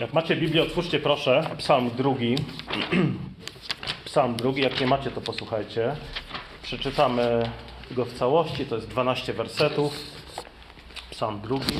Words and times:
Jak 0.00 0.12
macie 0.12 0.36
Biblię, 0.36 0.62
otwórzcie 0.62 0.98
proszę 0.98 1.50
Psalm 1.58 1.90
drugi. 1.96 2.36
Psalm 4.04 4.36
drugi, 4.36 4.62
jak 4.62 4.80
nie 4.80 4.86
macie, 4.86 5.10
to 5.10 5.20
posłuchajcie. 5.20 5.96
Przeczytamy 6.62 7.50
go 7.90 8.04
w 8.04 8.12
całości, 8.12 8.66
to 8.66 8.76
jest 8.76 8.88
12 8.88 9.32
wersetów. 9.32 9.98
Psalm 11.10 11.40
drugi. 11.40 11.74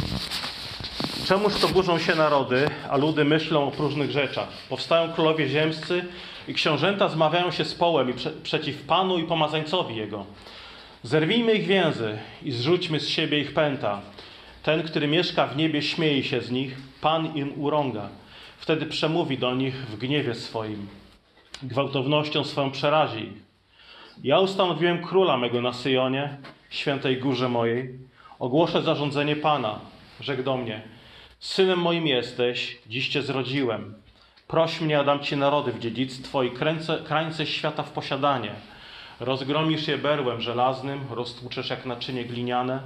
Czemuż 1.26 1.54
to 1.60 1.68
burzą 1.68 1.98
się 1.98 2.14
narody, 2.14 2.70
a 2.90 2.96
ludy 2.96 3.24
myślą 3.24 3.68
o 3.68 3.70
próżnych 3.70 4.10
rzeczach? 4.10 4.48
Powstają 4.68 5.12
królowie 5.12 5.48
ziemscy 5.48 6.04
i 6.48 6.54
książęta 6.54 7.08
zmawiają 7.08 7.50
się 7.50 7.64
z 7.64 7.74
połem 7.74 8.10
i 8.10 8.14
prze 8.14 8.30
przeciw 8.30 8.82
Panu 8.82 9.18
i 9.18 9.24
pomazańcowi 9.24 9.96
Jego. 9.96 10.26
Zerwijmy 11.02 11.52
ich 11.54 11.66
więzy 11.66 12.18
i 12.42 12.52
zrzućmy 12.52 13.00
z 13.00 13.08
siebie 13.08 13.38
ich 13.38 13.54
pęta. 13.54 14.00
Ten, 14.62 14.82
który 14.82 15.08
mieszka 15.08 15.46
w 15.46 15.56
niebie, 15.56 15.82
śmieje 15.82 16.22
się 16.22 16.40
z 16.40 16.50
nich, 16.50 16.76
Pan 17.04 17.36
im 17.36 17.52
urąga. 17.62 18.08
Wtedy 18.58 18.86
przemówi 18.86 19.38
do 19.38 19.54
nich 19.54 19.74
w 19.74 19.96
gniewie 19.96 20.34
swoim. 20.34 20.88
Gwałtownością 21.62 22.44
swoją 22.44 22.70
przerazi 22.70 23.18
ich. 23.18 23.42
Ja 24.22 24.38
ustanowiłem 24.38 25.02
króla 25.02 25.36
mego 25.36 25.62
na 25.62 25.72
Syjonie, 25.72 26.38
świętej 26.70 27.16
górze 27.16 27.48
mojej. 27.48 27.98
Ogłoszę 28.38 28.82
zarządzenie 28.82 29.36
Pana. 29.36 29.80
Rzekł 30.20 30.42
do 30.42 30.56
mnie, 30.56 30.82
synem 31.40 31.78
moim 31.78 32.06
jesteś, 32.06 32.78
dziś 32.86 33.08
cię 33.08 33.22
zrodziłem. 33.22 33.94
Proś 34.48 34.80
mnie, 34.80 34.98
a 34.98 35.04
dam 35.04 35.20
ci 35.20 35.36
narody 35.36 35.72
w 35.72 35.78
dziedzictwo 35.78 36.42
i 36.42 36.50
kręce, 36.50 36.98
krańce 37.06 37.46
świata 37.46 37.82
w 37.82 37.90
posiadanie. 37.90 38.50
Rozgromisz 39.20 39.88
je 39.88 39.98
berłem 39.98 40.40
żelaznym, 40.40 41.00
roztłuczesz 41.10 41.70
jak 41.70 41.86
naczynie 41.86 42.24
gliniane. 42.24 42.80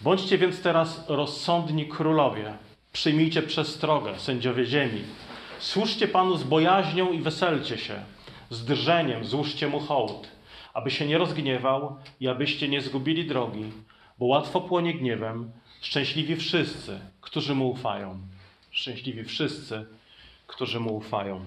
Bądźcie 0.00 0.38
więc 0.38 0.62
teraz 0.62 1.04
rozsądni 1.08 1.88
królowie. 1.88 2.54
Przyjmijcie 2.92 3.42
przestrogę, 3.42 4.18
sędziowie 4.18 4.66
ziemi. 4.66 5.02
Służcie 5.58 6.08
Panu 6.08 6.36
z 6.36 6.44
bojaźnią 6.44 7.12
i 7.12 7.20
weselcie 7.20 7.78
się. 7.78 8.02
Z 8.50 8.64
drżeniem 8.64 9.24
złóżcie 9.24 9.68
Mu 9.68 9.80
hołd, 9.80 10.28
aby 10.74 10.90
się 10.90 11.06
nie 11.06 11.18
rozgniewał 11.18 11.96
i 12.20 12.28
abyście 12.28 12.68
nie 12.68 12.80
zgubili 12.80 13.24
drogi, 13.24 13.64
bo 14.18 14.26
łatwo 14.26 14.60
płonie 14.60 14.94
gniewem. 14.94 15.52
Szczęśliwi 15.82 16.36
wszyscy, 16.36 17.00
którzy 17.20 17.54
Mu 17.54 17.70
ufają. 17.70 18.18
Szczęśliwi 18.70 19.24
wszyscy, 19.24 19.86
którzy 20.46 20.80
Mu 20.80 20.96
ufają. 20.96 21.46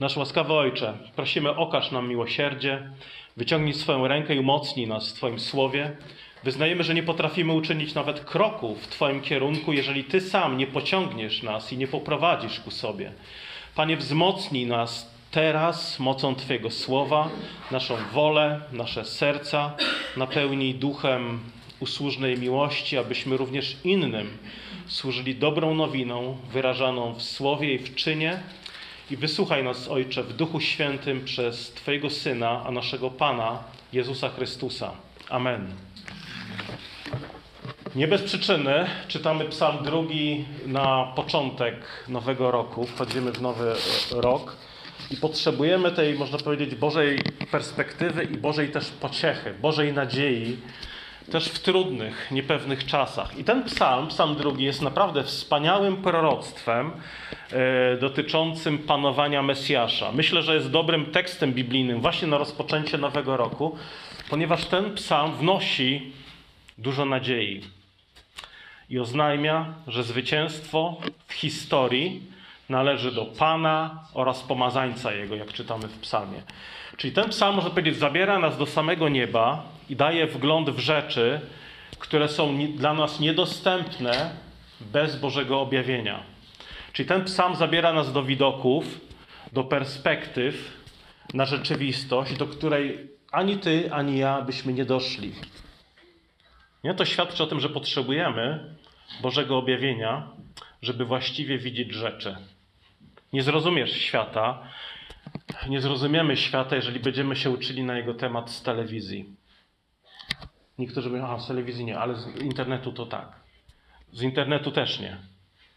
Nasz 0.00 0.16
łaskawy 0.16 0.52
Ojcze, 0.52 0.98
prosimy, 1.16 1.56
okaż 1.56 1.90
nam 1.90 2.08
miłosierdzie, 2.08 2.90
wyciągnij 3.36 3.74
swoją 3.74 4.08
rękę 4.08 4.34
i 4.34 4.38
umocnij 4.38 4.88
nas 4.88 5.10
w 5.10 5.12
Twoim 5.12 5.40
słowie. 5.40 5.96
Wyznajemy, 6.44 6.84
że 6.84 6.94
nie 6.94 7.02
potrafimy 7.02 7.52
uczynić 7.52 7.94
nawet 7.94 8.20
kroku 8.20 8.74
w 8.74 8.88
Twoim 8.88 9.20
kierunku, 9.20 9.72
jeżeli 9.72 10.04
Ty 10.04 10.20
sam 10.20 10.58
nie 10.58 10.66
pociągniesz 10.66 11.42
nas 11.42 11.72
i 11.72 11.76
nie 11.76 11.86
poprowadzisz 11.86 12.60
ku 12.60 12.70
sobie. 12.70 13.12
Panie, 13.74 13.96
wzmocnij 13.96 14.66
nas 14.66 15.10
teraz 15.30 15.98
mocą 15.98 16.34
Twojego 16.34 16.70
słowa, 16.70 17.28
naszą 17.70 17.96
wolę, 18.12 18.60
nasze 18.72 19.04
serca, 19.04 19.76
napełnij 20.16 20.74
duchem 20.74 21.40
usłużnej 21.80 22.38
miłości, 22.38 22.98
abyśmy 22.98 23.36
również 23.36 23.76
innym 23.84 24.38
służyli 24.86 25.34
dobrą 25.34 25.74
nowiną, 25.74 26.36
wyrażaną 26.52 27.14
w 27.14 27.22
słowie 27.22 27.74
i 27.74 27.78
w 27.78 27.94
czynie. 27.94 28.40
I 29.10 29.16
wysłuchaj 29.16 29.64
nas, 29.64 29.88
Ojcze, 29.88 30.22
w 30.22 30.32
Duchu 30.32 30.60
Świętym 30.60 31.24
przez 31.24 31.70
Twojego 31.70 32.10
Syna, 32.10 32.62
a 32.66 32.70
naszego 32.70 33.10
Pana, 33.10 33.64
Jezusa 33.92 34.28
Chrystusa. 34.28 34.92
Amen. 35.30 35.93
Nie 37.94 38.08
bez 38.08 38.22
przyczyny 38.22 38.86
czytamy 39.08 39.44
Psalm 39.44 39.84
drugi 39.84 40.44
na 40.66 41.12
początek 41.16 41.74
nowego 42.08 42.50
roku. 42.50 42.86
Wchodzimy 42.86 43.32
w 43.32 43.42
nowy 43.42 43.74
rok 44.10 44.56
i 45.10 45.16
potrzebujemy 45.16 45.92
tej, 45.92 46.14
można 46.14 46.38
powiedzieć, 46.38 46.74
Bożej 46.74 47.18
perspektywy 47.50 48.24
i 48.24 48.36
Bożej 48.36 48.68
też 48.68 48.90
pociechy, 48.90 49.54
Bożej 49.62 49.92
nadziei, 49.92 50.56
też 51.32 51.48
w 51.48 51.58
trudnych, 51.58 52.28
niepewnych 52.30 52.86
czasach. 52.86 53.38
I 53.38 53.44
ten 53.44 53.64
psalm, 53.64 54.08
psalm 54.08 54.36
drugi, 54.36 54.64
jest 54.64 54.82
naprawdę 54.82 55.22
wspaniałym 55.22 55.96
proroctwem 55.96 56.90
e, 57.52 57.96
dotyczącym 57.96 58.78
panowania 58.78 59.42
Mesjasza. 59.42 60.12
Myślę, 60.12 60.42
że 60.42 60.54
jest 60.54 60.70
dobrym 60.70 61.06
tekstem 61.06 61.52
biblijnym 61.52 62.00
właśnie 62.00 62.28
na 62.28 62.38
rozpoczęcie 62.38 62.98
nowego 62.98 63.36
roku, 63.36 63.78
ponieważ 64.30 64.64
ten 64.64 64.94
psalm 64.94 65.32
wnosi 65.32 66.12
dużo 66.78 67.04
nadziei 67.04 67.60
i 68.90 68.98
oznajmia, 68.98 69.74
że 69.86 70.02
zwycięstwo 70.02 70.96
w 71.26 71.32
historii 71.32 72.22
należy 72.68 73.12
do 73.12 73.24
Pana 73.24 74.04
oraz 74.14 74.42
pomazańca 74.42 75.12
Jego, 75.12 75.34
jak 75.34 75.52
czytamy 75.52 75.88
w 75.88 75.98
psalmie. 75.98 76.42
Czyli 76.96 77.12
ten 77.12 77.28
psalm, 77.28 77.56
można 77.56 77.70
powiedzieć, 77.70 77.96
zabiera 77.96 78.38
nas 78.38 78.58
do 78.58 78.66
samego 78.66 79.08
nieba 79.08 79.62
i 79.90 79.96
daje 79.96 80.26
wgląd 80.26 80.70
w 80.70 80.78
rzeczy, 80.78 81.40
które 81.98 82.28
są 82.28 82.66
dla 82.66 82.94
nas 82.94 83.20
niedostępne 83.20 84.30
bez 84.80 85.16
Bożego 85.16 85.60
objawienia. 85.60 86.22
Czyli 86.92 87.08
ten 87.08 87.24
psalm 87.24 87.56
zabiera 87.56 87.92
nas 87.92 88.12
do 88.12 88.22
widoków, 88.22 89.00
do 89.52 89.64
perspektyw 89.64 90.72
na 91.34 91.46
rzeczywistość, 91.46 92.36
do 92.36 92.46
której 92.46 93.08
ani 93.32 93.58
ty, 93.58 93.92
ani 93.92 94.18
ja 94.18 94.42
byśmy 94.42 94.72
nie 94.72 94.84
doszli. 94.84 95.32
Nie? 96.84 96.94
To 96.94 97.04
świadczy 97.04 97.42
o 97.42 97.46
tym, 97.46 97.60
że 97.60 97.68
potrzebujemy 97.68 98.74
Bożego 99.22 99.58
objawienia, 99.58 100.28
żeby 100.82 101.04
właściwie 101.04 101.58
widzieć 101.58 101.92
rzeczy. 101.92 102.36
Nie 103.32 103.42
zrozumiesz 103.42 103.92
świata, 103.92 104.62
nie 105.68 105.80
zrozumiemy 105.80 106.36
świata, 106.36 106.76
jeżeli 106.76 107.00
będziemy 107.00 107.36
się 107.36 107.50
uczyli 107.50 107.82
na 107.84 107.96
jego 107.96 108.14
temat 108.14 108.50
z 108.50 108.62
telewizji. 108.62 109.24
Niektórzy 110.78 111.10
mówią, 111.10 111.26
a 111.26 111.38
z 111.38 111.46
telewizji 111.46 111.84
nie, 111.84 111.98
ale 111.98 112.14
z 112.16 112.42
internetu 112.42 112.92
to 112.92 113.06
tak. 113.06 113.40
Z 114.12 114.22
internetu 114.22 114.70
też 114.70 115.00
nie. 115.00 115.16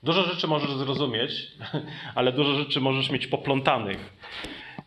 Dużo 0.03 0.23
rzeczy 0.23 0.47
możesz 0.47 0.71
zrozumieć, 0.71 1.51
ale 2.15 2.33
dużo 2.33 2.55
rzeczy 2.55 2.81
możesz 2.81 3.09
mieć 3.09 3.27
poplątanych. 3.27 4.13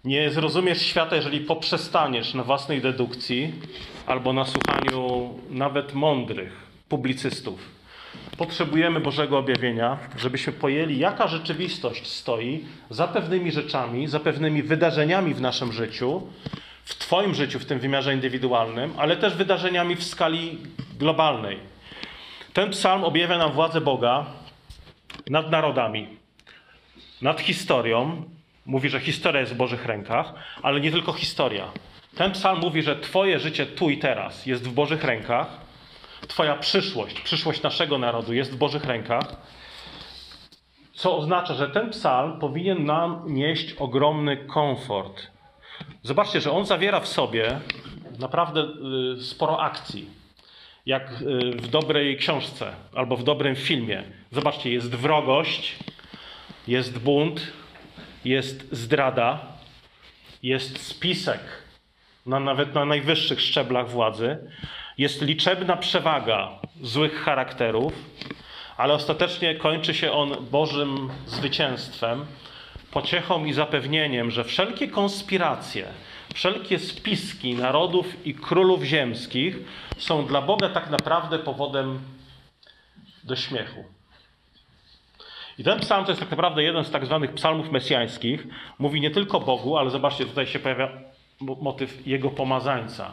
Nie 0.05 0.31
zrozumiesz 0.31 0.83
świata, 0.83 1.17
jeżeli 1.17 1.41
poprzestaniesz 1.41 2.35
na 2.35 2.45
własnej 2.45 2.81
dedukcji 2.81 3.53
albo 4.11 4.33
na 4.33 4.45
słuchaniu 4.45 5.31
nawet 5.51 5.95
mądrych 5.95 6.53
publicystów. 6.89 7.61
Potrzebujemy 8.37 9.01
Bożego 9.01 9.39
objawienia, 9.39 9.99
żebyśmy 10.17 10.53
pojęli, 10.53 10.99
jaka 10.99 11.29
rzeczywistość 11.29 12.07
stoi 12.07 12.65
za 12.91 13.09
pewnymi 13.09 13.53
rzeczami, 13.53 14.07
za 14.07 14.21
pewnymi 14.21 14.63
wydarzeniami 14.63 15.35
w 15.35 15.41
naszym 15.41 15.73
życiu, 15.73 16.23
w 16.85 16.95
Twoim 16.95 17.35
życiu, 17.35 17.59
w 17.59 17.65
tym 17.65 17.79
wymiarze 17.79 18.15
indywidualnym, 18.15 18.93
ale 18.97 19.17
też 19.17 19.35
wydarzeniami 19.35 19.97
w 19.97 20.05
skali 20.05 20.59
globalnej. 20.99 21.59
Ten 22.53 22.71
psalm 22.71 23.05
objawia 23.05 23.39
nam 23.39 23.53
władzę 23.53 23.81
Boga 23.81 24.27
nad 25.31 25.51
narodami, 25.51 26.09
nad 27.23 27.41
historią. 27.41 28.23
Mówi, 28.67 28.89
że 28.89 29.01
historia 29.01 29.41
jest 29.41 29.53
w 29.53 29.57
Bożych 29.57 29.87
rękach, 29.87 30.35
ale 30.63 30.81
nie 30.81 30.91
tylko 30.91 31.13
historia. 31.13 31.65
Ten 32.17 32.33
psalm 32.33 32.61
mówi, 32.61 32.83
że 32.83 32.97
Twoje 32.97 33.39
życie 33.39 33.67
tu 33.67 33.91
i 33.91 33.99
teraz 33.99 34.47
jest 34.47 34.69
w 34.69 34.73
Bożych 34.73 35.05
rękach. 35.05 35.47
Twoja 36.29 36.57
przyszłość, 36.57 37.21
przyszłość 37.21 37.63
naszego 37.63 37.99
narodu 37.99 38.33
jest 38.33 38.53
w 38.53 38.57
Bożych 38.57 38.85
rękach. 38.85 39.37
Co 40.93 41.17
oznacza, 41.17 41.55
że 41.55 41.69
ten 41.69 41.91
psalm 41.91 42.39
powinien 42.39 42.85
nam 42.85 43.23
nieść 43.27 43.73
ogromny 43.73 44.37
komfort. 44.37 45.27
Zobaczcie, 46.03 46.41
że 46.41 46.53
on 46.53 46.67
zawiera 46.67 47.01
w 47.01 47.09
sobie 47.09 47.61
naprawdę 48.19 48.69
sporo 49.21 49.61
akcji. 49.61 50.09
Jak 50.87 51.13
w 51.57 51.69
dobrej 51.69 52.17
książce 52.17 52.73
albo 52.95 53.17
w 53.17 53.25
dobrym 53.25 53.57
filmie. 53.57 54.03
Zobaczcie, 54.31 54.73
jest 54.73 54.95
wrogość, 54.95 55.77
jest 56.69 56.99
bunt, 56.99 57.53
jest 58.25 58.69
zdrada, 58.73 59.39
jest 60.43 60.87
spisek, 60.87 61.41
na, 62.27 62.41
nawet 62.41 62.75
na 62.75 62.85
najwyższych 62.85 63.41
szczeblach 63.41 63.91
władzy, 63.91 64.39
jest 64.99 65.23
liczebna 65.23 65.77
przewaga 65.77 66.49
złych 66.83 67.23
charakterów, 67.23 67.93
ale 68.77 68.95
ostatecznie 68.95 69.55
kończy 69.55 69.95
się 69.95 70.13
on 70.13 70.37
Bożym 70.51 71.11
zwycięstwem, 71.27 72.27
pociechą 72.91 73.45
i 73.45 73.53
zapewnieniem, 73.53 74.31
że 74.31 74.45
wszelkie 74.45 74.89
konspiracje, 74.89 75.87
wszelkie 76.35 76.79
spiski 76.79 77.55
narodów 77.55 78.27
i 78.27 78.35
królów 78.35 78.83
ziemskich 78.83 79.57
są 79.99 80.27
dla 80.27 80.43
Boga 80.43 80.69
tak 80.69 80.91
naprawdę 80.91 81.39
powodem 81.39 82.01
do 83.25 83.37
śmiechu. 83.37 83.85
I 85.59 85.65
ten 85.65 85.81
psalm 85.81 86.05
to 86.05 86.11
jest 86.11 86.21
tak 86.21 86.31
naprawdę 86.31 86.63
jeden 86.63 86.85
z 86.85 86.91
tak 86.91 87.07
zwanych 87.07 87.35
psalmów 87.35 87.71
mesjańskich. 87.71 88.47
Mówi 88.79 89.01
nie 89.01 89.11
tylko 89.11 89.41
Bogu, 89.41 89.77
ale 89.77 89.91
zobaczcie, 89.91 90.27
tutaj 90.27 90.47
się 90.47 90.59
pojawia 90.59 90.89
motyw 91.41 92.07
jego 92.07 92.31
pomazańca. 92.31 93.11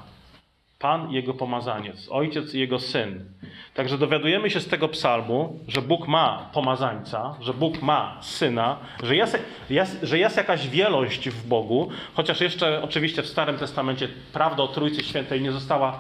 Pan 0.79 1.12
jego 1.12 1.33
pomazaniec, 1.33 2.07
ojciec 2.12 2.53
jego 2.53 2.79
syn. 2.79 3.25
Także 3.74 3.97
dowiadujemy 3.97 4.50
się 4.50 4.59
z 4.59 4.68
tego 4.68 4.88
psalmu, 4.88 5.59
że 5.68 5.81
Bóg 5.81 6.07
ma 6.07 6.50
pomazańca, 6.53 7.35
że 7.41 7.53
Bóg 7.53 7.81
ma 7.81 8.18
syna, 8.21 8.77
że 9.03 9.15
jest, 9.15 9.39
jest, 9.69 10.00
że 10.03 10.18
jest 10.18 10.38
jakaś 10.38 10.68
wielość 10.68 11.29
w 11.29 11.47
Bogu, 11.47 11.89
chociaż 12.13 12.41
jeszcze 12.41 12.83
oczywiście 12.83 13.21
w 13.24 13.27
Starym 13.27 13.57
Testamencie 13.57 14.07
prawda 14.33 14.63
o 14.63 14.68
Trójcy 14.68 15.03
Świętej 15.03 15.41
nie 15.41 15.51
została 15.51 16.00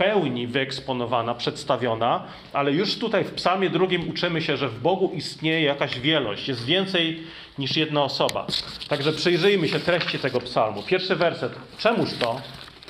pełni 0.00 0.46
wyeksponowana, 0.46 1.34
przedstawiona, 1.34 2.24
ale 2.52 2.72
już 2.72 2.98
tutaj 2.98 3.24
w 3.24 3.32
Psalmie 3.32 3.70
drugim 3.70 4.10
uczymy 4.10 4.42
się, 4.42 4.56
że 4.56 4.68
w 4.68 4.80
Bogu 4.80 5.12
istnieje 5.14 5.62
jakaś 5.62 6.00
wielość, 6.00 6.48
jest 6.48 6.64
więcej 6.64 7.22
niż 7.58 7.76
jedna 7.76 8.02
osoba. 8.02 8.46
Także 8.88 9.12
przyjrzyjmy 9.12 9.68
się 9.68 9.80
treści 9.80 10.18
tego 10.18 10.40
psalmu. 10.40 10.82
Pierwszy 10.82 11.16
werset. 11.16 11.52
Czemuż 11.78 12.14
to? 12.18 12.40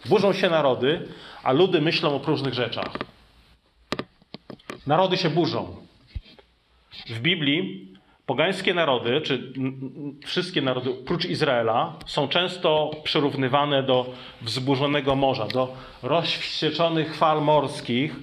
Burzą 0.06 0.32
się 0.32 0.50
narody, 0.50 1.08
a 1.42 1.52
ludy 1.52 1.80
myślą 1.80 2.14
o 2.14 2.20
próżnych 2.20 2.54
rzeczach. 2.54 2.90
Narody 4.86 5.16
się 5.16 5.30
burzą. 5.30 5.76
W 7.08 7.20
Biblii 7.20 7.88
pogańskie 8.30 8.74
narody, 8.74 9.20
czy 9.20 9.52
wszystkie 10.26 10.62
narody, 10.62 10.90
prócz 11.06 11.24
Izraela, 11.24 11.92
są 12.06 12.28
często 12.28 12.90
przyrównywane 13.04 13.82
do 13.82 14.06
wzburzonego 14.42 15.16
morza, 15.16 15.46
do 15.46 15.74
rozwścieczonych 16.02 17.16
fal 17.16 17.42
morskich, 17.42 18.16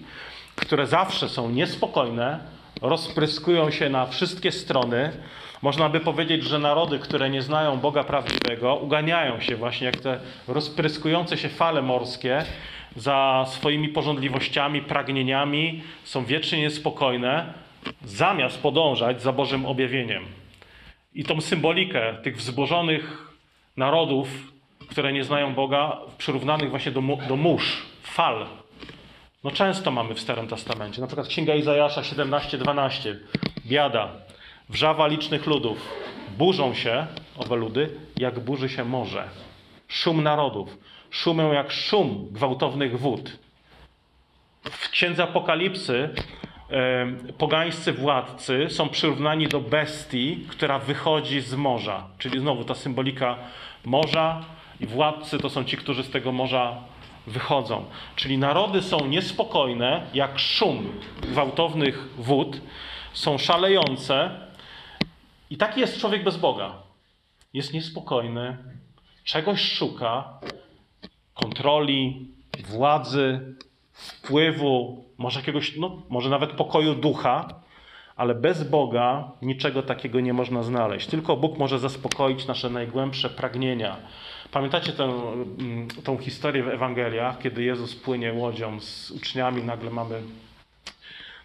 które 0.55 0.87
zawsze 0.87 1.29
są 1.29 1.49
niespokojne, 1.49 2.39
rozpryskują 2.81 3.71
się 3.71 3.89
na 3.89 4.05
wszystkie 4.05 4.51
strony. 4.51 5.11
Można 5.61 5.89
by 5.89 5.99
powiedzieć, 5.99 6.43
że 6.43 6.59
narody, 6.59 6.99
które 6.99 7.29
nie 7.29 7.41
znają 7.41 7.77
Boga 7.77 8.03
prawdziwego, 8.03 8.75
uganiają 8.75 9.39
się 9.39 9.55
właśnie 9.55 9.85
jak 9.85 9.97
te 9.97 10.19
rozpryskujące 10.47 11.37
się 11.37 11.49
fale 11.49 11.81
morskie 11.81 12.43
za 12.95 13.45
swoimi 13.47 13.89
porządliwościami, 13.89 14.81
pragnieniami, 14.81 15.83
są 16.03 16.25
wiecznie 16.25 16.59
niespokojne, 16.59 17.53
zamiast 18.03 18.61
podążać 18.61 19.21
za 19.21 19.33
Bożym 19.33 19.65
objawieniem. 19.65 20.25
I 21.13 21.23
tą 21.23 21.41
symbolikę 21.41 22.17
tych 22.23 22.37
wzbożonych 22.37 23.33
narodów, 23.77 24.27
które 24.89 25.13
nie 25.13 25.23
znają 25.23 25.53
Boga, 25.53 25.97
przyrównanych 26.17 26.69
właśnie 26.69 26.91
do, 26.91 27.01
do 27.27 27.35
mórz, 27.35 27.85
fal, 28.03 28.47
no 29.43 29.51
często 29.51 29.91
mamy 29.91 30.15
w 30.15 30.19
Starym 30.19 30.47
Testamencie. 30.47 31.01
Na 31.01 31.07
przykład 31.07 31.27
Księga 31.27 31.55
Izajasza 31.55 32.01
17:12. 32.01 33.15
Biada, 33.65 34.11
wrzawa 34.69 35.07
licznych 35.07 35.45
ludów. 35.45 35.93
Burzą 36.37 36.73
się 36.73 37.07
owe 37.37 37.55
ludy, 37.55 37.89
jak 38.17 38.39
burzy 38.39 38.69
się 38.69 38.85
morze. 38.85 39.29
Szum 39.87 40.23
narodów. 40.23 40.77
Szumę 41.09 41.43
jak 41.43 41.71
szum 41.71 42.27
gwałtownych 42.31 42.99
wód. 42.99 43.37
W 44.63 44.89
Księdze 44.89 45.23
Apokalipsy 45.23 46.09
pogańscy 47.37 47.93
władcy 47.93 48.67
są 48.69 48.89
przyrównani 48.89 49.47
do 49.47 49.59
bestii, 49.59 50.45
która 50.49 50.79
wychodzi 50.79 51.41
z 51.41 51.55
morza. 51.55 52.07
Czyli 52.17 52.39
znowu 52.39 52.63
ta 52.63 52.75
symbolika 52.75 53.37
morza 53.85 54.45
i 54.79 54.85
władcy 54.85 55.37
to 55.37 55.49
są 55.49 55.63
ci, 55.63 55.77
którzy 55.77 56.03
z 56.03 56.09
tego 56.09 56.31
morza 56.31 56.77
wychodzą. 57.27 57.85
Czyli 58.15 58.37
narody 58.37 58.81
są 58.81 59.07
niespokojne, 59.07 60.01
jak 60.13 60.39
szum 60.39 60.99
gwałtownych 61.21 62.09
wód, 62.17 62.61
są 63.13 63.37
szalejące. 63.37 64.29
I 65.49 65.57
taki 65.57 65.79
jest 65.79 65.99
człowiek 65.99 66.23
bez 66.23 66.37
Boga. 66.37 66.73
Jest 67.53 67.73
niespokojny, 67.73 68.57
czegoś 69.23 69.61
szuka, 69.71 70.39
kontroli, 71.33 72.27
władzy, 72.69 73.55
wpływu, 73.97 75.03
może 75.17 75.39
jakiegoś, 75.39 75.75
no, 75.77 76.01
może 76.09 76.29
nawet 76.29 76.51
pokoju 76.51 76.95
ducha, 76.95 77.47
ale 78.15 78.35
bez 78.35 78.69
Boga 78.69 79.31
niczego 79.41 79.83
takiego 79.83 80.19
nie 80.19 80.33
można 80.33 80.63
znaleźć. 80.63 81.07
Tylko 81.07 81.37
Bóg 81.37 81.57
może 81.57 81.79
zaspokoić 81.79 82.47
nasze 82.47 82.69
najgłębsze 82.69 83.29
pragnienia. 83.29 83.97
Pamiętacie 84.51 84.93
tę, 84.93 85.03
mm, 85.03 85.87
tą 86.03 86.17
historię 86.17 86.63
w 86.63 86.67
Ewangeliach, 86.67 87.39
kiedy 87.39 87.63
Jezus 87.63 87.95
płynie 87.95 88.33
łodzią 88.33 88.79
z 88.79 89.11
uczniami, 89.11 89.63
nagle 89.63 89.91
mamy 89.91 90.21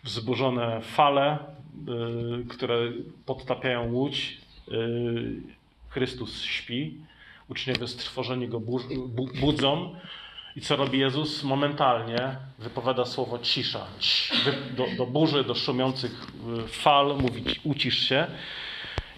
wzburzone 0.04 0.80
fale, 0.80 1.38
yy, 1.86 2.44
które 2.48 2.76
podtapiają 3.26 3.92
łódź. 3.92 4.38
Yy, 4.68 5.62
Chrystus 5.88 6.42
śpi, 6.42 6.98
uczniowie 7.48 7.88
strwożeni 7.88 8.48
go 8.48 8.60
budzą. 9.40 9.94
I 10.56 10.60
co 10.60 10.76
robi 10.76 10.98
Jezus? 10.98 11.42
Momentalnie 11.42 12.36
wypowiada 12.58 13.04
słowo 13.04 13.38
cisza. 13.38 13.86
Do, 14.76 14.86
do 14.98 15.06
burzy, 15.06 15.44
do 15.44 15.54
szumiących 15.54 16.26
y, 16.64 16.68
fal 16.68 17.16
mówi 17.18 17.44
ucisz 17.64 18.08
się. 18.08 18.26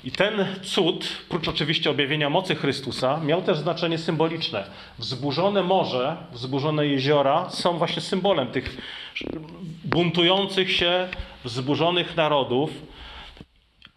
I 0.04 0.10
ten 0.10 0.46
cud, 0.62 1.08
prócz 1.28 1.48
oczywiście 1.48 1.90
objawienia 1.90 2.30
mocy 2.30 2.54
Chrystusa, 2.54 3.20
miał 3.20 3.42
też 3.42 3.58
znaczenie 3.58 3.98
symboliczne. 3.98 4.64
Wzburzone 4.98 5.62
morze, 5.62 6.16
wzburzone 6.32 6.86
jeziora 6.86 7.50
są 7.50 7.78
właśnie 7.78 8.02
symbolem 8.02 8.48
tych 8.48 8.76
buntujących 9.84 10.72
się, 10.72 11.08
wzburzonych 11.44 12.16
narodów, 12.16 12.70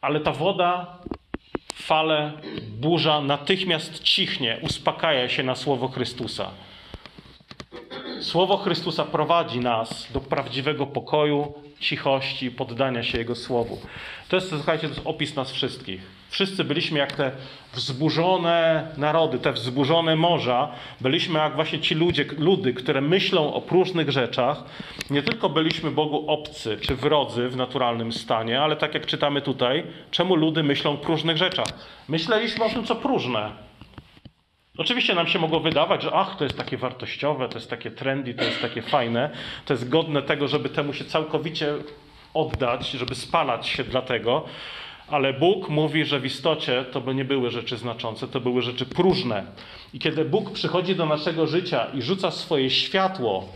ale 0.02 0.20
ta 0.20 0.32
woda, 0.32 0.98
fale, 1.74 2.32
burza 2.70 3.22
natychmiast 3.22 4.04
cichnie, 4.04 4.58
uspokaja 4.62 5.30
się 5.30 5.44
na 5.44 5.56
słowo 5.56 5.88
Chrystusa. 5.88 6.52
Słowo 8.20 8.58
Chrystusa 8.58 9.06
prowadzi 9.06 9.60
nas 9.60 10.08
do 10.14 10.20
prawdziwego 10.20 10.88
pokoju, 10.88 11.54
cichości, 11.80 12.52
poddania 12.52 13.04
się 13.04 13.18
Jego 13.18 13.36
Słowu. 13.36 13.80
To 14.30 14.36
jest, 14.36 14.50
słuchajcie, 14.50 14.88
to 14.88 14.94
jest 14.94 15.08
opis 15.08 15.36
nas 15.36 15.52
wszystkich. 15.52 16.02
Wszyscy 16.30 16.64
byliśmy 16.64 17.00
jak 17.00 17.12
te 17.12 17.32
wzburzone 17.74 18.88
narody, 18.98 19.40
te 19.40 19.54
wzburzone 19.54 20.16
morza. 20.16 20.72
Byliśmy 21.02 21.40
jak 21.40 21.56
właśnie 21.56 21.80
ci 21.80 21.96
ludzie, 21.96 22.26
ludy, 22.38 22.74
które 22.74 23.02
myślą 23.02 23.54
o 23.54 23.62
próżnych 23.62 24.12
rzeczach. 24.12 24.64
Nie 25.10 25.24
tylko 25.24 25.50
byliśmy 25.50 25.92
Bogu 25.92 26.24
obcy 26.28 26.78
czy 26.82 26.96
wrodzy 26.96 27.50
w 27.50 27.56
naturalnym 27.56 28.14
stanie, 28.14 28.62
ale 28.62 28.76
tak 28.76 28.94
jak 28.94 29.06
czytamy 29.06 29.42
tutaj, 29.42 29.84
czemu 30.12 30.36
ludy 30.36 30.64
myślą 30.64 30.92
o 30.92 30.98
próżnych 30.98 31.38
rzeczach? 31.38 31.68
Myśleliśmy 32.08 32.66
o 32.66 32.70
tym, 32.70 32.86
co 32.86 32.96
próżne. 32.96 33.67
Oczywiście 34.78 35.16
nam 35.16 35.28
się 35.28 35.40
mogło 35.40 35.60
wydawać, 35.60 36.04
że 36.04 36.12
ach, 36.14 36.38
to 36.38 36.44
jest 36.44 36.58
takie 36.58 36.78
wartościowe, 36.78 37.50
to 37.50 37.58
jest 37.58 37.70
takie 37.70 37.92
trendy, 37.92 38.34
to 38.34 38.44
jest 38.44 38.62
takie 38.62 38.82
fajne, 38.82 39.30
to 39.66 39.74
jest 39.74 39.90
godne 39.90 40.22
tego, 40.22 40.48
żeby 40.48 40.70
temu 40.70 40.94
się 40.94 41.06
całkowicie 41.06 41.74
oddać, 42.34 42.92
żeby 42.92 43.16
spalać 43.16 43.68
się 43.68 43.84
dla 43.84 44.02
tego, 44.02 44.46
ale 45.08 45.34
Bóg 45.34 45.70
mówi, 45.70 46.06
że 46.06 46.20
w 46.20 46.26
istocie 46.26 46.86
to 46.92 47.02
by 47.02 47.16
nie 47.16 47.26
były 47.26 47.52
rzeczy 47.52 47.78
znaczące, 47.78 48.28
to 48.28 48.40
były 48.40 48.62
rzeczy 48.62 48.86
próżne. 48.86 49.46
I 49.94 50.00
kiedy 50.00 50.26
Bóg 50.26 50.52
przychodzi 50.52 50.96
do 50.96 51.06
naszego 51.06 51.48
życia 51.48 51.88
i 51.94 52.02
rzuca 52.02 52.32
swoje 52.32 52.70
światło 52.70 53.50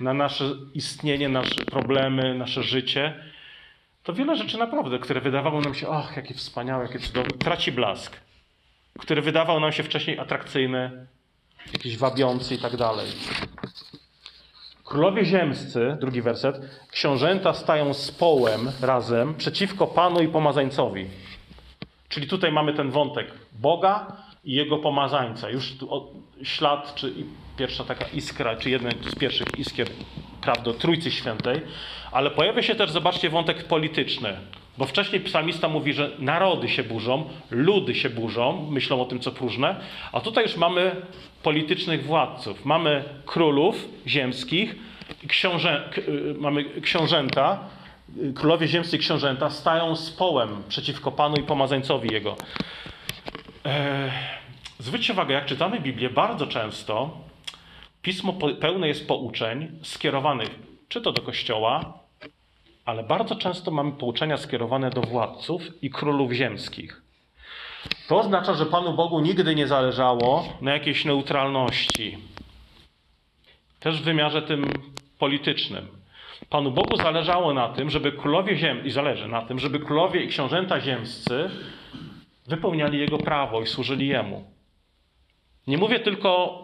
na 0.00 0.14
nasze 0.14 0.44
istnienie, 0.74 1.28
nasze 1.28 1.64
problemy, 1.64 2.34
nasze 2.34 2.62
życie, 2.62 3.14
to 4.02 4.12
wiele 4.12 4.36
rzeczy 4.36 4.58
naprawdę, 4.58 4.98
które 4.98 5.20
wydawało 5.20 5.60
nam 5.60 5.74
się, 5.74 5.88
ach, 5.88 6.16
jakie 6.16 6.34
wspaniałe, 6.34 6.82
jakie 6.82 6.98
cudowne, 6.98 7.38
traci 7.38 7.72
blask 7.72 8.16
który 8.98 9.22
wydawał 9.22 9.60
nam 9.60 9.72
się 9.72 9.82
wcześniej 9.82 10.18
atrakcyjny, 10.18 11.06
jakiś 11.72 11.98
wabiący 11.98 12.54
i 12.54 12.58
tak 12.58 12.76
dalej. 12.76 13.06
Królowie 14.84 15.24
ziemscy, 15.24 15.96
drugi 16.00 16.22
werset, 16.22 16.60
książęta 16.90 17.54
stają 17.54 17.94
z 17.94 18.10
połem 18.10 18.72
razem 18.80 19.34
przeciwko 19.34 19.86
Panu 19.86 20.22
i 20.22 20.28
pomazańcowi. 20.28 21.06
Czyli 22.08 22.26
tutaj 22.26 22.52
mamy 22.52 22.74
ten 22.74 22.90
wątek 22.90 23.26
Boga 23.52 24.16
i 24.44 24.52
jego 24.52 24.78
pomazańca. 24.78 25.50
Już 25.50 25.72
ślad, 26.42 26.94
czy 26.94 27.14
pierwsza 27.56 27.84
taka 27.84 28.04
iskra, 28.08 28.56
czy 28.56 28.70
jeden 28.70 28.92
z 29.10 29.14
pierwszych 29.14 29.58
iskier 29.58 29.88
prawda, 30.40 30.72
Trójcy 30.72 31.10
Świętej. 31.10 31.60
Ale 32.12 32.30
pojawia 32.30 32.62
się 32.62 32.74
też, 32.74 32.90
zobaczcie, 32.90 33.30
wątek 33.30 33.64
polityczny. 33.64 34.36
Bo 34.78 34.86
wcześniej 34.86 35.20
psalmista 35.20 35.68
mówi, 35.68 35.92
że 35.92 36.10
narody 36.18 36.68
się 36.68 36.82
burzą, 36.82 37.24
ludy 37.50 37.94
się 37.94 38.10
burzą, 38.10 38.70
myślą 38.70 39.02
o 39.02 39.04
tym, 39.04 39.20
co 39.20 39.32
próżne, 39.32 39.76
a 40.12 40.20
tutaj 40.20 40.44
już 40.44 40.56
mamy 40.56 40.96
politycznych 41.42 42.06
władców. 42.06 42.64
Mamy 42.64 43.04
królów 43.26 43.88
ziemskich, 44.06 44.76
książę, 45.28 45.90
y, 45.98 46.34
mamy 46.38 46.64
książęta, 46.64 47.58
królowie 48.34 48.68
ziemscy 48.68 48.98
książęta 48.98 49.50
stają 49.50 49.96
z 49.96 50.10
połem 50.10 50.62
przeciwko 50.68 51.12
Panu 51.12 51.36
i 51.36 51.42
pomazańcowi 51.42 52.12
Jego. 52.12 52.36
E, 53.66 54.10
zwróćcie 54.78 55.12
uwagę, 55.12 55.34
jak 55.34 55.46
czytamy 55.46 55.80
Biblię, 55.80 56.10
bardzo 56.10 56.46
często 56.46 57.18
pismo 58.02 58.32
pełne 58.60 58.88
jest 58.88 59.08
pouczeń 59.08 59.68
skierowanych 59.82 60.50
czy 60.88 61.00
to 61.00 61.12
do 61.12 61.22
Kościoła, 61.22 62.01
ale 62.84 63.02
bardzo 63.02 63.36
często 63.36 63.70
mamy 63.70 63.92
pouczenia 63.92 64.36
skierowane 64.36 64.90
do 64.90 65.00
władców 65.00 65.82
i 65.82 65.90
królów 65.90 66.32
ziemskich. 66.32 67.02
To 68.08 68.20
oznacza, 68.20 68.54
że 68.54 68.66
Panu 68.66 68.92
Bogu 68.92 69.20
nigdy 69.20 69.54
nie 69.54 69.66
zależało 69.66 70.44
na 70.60 70.72
jakiejś 70.72 71.04
neutralności. 71.04 72.18
też 73.80 74.00
w 74.00 74.04
wymiarze 74.04 74.42
tym 74.42 74.64
politycznym. 75.18 75.88
Panu 76.50 76.70
Bogu 76.70 76.96
zależało 76.96 77.54
na 77.54 77.68
tym, 77.68 77.90
żeby 77.90 78.12
królowie 78.12 78.56
ziem 78.56 78.84
i 78.84 78.90
zależy 78.90 79.28
na 79.28 79.42
tym, 79.42 79.58
żeby 79.58 79.78
królowie 79.78 80.24
i 80.24 80.28
książęta 80.28 80.80
ziemscy 80.80 81.50
wypełniali 82.46 82.98
jego 82.98 83.18
prawo 83.18 83.60
i 83.62 83.66
służyli 83.66 84.08
jemu. 84.08 84.44
Nie 85.66 85.78
mówię 85.78 86.00
tylko 86.00 86.58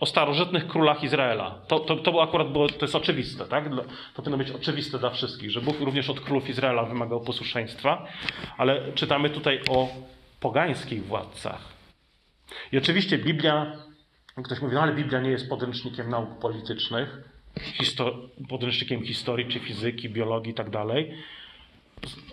o 0.00 0.06
starożytnych 0.06 0.66
królach 0.66 1.04
Izraela. 1.04 1.58
To, 1.68 1.80
to, 1.80 1.96
to 1.96 2.22
akurat 2.22 2.52
było, 2.52 2.68
to 2.68 2.84
jest 2.84 2.94
oczywiste, 2.94 3.44
tak? 3.44 3.70
To 4.14 4.22
powinno 4.22 4.38
być 4.38 4.50
oczywiste 4.50 4.98
dla 4.98 5.10
wszystkich, 5.10 5.50
że 5.50 5.60
Bóg 5.60 5.80
również 5.80 6.10
od 6.10 6.20
królów 6.20 6.48
Izraela 6.48 6.82
wymagał 6.82 7.20
posłuszeństwa, 7.20 8.06
ale 8.56 8.92
czytamy 8.92 9.30
tutaj 9.30 9.60
o 9.70 9.88
pogańskich 10.40 11.06
władcach. 11.06 11.76
I 12.72 12.78
oczywiście 12.78 13.18
Biblia, 13.18 13.72
ktoś 14.44 14.60
mówi, 14.60 14.74
no 14.74 14.82
ale 14.82 14.94
Biblia 14.94 15.20
nie 15.20 15.30
jest 15.30 15.48
podręcznikiem 15.48 16.10
nauk 16.10 16.38
politycznych, 16.38 17.18
podręcznikiem 18.48 19.04
historii 19.04 19.48
czy 19.48 19.60
fizyki, 19.60 20.08
biologii 20.08 20.52
i 20.52 20.54
tak 20.54 20.70
dalej. 20.70 21.14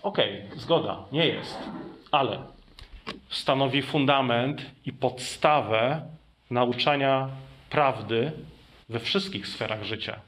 Okej, 0.02 0.46
okay, 0.46 0.60
zgoda, 0.60 1.06
nie 1.12 1.28
jest, 1.28 1.58
ale 2.12 2.40
stanowi 3.30 3.82
fundament 3.82 4.62
i 4.86 4.94
podstawę 4.94 6.02
nauczania 6.50 7.30
prawdy 7.74 8.32
we 8.90 9.00
wszystkich 9.00 9.48
sferach 9.48 9.84
życia. 9.84 10.20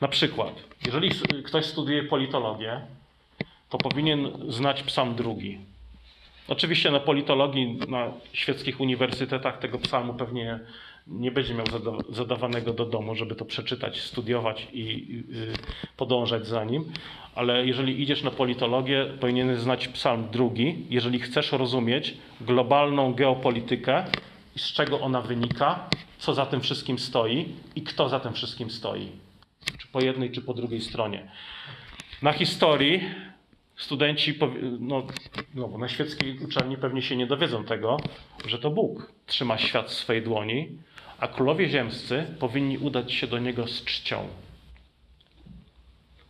Na 0.00 0.08
przykład, 0.08 0.54
jeżeli 0.86 1.10
ktoś 1.44 1.66
studiuje 1.66 2.02
politologię, 2.02 2.80
to 3.68 3.78
powinien 3.78 4.28
znać 4.48 4.82
psalm 4.82 5.14
drugi. 5.14 5.58
Oczywiście 6.48 6.90
na 6.90 7.00
politologii, 7.00 7.78
na 7.88 8.12
świeckich 8.32 8.80
uniwersytetach 8.80 9.58
tego 9.58 9.78
psalmu 9.78 10.14
pewnie 10.14 10.58
nie 11.06 11.30
będzie 11.30 11.54
miał 11.54 11.66
zadawanego 12.08 12.72
do 12.72 12.86
domu, 12.86 13.14
żeby 13.14 13.34
to 13.34 13.44
przeczytać, 13.44 14.00
studiować 14.00 14.66
i 14.72 15.06
podążać 15.96 16.46
za 16.46 16.64
nim, 16.64 16.92
ale 17.34 17.66
jeżeli 17.66 18.02
idziesz 18.02 18.22
na 18.22 18.30
politologię, 18.30 19.06
powinieneś 19.20 19.58
znać 19.58 19.88
psalm 19.88 20.28
drugi, 20.32 20.86
jeżeli 20.90 21.20
chcesz 21.20 21.52
rozumieć 21.52 22.14
globalną 22.40 23.14
geopolitykę 23.14 24.04
i 24.56 24.58
z 24.58 24.72
czego 24.72 25.00
ona 25.00 25.20
wynika, 25.20 25.88
co 26.22 26.34
za 26.34 26.46
tym 26.46 26.60
wszystkim 26.60 26.98
stoi 26.98 27.54
i 27.76 27.82
kto 27.82 28.08
za 28.08 28.20
tym 28.20 28.32
wszystkim 28.32 28.70
stoi. 28.70 29.12
Czy 29.78 29.88
po 29.88 30.00
jednej, 30.00 30.30
czy 30.30 30.42
po 30.42 30.54
drugiej 30.54 30.80
stronie. 30.80 31.30
Na 32.22 32.32
historii 32.32 33.00
studenci 33.76 34.38
no, 34.80 35.06
no, 35.54 35.78
na 35.78 35.88
świeckiej 35.88 36.38
uczelni 36.38 36.76
pewnie 36.76 37.02
się 37.02 37.16
nie 37.16 37.26
dowiedzą 37.26 37.64
tego, 37.64 37.96
że 38.46 38.58
to 38.58 38.70
Bóg 38.70 39.12
trzyma 39.26 39.58
świat 39.58 39.90
w 39.90 39.94
swojej 39.94 40.22
dłoni, 40.22 40.78
a 41.18 41.28
królowie 41.28 41.68
ziemscy 41.68 42.26
powinni 42.38 42.78
udać 42.78 43.12
się 43.12 43.26
do 43.26 43.38
niego 43.38 43.66
z 43.66 43.84
czcią. 43.84 44.28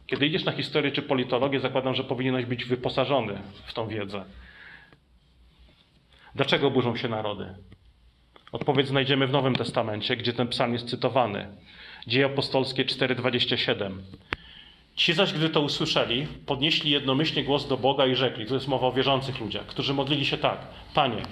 Kiedy 0.06 0.26
idziesz 0.26 0.44
na 0.44 0.52
historię 0.52 0.92
czy 0.92 1.02
politologię, 1.02 1.60
zakładam, 1.60 1.94
że 1.94 2.04
powinieneś 2.04 2.46
być 2.46 2.64
wyposażony 2.64 3.38
w 3.66 3.74
tą 3.74 3.88
wiedzę. 3.88 4.24
Dlaczego 6.34 6.70
burzą 6.70 6.96
się 6.96 7.08
narody? 7.08 7.54
Odpowiedź 8.52 8.88
znajdziemy 8.88 9.26
w 9.26 9.32
Nowym 9.32 9.56
Testamencie, 9.56 10.16
gdzie 10.16 10.32
ten 10.32 10.48
psalm 10.48 10.72
jest 10.72 10.90
cytowany. 10.90 11.46
Dzieje 12.06 12.26
apostolskie 12.26 12.84
4:27. 12.84 13.92
Ci 14.96 15.12
zaś, 15.12 15.32
gdy 15.32 15.48
to 15.48 15.60
usłyszeli, 15.60 16.26
podnieśli 16.46 16.90
jednomyślnie 16.90 17.44
głos 17.44 17.68
do 17.68 17.76
Boga 17.76 18.06
i 18.06 18.14
rzekli, 18.14 18.46
to 18.46 18.54
jest 18.54 18.68
mowa 18.68 18.86
o 18.86 18.92
wierzących 18.92 19.40
ludziach, 19.40 19.66
którzy 19.66 19.94
modlili 19.94 20.26
się 20.26 20.38
tak, 20.38 20.58
Panie, 20.94 21.22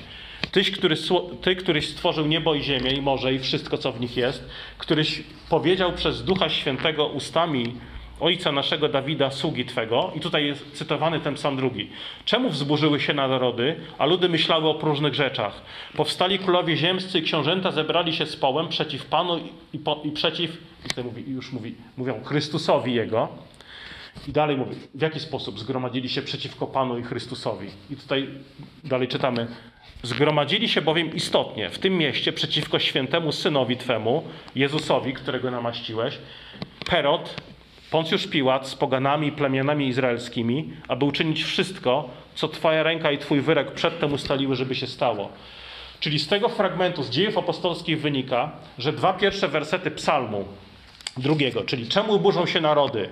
Tyś, 0.52 0.70
który, 0.70 0.96
Ty, 1.42 1.56
któryś 1.56 1.88
stworzył 1.88 2.26
niebo 2.26 2.54
i 2.54 2.62
ziemię 2.62 2.92
i 2.92 3.02
morze 3.02 3.34
i 3.34 3.38
wszystko, 3.38 3.78
co 3.78 3.92
w 3.92 4.00
nich 4.00 4.16
jest, 4.16 4.50
któryś 4.78 5.22
powiedział 5.48 5.92
przez 5.92 6.24
Ducha 6.24 6.48
Świętego 6.48 7.06
ustami 7.06 7.74
ojca 8.20 8.52
naszego 8.52 8.88
Dawida, 8.88 9.30
sługi 9.30 9.64
Twego. 9.64 10.12
I 10.14 10.20
tutaj 10.20 10.46
jest 10.46 10.72
cytowany 10.72 11.20
ten 11.20 11.34
psalm 11.34 11.56
drugi. 11.56 11.90
Czemu 12.24 12.50
wzburzyły 12.50 13.00
się 13.00 13.14
narody, 13.14 13.76
a 13.98 14.06
ludy 14.06 14.28
myślały 14.28 14.68
o 14.68 14.74
próżnych 14.74 15.14
rzeczach? 15.14 15.62
Powstali 15.96 16.38
królowie 16.38 16.76
ziemscy 16.76 17.18
i 17.18 17.22
książęta 17.22 17.70
zebrali 17.70 18.12
się 18.12 18.26
z 18.26 18.36
połem 18.36 18.68
przeciw 18.68 19.06
Panu 19.06 19.40
i, 19.72 19.78
po, 19.78 20.00
i 20.04 20.10
przeciw, 20.10 20.56
i 20.98 21.02
mówi, 21.02 21.24
już 21.32 21.52
mówi, 21.52 21.74
mówią 21.96 22.24
Chrystusowi 22.24 22.94
Jego. 22.94 23.28
I 24.28 24.32
dalej 24.32 24.56
mówi, 24.56 24.76
w 24.94 25.02
jaki 25.02 25.20
sposób 25.20 25.58
zgromadzili 25.58 26.08
się 26.08 26.22
przeciwko 26.22 26.66
Panu 26.66 26.98
i 26.98 27.02
Chrystusowi. 27.02 27.68
I 27.90 27.96
tutaj 27.96 28.28
dalej 28.84 29.08
czytamy, 29.08 29.46
Zgromadzili 30.02 30.68
się 30.68 30.82
bowiem 30.82 31.14
istotnie 31.14 31.70
w 31.70 31.78
tym 31.78 31.98
mieście 31.98 32.32
przeciwko 32.32 32.78
świętemu 32.78 33.32
synowi 33.32 33.76
Twemu, 33.76 34.24
Jezusowi, 34.54 35.12
którego 35.12 35.50
namaściłeś, 35.50 36.18
Perot, 36.86 37.34
Poncjusz 37.90 38.26
Piłat 38.26 38.68
z 38.68 38.74
poganami 38.74 39.26
i 39.26 39.32
plemionami 39.32 39.88
izraelskimi, 39.88 40.72
aby 40.88 41.04
uczynić 41.04 41.44
wszystko, 41.44 42.08
co 42.34 42.48
Twoja 42.48 42.82
ręka 42.82 43.10
i 43.10 43.18
Twój 43.18 43.40
wyrok 43.40 43.72
przedtem 43.72 44.12
ustaliły, 44.12 44.56
żeby 44.56 44.74
się 44.74 44.86
stało. 44.86 45.28
Czyli 46.00 46.18
z 46.18 46.28
tego 46.28 46.48
fragmentu 46.48 47.02
z 47.02 47.10
dziejów 47.10 47.38
apostolskich 47.38 48.00
wynika, 48.00 48.52
że 48.78 48.92
dwa 48.92 49.12
pierwsze 49.12 49.48
wersety 49.48 49.90
psalmu 49.90 50.44
drugiego, 51.16 51.64
czyli 51.64 51.88
czemu 51.88 52.18
burzą 52.18 52.46
się 52.46 52.60
narody, 52.60 53.08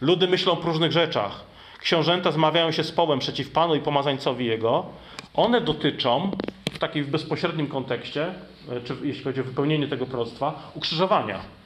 ludy 0.00 0.28
myślą 0.28 0.60
o 0.60 0.62
różnych 0.62 0.92
rzeczach, 0.92 1.44
książęta 1.80 2.32
zmawiają 2.32 2.70
się 2.72 2.84
z 2.84 2.92
połem 2.92 3.18
przeciw 3.18 3.50
Panu 3.50 3.74
i 3.74 3.80
pomazańcowi 3.80 4.46
Jego, 4.46 4.86
one 5.34 5.60
dotyczą 5.60 6.30
w 6.72 6.78
takim 6.78 7.04
bezpośrednim 7.04 7.66
kontekście, 7.66 8.26
e, 8.26 8.80
czy 8.84 8.96
jeśli 9.02 9.24
chodzi 9.24 9.40
o 9.40 9.44
wypełnienie 9.44 9.88
tego 9.88 10.06
proroctwa, 10.06 10.70
ukrzyżowania. 10.74 11.63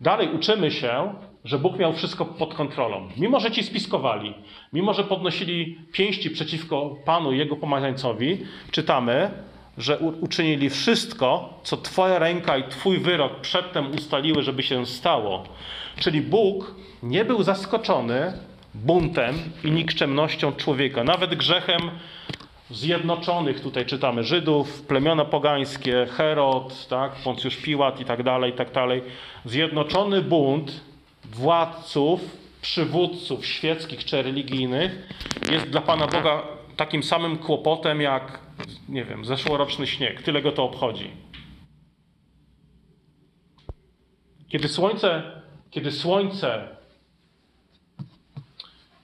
Dalej 0.00 0.28
uczymy 0.34 0.70
się, 0.70 1.14
że 1.44 1.58
Bóg 1.58 1.78
miał 1.78 1.92
wszystko 1.92 2.24
pod 2.24 2.54
kontrolą. 2.54 3.08
Mimo, 3.16 3.40
że 3.40 3.50
ci 3.50 3.62
spiskowali, 3.62 4.34
mimo, 4.72 4.94
że 4.94 5.04
podnosili 5.04 5.78
pięści 5.92 6.30
przeciwko 6.30 6.96
Panu 7.04 7.32
i 7.32 7.38
Jego 7.38 7.56
pomazańcowi, 7.56 8.46
czytamy, 8.70 9.30
że 9.78 9.98
uczynili 9.98 10.70
wszystko, 10.70 11.60
co 11.62 11.76
Twoja 11.76 12.18
ręka 12.18 12.56
i 12.56 12.68
Twój 12.68 12.98
wyrok 12.98 13.40
przedtem 13.40 13.90
ustaliły, 13.94 14.42
żeby 14.42 14.62
się 14.62 14.86
stało. 14.86 15.44
Czyli 15.98 16.20
Bóg 16.20 16.74
nie 17.02 17.24
był 17.24 17.42
zaskoczony 17.42 18.32
buntem 18.74 19.34
i 19.64 19.70
nikczemnością 19.70 20.52
człowieka, 20.52 21.04
nawet 21.04 21.34
grzechem 21.34 21.80
zjednoczonych, 22.70 23.60
tutaj 23.60 23.86
czytamy 23.86 24.24
Żydów, 24.24 24.82
plemiona 24.82 25.24
pogańskie, 25.24 26.06
Herod, 26.06 26.88
tak, 26.88 27.12
Poncjusz 27.12 27.56
Piłat 27.56 28.00
i 28.00 28.04
tak 28.04 28.22
dalej, 28.22 28.52
i 28.52 28.56
tak 28.56 28.72
dalej. 28.72 29.02
Zjednoczony 29.44 30.22
bunt 30.22 30.80
władców, 31.24 32.20
przywódców 32.62 33.46
świeckich 33.46 34.04
czy 34.04 34.22
religijnych 34.22 35.08
jest 35.50 35.70
dla 35.70 35.80
Pana 35.80 36.06
Boga 36.06 36.42
takim 36.76 37.02
samym 37.02 37.38
kłopotem 37.38 38.00
jak, 38.00 38.40
nie 38.88 39.04
wiem, 39.04 39.24
zeszłoroczny 39.24 39.86
śnieg. 39.86 40.22
Tyle 40.22 40.42
go 40.42 40.52
to 40.52 40.64
obchodzi. 40.64 41.10
Kiedy 44.48 44.68
słońce, 44.68 45.22
kiedy 45.70 45.92
słońce 45.92 46.68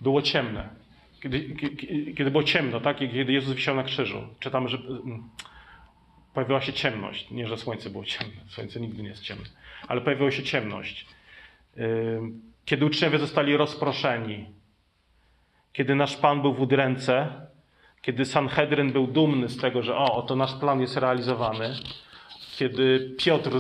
było 0.01 0.23
ciemne. 0.23 0.84
Kiedy, 1.25 1.55
kiedy 2.17 2.31
było 2.31 2.43
ciemno, 2.43 2.81
tak? 2.81 2.99
Kiedy 2.99 3.33
Jezus 3.33 3.55
wisiał 3.55 3.77
na 3.77 3.83
krzyżu, 3.83 4.23
czytamy, 4.41 4.69
że 4.69 4.79
mm, 4.79 5.29
pojawiła 6.35 6.61
się 6.61 6.73
ciemność. 6.73 7.31
Nie, 7.31 7.49
że 7.49 7.57
słońce 7.57 7.91
było 7.91 8.05
ciemne. 8.05 8.41
Słońce 8.49 8.81
nigdy 8.81 9.03
nie 9.03 9.09
jest 9.09 9.23
ciemne. 9.23 9.45
Ale 9.89 10.01
pojawiła 10.01 10.31
się 10.31 10.43
ciemność. 10.43 11.07
Kiedy 12.65 12.87
uczniowie 12.87 13.19
zostali 13.19 13.57
rozproszeni, 13.57 14.47
kiedy 15.73 15.95
nasz 15.95 16.17
Pan 16.17 16.43
był 16.43 16.55
w 16.55 16.61
udręce, 16.61 17.33
kiedy 18.03 18.25
Sanhedryn 18.25 18.93
był 18.93 19.07
dumny 19.07 19.49
z 19.49 19.57
tego, 19.57 19.83
że 19.83 19.97
o, 19.97 20.15
oto 20.15 20.37
nasz 20.37 20.55
plan 20.55 20.81
jest 20.81 20.97
realizowany, 20.97 21.75
kiedy 22.57 23.15
Piotr 23.19 23.51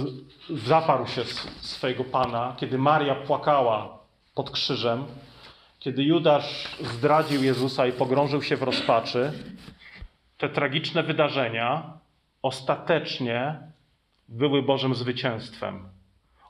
zaparł 0.50 1.06
się 1.06 1.24
swojego 1.60 2.04
Pana, 2.04 2.56
kiedy 2.58 2.78
Maria 2.78 3.14
płakała 3.14 3.98
pod 4.34 4.50
krzyżem, 4.50 5.04
kiedy 5.84 6.02
Judasz 6.02 6.76
zdradził 6.80 7.44
Jezusa 7.44 7.86
i 7.86 7.92
pogrążył 7.92 8.42
się 8.42 8.56
w 8.56 8.62
rozpaczy, 8.62 9.32
te 10.38 10.48
tragiczne 10.48 11.02
wydarzenia 11.02 11.98
ostatecznie 12.42 13.58
były 14.28 14.62
Bożym 14.62 14.94
zwycięstwem. 14.94 15.88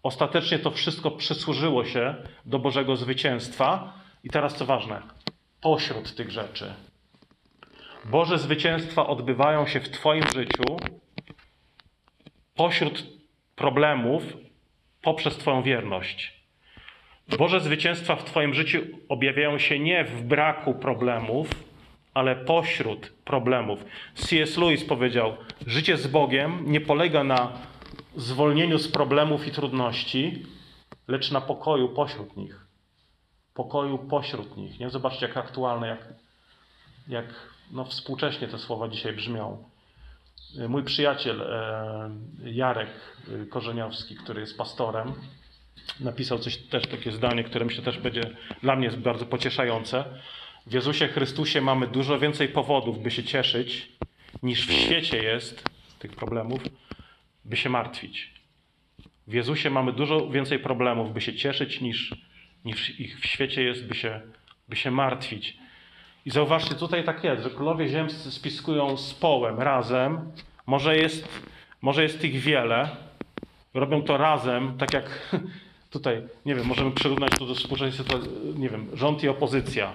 Ostatecznie 0.02 0.58
to 0.58 0.70
wszystko 0.70 1.10
przysłużyło 1.10 1.84
się 1.84 2.14
do 2.44 2.58
Bożego 2.58 2.96
zwycięstwa. 2.96 3.94
I 4.24 4.30
teraz 4.30 4.54
co 4.54 4.66
ważne, 4.66 5.02
pośród 5.60 6.14
tych 6.14 6.30
rzeczy. 6.30 6.74
Boże 8.04 8.38
zwycięstwa 8.38 9.06
odbywają 9.06 9.66
się 9.66 9.80
w 9.80 9.88
Twoim 9.88 10.24
życiu 10.34 10.76
pośród 12.54 13.06
problemów 13.56 14.22
poprzez 15.02 15.36
Twoją 15.36 15.62
wierność. 15.62 16.43
Boże 17.28 17.60
zwycięstwa 17.60 18.16
w 18.16 18.24
Twoim 18.24 18.54
życiu 18.54 18.78
objawiają 19.08 19.58
się 19.58 19.78
nie 19.78 20.04
w 20.04 20.22
braku 20.22 20.74
problemów, 20.74 21.48
ale 22.14 22.36
pośród 22.36 23.12
problemów. 23.24 23.84
C.S. 24.14 24.56
Lewis 24.56 24.84
powiedział: 24.84 25.36
Życie 25.66 25.96
z 25.96 26.06
Bogiem 26.06 26.62
nie 26.66 26.80
polega 26.80 27.24
na 27.24 27.52
zwolnieniu 28.16 28.78
z 28.78 28.88
problemów 28.88 29.46
i 29.46 29.50
trudności, 29.50 30.46
lecz 31.08 31.30
na 31.30 31.40
pokoju 31.40 31.88
pośród 31.88 32.36
nich. 32.36 32.66
Pokoju 33.54 33.98
pośród 33.98 34.56
nich. 34.56 34.80
Nie? 34.80 34.90
Zobaczcie, 34.90 35.26
jak 35.26 35.36
aktualne, 35.36 35.86
jak, 35.86 36.08
jak 37.08 37.24
no, 37.72 37.84
współcześnie 37.84 38.48
te 38.48 38.58
słowa 38.58 38.88
dzisiaj 38.88 39.12
brzmią. 39.12 39.64
Mój 40.68 40.84
przyjaciel 40.84 41.42
e, 41.42 42.10
Jarek 42.44 42.90
Korzeniowski, 43.50 44.16
który 44.16 44.40
jest 44.40 44.58
pastorem, 44.58 45.12
napisał 46.00 46.38
coś 46.38 46.56
też 46.56 46.86
takie 46.86 47.12
zdanie, 47.12 47.44
które 47.44 47.64
myślę 47.64 47.84
też 47.84 47.98
będzie 47.98 48.22
dla 48.62 48.76
mnie 48.76 48.90
bardzo 48.90 49.26
pocieszające. 49.26 50.04
W 50.66 50.72
Jezusie 50.72 51.08
Chrystusie 51.08 51.60
mamy 51.60 51.86
dużo 51.86 52.18
więcej 52.18 52.48
powodów, 52.48 53.02
by 53.02 53.10
się 53.10 53.24
cieszyć, 53.24 53.88
niż 54.42 54.66
w 54.66 54.72
świecie 54.72 55.22
jest 55.22 55.64
tych 55.98 56.12
problemów, 56.12 56.62
by 57.44 57.56
się 57.56 57.70
martwić. 57.70 58.34
W 59.26 59.32
Jezusie 59.32 59.70
mamy 59.70 59.92
dużo 59.92 60.28
więcej 60.28 60.58
problemów, 60.58 61.12
by 61.12 61.20
się 61.20 61.34
cieszyć, 61.34 61.80
niż, 61.80 62.14
niż 62.64 63.00
ich 63.00 63.20
w 63.20 63.26
świecie 63.26 63.62
jest, 63.62 63.86
by 63.86 63.94
się, 63.94 64.20
by 64.68 64.76
się 64.76 64.90
martwić. 64.90 65.56
I 66.26 66.30
zauważcie, 66.30 66.74
tutaj 66.74 67.04
tak 67.04 67.24
jest, 67.24 67.42
że 67.42 67.50
królowie 67.50 67.88
ziemscy 67.88 68.32
spiskują 68.32 68.96
z 68.96 69.14
połem 69.14 69.60
razem. 69.60 70.32
Może 70.66 70.96
jest, 70.96 71.28
może 71.82 72.02
jest 72.02 72.24
ich 72.24 72.40
wiele. 72.40 72.88
Robią 73.74 74.02
to 74.02 74.16
razem, 74.16 74.78
tak 74.78 74.92
jak 74.92 75.36
tutaj, 75.94 76.22
nie 76.46 76.54
wiem, 76.54 76.66
możemy 76.66 76.90
przyrównać 76.90 77.32
to 77.38 77.46
do 77.46 77.54
współczesnej 77.54 77.92
sytuacji, 77.92 78.30
nie 78.56 78.68
wiem, 78.68 78.86
rząd 78.92 79.24
i 79.24 79.28
opozycja. 79.28 79.92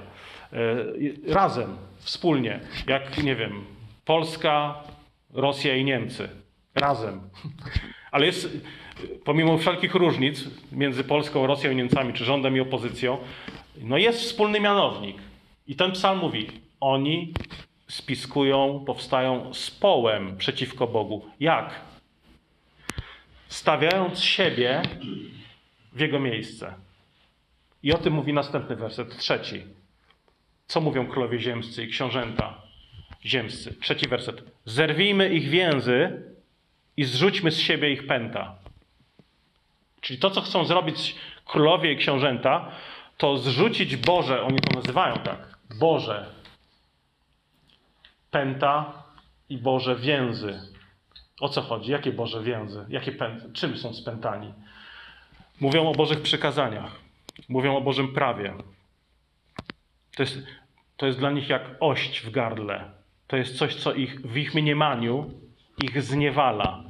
E, 0.53 1.33
razem, 1.33 1.77
wspólnie, 1.97 2.59
jak, 2.87 3.23
nie 3.23 3.35
wiem, 3.35 3.65
Polska, 4.05 4.83
Rosja 5.33 5.75
i 5.75 5.83
Niemcy. 5.83 6.29
Razem. 6.75 7.21
Ale 8.11 8.25
jest, 8.25 8.57
pomimo 9.25 9.57
wszelkich 9.57 9.95
różnic 9.95 10.45
między 10.71 11.03
Polską, 11.03 11.47
Rosją 11.47 11.71
i 11.71 11.75
Niemcami, 11.75 12.13
czy 12.13 12.25
rządem 12.25 12.57
i 12.57 12.59
opozycją, 12.59 13.17
no 13.81 13.97
jest 13.97 14.19
wspólny 14.19 14.59
mianownik. 14.59 15.17
I 15.67 15.75
ten 15.75 15.91
psalm 15.91 16.19
mówi, 16.19 16.47
oni 16.79 17.33
spiskują, 17.87 18.83
powstają 18.85 19.53
z 19.53 19.71
połem 19.71 20.37
przeciwko 20.37 20.87
Bogu. 20.87 21.25
Jak? 21.39 21.75
Stawiając 23.47 24.19
siebie 24.19 24.81
w 25.93 25.99
jego 25.99 26.19
miejsce. 26.19 26.73
I 27.83 27.93
o 27.93 27.97
tym 27.97 28.13
mówi 28.13 28.33
następny 28.33 28.75
werset, 28.75 29.17
trzeci. 29.17 29.63
Co 30.67 30.81
mówią 30.81 31.07
królowie 31.07 31.39
ziemscy 31.39 31.83
i 31.83 31.87
książęta 31.87 32.61
ziemscy? 33.25 33.75
Trzeci 33.81 34.07
werset. 34.07 34.43
Zerwijmy 34.65 35.29
ich 35.29 35.49
więzy 35.49 36.23
i 36.97 37.03
zrzućmy 37.03 37.51
z 37.51 37.59
siebie 37.59 37.91
ich 37.91 38.07
pęta. 38.07 38.55
Czyli 40.01 40.19
to, 40.19 40.29
co 40.29 40.41
chcą 40.41 40.65
zrobić 40.65 41.15
królowie 41.45 41.93
i 41.93 41.97
książęta, 41.97 42.71
to 43.17 43.37
zrzucić 43.37 43.95
Boże, 43.95 44.41
oni 44.43 44.59
to 44.59 44.79
nazywają 44.79 45.15
tak, 45.15 45.57
Boże 45.79 46.25
pęta 48.31 49.03
i 49.49 49.57
Boże 49.57 49.95
więzy. 49.95 50.59
O 51.41 51.49
co 51.49 51.61
chodzi? 51.61 51.91
Jakie 51.91 52.11
Boże 52.11 52.43
więzy? 52.43 52.85
Jakie 52.89 53.11
pęty? 53.11 53.53
Czym 53.53 53.77
są 53.77 53.93
spętani? 53.93 54.53
Mówią 55.59 55.89
o 55.89 55.91
Bożych 55.91 56.21
przykazaniach. 56.21 56.91
Mówią 57.49 57.77
o 57.77 57.81
Bożym 57.81 58.13
prawie. 58.13 58.53
To 60.15 60.23
jest, 60.23 60.37
to 60.97 61.05
jest 61.05 61.19
dla 61.19 61.31
nich 61.31 61.49
jak 61.49 61.75
ość 61.79 62.19
w 62.19 62.31
gardle. 62.31 62.91
To 63.27 63.37
jest 63.37 63.57
coś, 63.57 63.75
co 63.75 63.93
ich 63.93 64.21
w 64.21 64.37
ich 64.37 64.55
mniemaniu 64.55 65.31
ich 65.83 66.03
zniewala. 66.03 66.83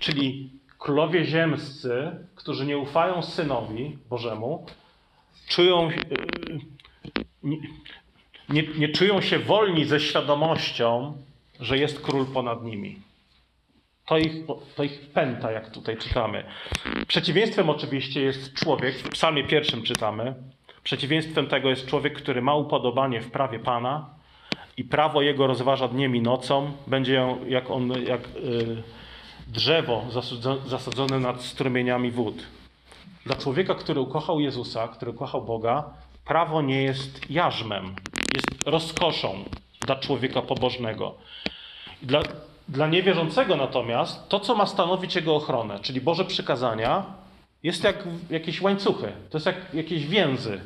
Czyli 0.00 0.50
królowie 0.78 1.24
ziemscy, 1.24 2.10
którzy 2.34 2.66
nie 2.66 2.78
ufają 2.78 3.22
synowi 3.22 3.98
Bożemu, 4.10 4.66
czują, 5.48 5.88
e, 5.88 5.92
nie, 7.42 7.56
nie, 8.48 8.62
nie 8.78 8.88
czują 8.88 9.20
się 9.20 9.38
wolni 9.38 9.84
ze 9.84 10.00
świadomością, 10.00 11.16
że 11.60 11.78
jest 11.78 12.00
król 12.00 12.26
ponad 12.26 12.64
nimi. 12.64 13.00
To 14.06 14.18
ich, 14.18 14.32
to 14.76 14.84
ich 14.84 15.00
pęta, 15.12 15.52
jak 15.52 15.70
tutaj 15.70 15.96
czytamy. 15.96 16.44
Przeciwieństwem 17.06 17.70
oczywiście 17.70 18.22
jest 18.22 18.54
człowiek, 18.54 18.94
w 18.94 19.08
psalmie 19.08 19.44
pierwszym 19.44 19.82
czytamy, 19.82 20.34
przeciwieństwem 20.84 21.46
tego 21.46 21.70
jest 21.70 21.86
człowiek, 21.86 22.14
który 22.14 22.42
ma 22.42 22.54
upodobanie 22.54 23.20
w 23.20 23.30
prawie 23.30 23.58
Pana 23.58 24.10
i 24.76 24.84
prawo 24.84 25.22
jego 25.22 25.46
rozważa 25.46 25.88
dniem 25.88 26.16
i 26.16 26.20
nocą. 26.20 26.72
Będzie 26.86 27.36
jak 27.48 27.70
on, 27.70 27.92
jak 28.06 28.20
y, 28.20 28.82
drzewo 29.48 30.04
zasadzone 30.66 31.18
nad 31.18 31.42
strumieniami 31.42 32.10
wód. 32.10 32.34
Dla 33.26 33.36
człowieka, 33.36 33.74
który 33.74 34.00
ukochał 34.00 34.40
Jezusa, 34.40 34.88
który 34.88 35.10
ukochał 35.10 35.44
Boga, 35.44 35.84
prawo 36.24 36.62
nie 36.62 36.82
jest 36.82 37.30
jarzmem, 37.30 37.94
jest 38.34 38.62
rozkoszą 38.66 39.44
dla 39.80 39.96
człowieka 39.96 40.42
pobożnego. 40.42 41.14
Dla, 42.02 42.22
dla 42.68 42.86
niewierzącego 42.86 43.56
natomiast 43.56 44.28
to, 44.28 44.40
co 44.40 44.54
ma 44.54 44.66
stanowić 44.66 45.16
jego 45.16 45.36
ochronę, 45.36 45.78
czyli 45.82 46.00
Boże 46.00 46.24
przykazania, 46.24 47.04
jest 47.62 47.84
jak 47.84 48.04
jakieś 48.30 48.60
łańcuchy, 48.60 49.12
to 49.30 49.38
jest 49.38 49.46
jak 49.46 49.74
jakieś 49.74 50.06
więzy. 50.06 50.60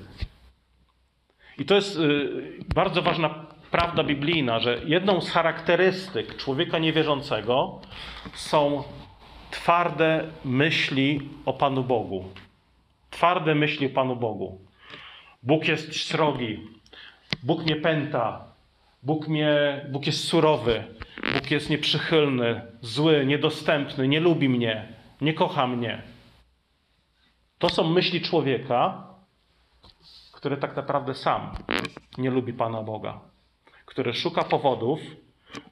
I 1.59 1.65
to 1.65 1.75
jest 1.75 1.97
y, 1.97 2.29
bardzo 2.75 3.03
ważna 3.03 3.47
prawda 3.71 4.05
biblijna, 4.05 4.59
że 4.59 4.81
jedną 4.85 5.21
z 5.21 5.31
charakterystyk 5.31 6.37
człowieka 6.37 6.79
niewierzącego 6.79 7.81
są 8.35 8.83
twarde 9.51 10.25
myśli 10.45 11.29
o 11.45 11.53
Panu 11.53 11.85
Bogu. 11.85 12.25
Twarde 13.11 13.55
myśli 13.55 13.87
o 13.87 13.91
Panu 13.91 14.17
Bogu. 14.17 14.61
Bóg 15.43 15.69
jest 15.69 16.07
srogi, 16.07 16.61
Bóg 17.43 17.65
mnie 17.65 17.77
pęta, 17.77 18.45
Bóg, 19.07 19.29
mnie, 19.29 19.81
Bóg 19.91 20.07
jest 20.07 20.25
surowy, 20.25 20.85
Bóg 21.35 21.51
jest 21.51 21.71
nieprzychylny, 21.71 22.61
zły, 22.81 23.27
niedostępny, 23.27 24.09
nie 24.09 24.21
lubi 24.21 24.49
mnie, 24.49 24.89
nie 25.21 25.35
kocha 25.35 25.67
mnie. 25.67 26.03
To 27.59 27.69
są 27.69 27.91
myśli 27.91 28.21
człowieka, 28.21 29.07
który 30.33 30.57
tak 30.57 30.77
naprawdę 30.77 31.15
sam 31.15 31.51
nie 32.19 32.31
lubi 32.31 32.53
Pana 32.53 32.83
Boga 32.83 33.21
które 33.97 34.15
szuka 34.15 34.45
powodów, 34.45 35.01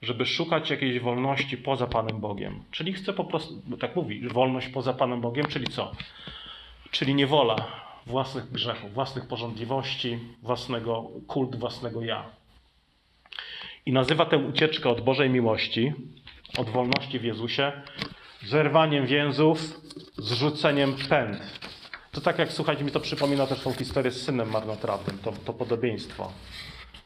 żeby 0.02 0.26
szukać 0.26 0.70
jakiejś 0.70 1.00
wolności 1.00 1.56
poza 1.56 1.86
Panem 1.86 2.20
Bogiem. 2.20 2.64
Czyli 2.70 2.92
chce 2.92 3.12
po 3.12 3.24
prostu, 3.24 3.54
tak 3.80 3.96
mówi, 3.96 4.28
wolność 4.28 4.68
poza 4.68 4.92
Panem 4.92 5.20
Bogiem, 5.20 5.46
czyli 5.46 5.66
co? 5.66 5.92
Czyli 6.90 7.14
niewola 7.14 7.56
własnych 8.06 8.52
grzechów, 8.52 8.94
własnych 8.94 9.28
porządliwości, 9.28 10.18
własnego 10.42 11.10
kult, 11.26 11.56
własnego 11.56 12.02
ja. 12.02 12.24
I 13.86 13.92
nazywa 13.92 14.26
tę 14.26 14.38
ucieczkę 14.38 14.88
od 14.88 15.00
Bożej 15.00 15.30
miłości, 15.30 15.92
od 16.58 16.70
wolności 16.70 17.18
w 17.18 17.24
Jezusie, 17.24 17.72
zerwaniem 18.46 19.06
więzów, 19.06 19.80
zrzuceniem 20.18 20.94
pęd. 21.08 21.60
To 22.12 22.20
tak 22.20 22.38
jak, 22.38 22.52
słuchajcie, 22.52 22.84
mi 22.84 22.90
to 22.90 23.00
przypomina 23.00 23.46
też 23.46 23.60
tą 23.60 23.72
historię 23.72 24.10
z 24.10 24.22
synem 24.22 24.50
marnotrawnym, 24.50 25.18
to, 25.18 25.32
to 25.32 25.52
podobieństwo 25.52 26.32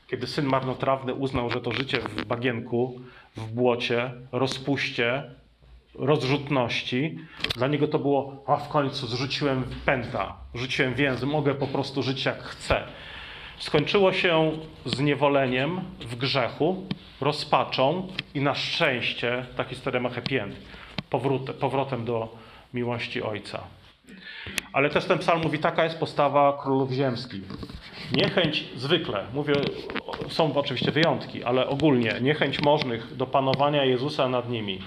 kiedy 0.09 0.27
syn 0.27 0.47
marnotrawny 0.47 1.15
uznał, 1.15 1.51
że 1.51 1.61
to 1.61 1.73
życie 1.73 2.01
w 2.01 2.25
bagienku, 2.25 3.01
w 3.37 3.47
błocie, 3.47 4.13
rozpuście, 4.33 5.23
rozrzutności, 5.95 7.19
dla 7.57 7.67
niego 7.67 7.89
to 7.89 7.99
było, 7.99 8.45
a 8.47 8.57
w 8.57 8.69
końcu 8.69 9.07
zrzuciłem 9.07 9.65
pęta, 9.85 10.37
rzuciłem 10.55 10.95
więzy, 10.95 11.27
mogę 11.27 11.55
po 11.55 11.67
prostu 11.67 12.03
żyć 12.03 12.25
jak 12.25 12.43
chcę. 12.43 12.83
Skończyło 13.59 14.13
się 14.13 14.53
zniewoleniem 14.87 15.81
w 16.01 16.17
grzechu, 16.17 16.87
rozpaczą 17.21 18.09
i 18.35 18.41
na 18.41 18.55
szczęście 18.55 19.47
ta 19.57 19.65
historia 19.65 20.01
ma 20.01 20.09
happy 20.09 20.43
end, 20.43 20.57
powrotem 21.61 22.05
do 22.05 22.37
miłości 22.75 23.23
Ojca. 23.23 23.61
Ale 24.73 24.91
też 24.91 25.05
ten 25.05 25.19
psalm 25.19 25.43
mówi, 25.43 25.59
taka 25.59 25.85
jest 25.85 25.99
postawa 25.99 26.59
królów 26.63 26.93
ziemskich. 26.93 27.43
Niechęć 28.13 28.65
zwykle, 28.77 29.25
mówię, 29.35 29.55
są 30.29 30.55
oczywiście 30.55 30.93
wyjątki, 30.93 31.45
ale 31.45 31.67
ogólnie 31.67 32.15
niechęć 32.21 32.61
możnych 32.63 33.17
do 33.17 33.27
panowania 33.27 33.85
Jezusa 33.85 34.29
nad 34.29 34.51
nimi. 34.51 34.83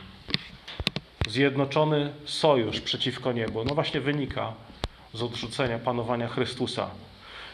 Zjednoczony 1.28 2.14
sojusz 2.26 2.82
przeciwko 2.82 3.32
niebu, 3.32 3.64
no 3.66 3.76
właśnie 3.76 4.02
wynika 4.02 4.54
z 5.14 5.24
odrzucenia 5.24 5.80
panowania 5.80 6.28
Chrystusa. 6.28 6.90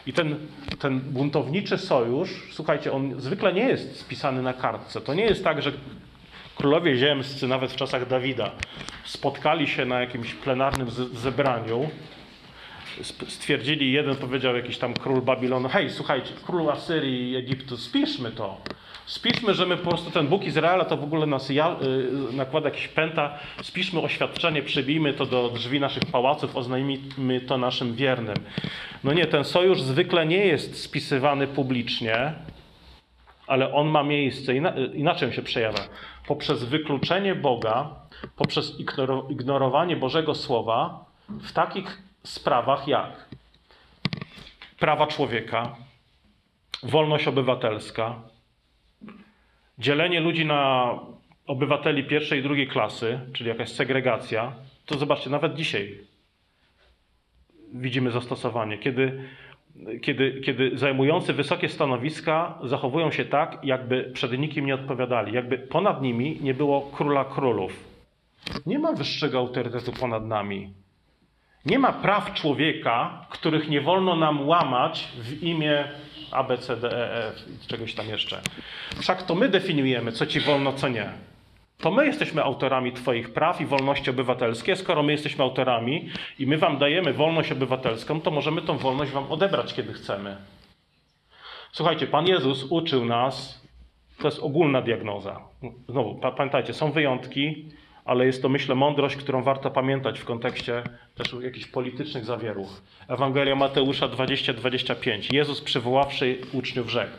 I 0.08 0.12
ten, 0.12 0.36
ten 0.78 1.00
buntowniczy 1.00 1.78
sojusz, 1.78 2.30
słuchajcie, 2.52 2.92
on 2.92 3.20
zwykle 3.20 3.52
nie 3.52 3.68
jest 3.68 4.00
spisany 4.00 4.42
na 4.42 4.52
kartce. 4.52 5.00
To 5.00 5.14
nie 5.14 5.24
jest 5.24 5.44
tak, 5.44 5.62
że 5.62 5.72
królowie 6.56 6.96
ziemscy, 6.96 7.48
nawet 7.48 7.72
w 7.72 7.76
czasach 7.76 8.08
Dawida, 8.08 8.50
spotkali 9.04 9.68
się 9.68 9.84
na 9.84 10.00
jakimś 10.00 10.34
plenarnym 10.34 10.90
zebraniu, 11.14 11.90
stwierdzili, 13.28 13.92
jeden 13.92 14.16
powiedział 14.16 14.56
jakiś 14.56 14.78
tam 14.78 14.94
król 14.94 15.22
Babilonu, 15.22 15.68
hej, 15.68 15.90
słuchajcie, 15.90 16.32
król 16.46 16.70
Asyrii 16.70 17.32
i 17.32 17.36
Egiptu, 17.36 17.76
spiszmy 17.76 18.30
to. 18.30 18.60
Spiszmy, 19.08 19.54
że 19.54 19.66
my 19.66 19.76
po 19.76 19.90
prostu 19.90 20.10
ten 20.10 20.28
Bóg 20.28 20.44
Izraela 20.44 20.84
to 20.84 20.96
w 20.96 21.04
ogóle 21.04 21.26
nas 21.26 21.50
ja, 21.50 21.76
y, 22.32 22.36
nakłada 22.36 22.68
jakieś 22.68 22.88
pęta. 22.88 23.38
Spiszmy 23.62 24.00
oświadczenie, 24.00 24.62
przybijmy 24.62 25.14
to 25.14 25.26
do 25.26 25.48
drzwi 25.48 25.80
naszych 25.80 26.06
pałaców, 26.06 26.56
oznajmijmy 26.56 27.40
to 27.40 27.58
naszym 27.58 27.94
wiernym. 27.94 28.36
No 29.04 29.12
nie, 29.12 29.26
ten 29.26 29.44
sojusz 29.44 29.82
zwykle 29.82 30.26
nie 30.26 30.46
jest 30.46 30.82
spisywany 30.82 31.46
publicznie, 31.46 32.32
ale 33.46 33.74
on 33.74 33.88
ma 33.88 34.02
miejsce. 34.02 34.54
Inaczej 34.94 35.32
się 35.32 35.42
przejawia. 35.42 35.80
Poprzez 36.26 36.64
wykluczenie 36.64 37.34
Boga, 37.34 37.90
poprzez 38.36 38.80
ignorowanie 39.30 39.96
Bożego 39.96 40.34
Słowa 40.34 41.04
w 41.28 41.52
takich 41.52 42.02
sprawach 42.24 42.88
jak 42.88 43.28
prawa 44.78 45.06
człowieka, 45.06 45.76
wolność 46.82 47.28
obywatelska, 47.28 48.14
dzielenie 49.78 50.20
ludzi 50.20 50.46
na 50.46 50.92
obywateli 51.46 52.04
pierwszej 52.04 52.40
i 52.40 52.42
drugiej 52.42 52.68
klasy, 52.68 53.20
czyli 53.32 53.48
jakaś 53.48 53.68
segregacja, 53.68 54.52
to 54.86 54.98
zobaczcie, 54.98 55.30
nawet 55.30 55.54
dzisiaj 55.54 55.98
widzimy 57.72 58.10
zastosowanie, 58.10 58.78
kiedy, 58.78 59.24
kiedy, 60.02 60.40
kiedy 60.40 60.70
zajmujący 60.74 61.32
wysokie 61.32 61.68
stanowiska 61.68 62.58
zachowują 62.62 63.10
się 63.10 63.24
tak, 63.24 63.58
jakby 63.64 64.10
przed 64.14 64.38
nikim 64.38 64.66
nie 64.66 64.74
odpowiadali, 64.74 65.32
jakby 65.32 65.58
ponad 65.58 66.02
nimi 66.02 66.38
nie 66.40 66.54
było 66.54 66.80
króla 66.80 67.24
królów. 67.24 67.84
Nie 68.66 68.78
ma 68.78 68.92
wyższego 68.92 69.38
autorytetu 69.38 69.92
ponad 69.92 70.26
nami. 70.26 70.72
Nie 71.66 71.78
ma 71.78 71.92
praw 71.92 72.34
człowieka, 72.34 73.26
których 73.30 73.68
nie 73.68 73.80
wolno 73.80 74.16
nam 74.16 74.48
łamać 74.48 75.08
w 75.18 75.42
imię 75.42 75.84
A, 76.32 76.44
B, 76.44 76.58
C, 76.58 76.76
D, 76.76 76.90
E, 76.92 77.28
F 77.28 77.44
i 77.64 77.68
czegoś 77.68 77.94
tam 77.94 78.08
jeszcze. 78.08 78.40
Wszak 79.00 79.22
to 79.22 79.34
my 79.34 79.48
definiujemy, 79.48 80.12
co 80.12 80.26
ci 80.26 80.40
wolno, 80.40 80.72
co 80.72 80.88
nie. 80.88 81.10
To 81.78 81.90
my 81.90 82.06
jesteśmy 82.06 82.42
autorami 82.42 82.92
Twoich 82.92 83.32
praw 83.32 83.60
i 83.60 83.66
wolności 83.66 84.10
obywatelskie. 84.10 84.76
Skoro 84.76 85.02
my 85.02 85.12
jesteśmy 85.12 85.44
autorami 85.44 86.10
i 86.38 86.46
my 86.46 86.58
Wam 86.58 86.78
dajemy 86.78 87.12
wolność 87.12 87.52
obywatelską, 87.52 88.20
to 88.20 88.30
możemy 88.30 88.62
tą 88.62 88.78
wolność 88.78 89.12
Wam 89.12 89.32
odebrać, 89.32 89.74
kiedy 89.74 89.92
chcemy. 89.92 90.36
Słuchajcie, 91.72 92.06
Pan 92.06 92.26
Jezus 92.26 92.66
uczył 92.70 93.04
nas, 93.04 93.66
to 94.18 94.28
jest 94.28 94.38
ogólna 94.38 94.82
diagnoza. 94.82 95.40
Znowu, 95.88 96.14
pamiętajcie, 96.14 96.74
są 96.74 96.92
wyjątki, 96.92 97.68
ale 98.08 98.26
jest 98.26 98.42
to, 98.42 98.48
myślę, 98.48 98.74
mądrość, 98.74 99.16
którą 99.16 99.42
warto 99.42 99.70
pamiętać 99.70 100.20
w 100.20 100.24
kontekście 100.24 100.82
też 101.14 101.36
jakichś 101.40 101.66
politycznych 101.66 102.24
zawieruch. 102.24 102.82
Ewangelia 103.08 103.54
Mateusza 103.56 104.08
20-25. 104.08 105.34
Jezus 105.34 105.60
przywoławszy 105.60 106.38
uczniów 106.52 106.90
rzekł. 106.90 107.16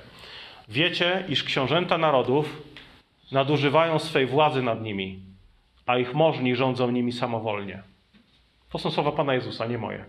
Wiecie, 0.70 1.24
iż 1.30 1.44
książęta 1.44 1.98
narodów 1.98 2.62
nadużywają 3.32 4.00
swej 4.00 4.26
władzy 4.26 4.62
nad 4.62 4.82
nimi, 4.82 5.20
a 5.86 5.98
ich 5.98 6.14
możni 6.14 6.56
rządzą 6.56 6.92
nimi 6.92 7.12
samowolnie. 7.12 7.84
To 8.72 8.78
są 8.78 8.92
słowa 8.92 9.12
Pana 9.12 9.34
Jezusa, 9.34 9.66
nie 9.66 9.78
moje. 9.78 10.06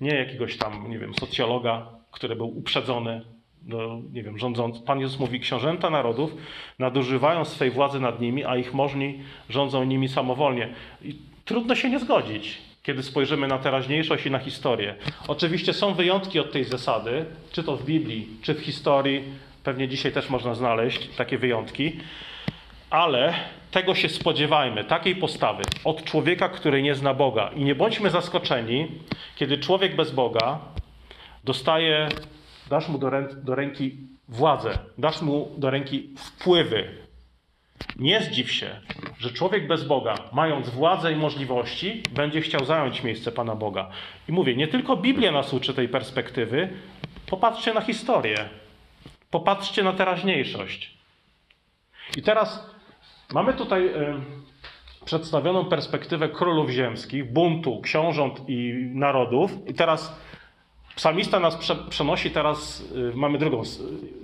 Nie 0.00 0.14
jakiegoś 0.14 0.56
tam, 0.56 0.90
nie 0.90 0.98
wiem, 0.98 1.14
socjologa, 1.14 1.86
który 2.10 2.36
był 2.36 2.58
uprzedzony 2.58 3.22
no, 3.66 4.00
nie 4.12 4.22
wiem, 4.22 4.38
rządzący. 4.38 4.80
Pan 4.80 5.00
Jezus 5.00 5.20
mówi, 5.20 5.40
książęta 5.40 5.90
narodów 5.90 6.34
nadużywają 6.78 7.44
swej 7.44 7.70
władzy 7.70 8.00
nad 8.00 8.20
nimi, 8.20 8.44
a 8.44 8.56
ich 8.56 8.74
możni 8.74 9.18
rządzą 9.48 9.84
nimi 9.84 10.08
samowolnie. 10.08 10.68
I 11.02 11.16
trudno 11.44 11.74
się 11.74 11.90
nie 11.90 11.98
zgodzić, 11.98 12.58
kiedy 12.82 13.02
spojrzymy 13.02 13.48
na 13.48 13.58
teraźniejszość 13.58 14.26
i 14.26 14.30
na 14.30 14.38
historię. 14.38 14.94
Oczywiście 15.28 15.72
są 15.72 15.94
wyjątki 15.94 16.40
od 16.40 16.52
tej 16.52 16.64
zasady, 16.64 17.24
czy 17.52 17.62
to 17.62 17.76
w 17.76 17.84
Biblii, 17.84 18.28
czy 18.42 18.54
w 18.54 18.60
historii. 18.60 19.24
Pewnie 19.64 19.88
dzisiaj 19.88 20.12
też 20.12 20.30
można 20.30 20.54
znaleźć 20.54 21.08
takie 21.16 21.38
wyjątki. 21.38 21.92
Ale 22.90 23.34
tego 23.70 23.94
się 23.94 24.08
spodziewajmy, 24.08 24.84
takiej 24.84 25.16
postawy 25.16 25.62
od 25.84 26.04
człowieka, 26.04 26.48
który 26.48 26.82
nie 26.82 26.94
zna 26.94 27.14
Boga. 27.14 27.50
I 27.56 27.64
nie 27.64 27.74
bądźmy 27.74 28.10
zaskoczeni, 28.10 28.86
kiedy 29.36 29.58
człowiek 29.58 29.96
bez 29.96 30.10
Boga 30.10 30.58
dostaje 31.44 32.08
dasz 32.70 32.88
mu 32.88 32.98
do, 32.98 33.10
do 33.42 33.54
ręki 33.54 33.96
władzę, 34.28 34.78
dasz 34.98 35.22
mu 35.22 35.50
do 35.58 35.70
ręki 35.70 36.14
wpływy. 36.16 36.88
Nie 37.96 38.22
zdziw 38.22 38.52
się, 38.52 38.80
że 39.18 39.30
człowiek 39.30 39.66
bez 39.66 39.84
Boga, 39.84 40.14
mając 40.32 40.68
władzę 40.68 41.12
i 41.12 41.16
możliwości, 41.16 42.02
będzie 42.10 42.40
chciał 42.40 42.64
zająć 42.64 43.02
miejsce 43.02 43.32
Pana 43.32 43.54
Boga. 43.54 43.90
I 44.28 44.32
mówię, 44.32 44.56
nie 44.56 44.68
tylko 44.68 44.96
Biblia 44.96 45.32
nas 45.32 45.54
uczy 45.54 45.74
tej 45.74 45.88
perspektywy, 45.88 46.68
popatrzcie 47.26 47.74
na 47.74 47.80
historię, 47.80 48.48
popatrzcie 49.30 49.82
na 49.82 49.92
teraźniejszość. 49.92 50.98
I 52.16 52.22
teraz 52.22 52.70
mamy 53.32 53.54
tutaj 53.54 53.86
y, 53.86 53.92
przedstawioną 55.04 55.64
perspektywę 55.64 56.28
królów 56.28 56.70
ziemskich, 56.70 57.32
buntu, 57.32 57.80
książąt 57.80 58.40
i 58.48 58.72
narodów. 58.94 59.50
I 59.68 59.74
teraz 59.74 60.20
Psalmista 60.96 61.40
nas 61.40 61.56
prze, 61.56 61.76
przenosi 61.76 62.30
teraz, 62.30 62.80
y, 62.80 63.16
mamy 63.16 63.38
drugą, 63.38 63.62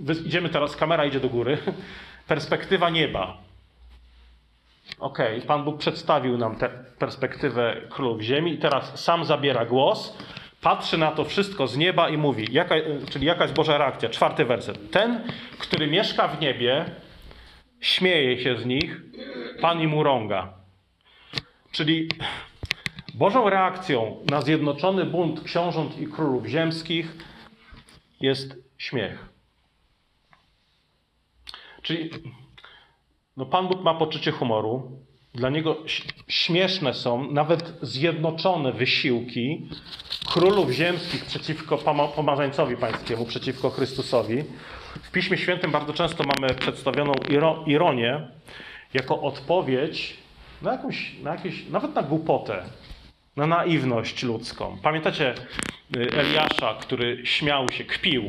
y, 0.09 0.27
idziemy 0.27 0.49
teraz, 0.49 0.77
kamera 0.77 1.05
idzie 1.05 1.21
do 1.21 1.29
góry, 1.29 1.59
perspektywa 2.29 2.91
nieba. 2.91 3.37
Ok, 4.99 5.19
Pan 5.47 5.65
Bóg 5.65 5.79
przedstawił 5.79 6.39
nam 6.39 6.57
tę 6.57 6.69
perspektywę 6.99 7.77
królów 7.91 8.21
ziemi 8.21 8.53
i 8.53 8.59
teraz 8.59 9.05
sam 9.05 9.25
zabiera 9.25 9.67
głos, 9.67 10.19
patrzy 10.61 10.99
na 10.99 11.13
to 11.13 11.25
wszystko 11.25 11.67
z 11.67 11.77
nieba 11.77 12.09
i 12.09 12.17
mówi, 12.17 12.47
jaka, 12.51 12.77
y, 12.77 13.01
czyli 13.11 13.27
jaka 13.27 13.43
jest 13.43 13.55
Boża 13.55 13.79
reakcja. 13.79 14.09
Czwarty 14.09 14.45
werset. 14.45 14.91
Ten, 14.91 15.25
który 15.59 15.87
mieszka 15.87 16.29
w 16.29 16.41
niebie, 16.41 16.85
śmieje 17.81 18.39
się 18.39 18.57
z 18.57 18.67
nich, 18.67 19.01
Pan 19.61 19.81
im 19.81 19.95
urąga. 19.95 20.53
Czyli 21.73 22.09
Bożą 23.17 23.51
reakcją 23.51 24.17
na 24.31 24.43
zjednoczony 24.43 25.05
bunt 25.05 25.43
książąt 25.43 25.99
i 25.99 26.07
królów 26.07 26.47
ziemskich 26.47 27.17
jest 28.21 28.57
śmiech. 28.79 29.29
Czyli 31.83 32.11
no 33.37 33.47
Pan 33.47 33.69
Bóg 33.69 33.83
ma 33.83 33.95
poczucie 33.95 34.33
humoru. 34.33 34.91
Dla 35.35 35.51
niego 35.51 35.77
śmieszne 36.29 36.95
są 36.95 37.31
nawet 37.31 37.79
zjednoczone 37.83 38.73
wysiłki 38.73 39.69
królów 40.33 40.71
ziemskich 40.71 41.25
przeciwko 41.25 41.79
pomazańcowi 42.17 42.77
pańskiemu, 42.77 43.27
przeciwko 43.27 43.71
Chrystusowi. 43.71 44.45
W 45.03 45.11
Piśmie 45.11 45.39
Świętym 45.39 45.71
bardzo 45.71 45.93
często 45.93 46.25
mamy 46.25 46.55
przedstawioną 46.55 47.13
ironię 47.67 48.29
jako 48.95 49.23
odpowiedź 49.23 50.17
na 50.63 50.73
jakąś, 50.73 51.15
na 51.23 51.31
jakieś, 51.31 51.69
nawet 51.69 51.95
na 51.95 52.03
głupotę, 52.03 52.63
na 53.37 53.47
naiwność 53.47 54.23
ludzką. 54.23 54.79
Pamiętacie 54.83 55.35
y, 55.97 56.11
Eliasza, 56.13 56.75
który 56.81 57.27
śmiał 57.27 57.69
się, 57.73 57.85
kpił 57.85 58.29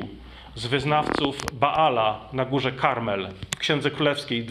z 0.55 0.67
wyznawców 0.67 1.37
Baala 1.53 2.19
na 2.33 2.45
górze 2.45 2.71
Karmel. 2.71 3.29
W 3.55 3.59
Księdze 3.59 3.91
Królewskiej 3.91 4.45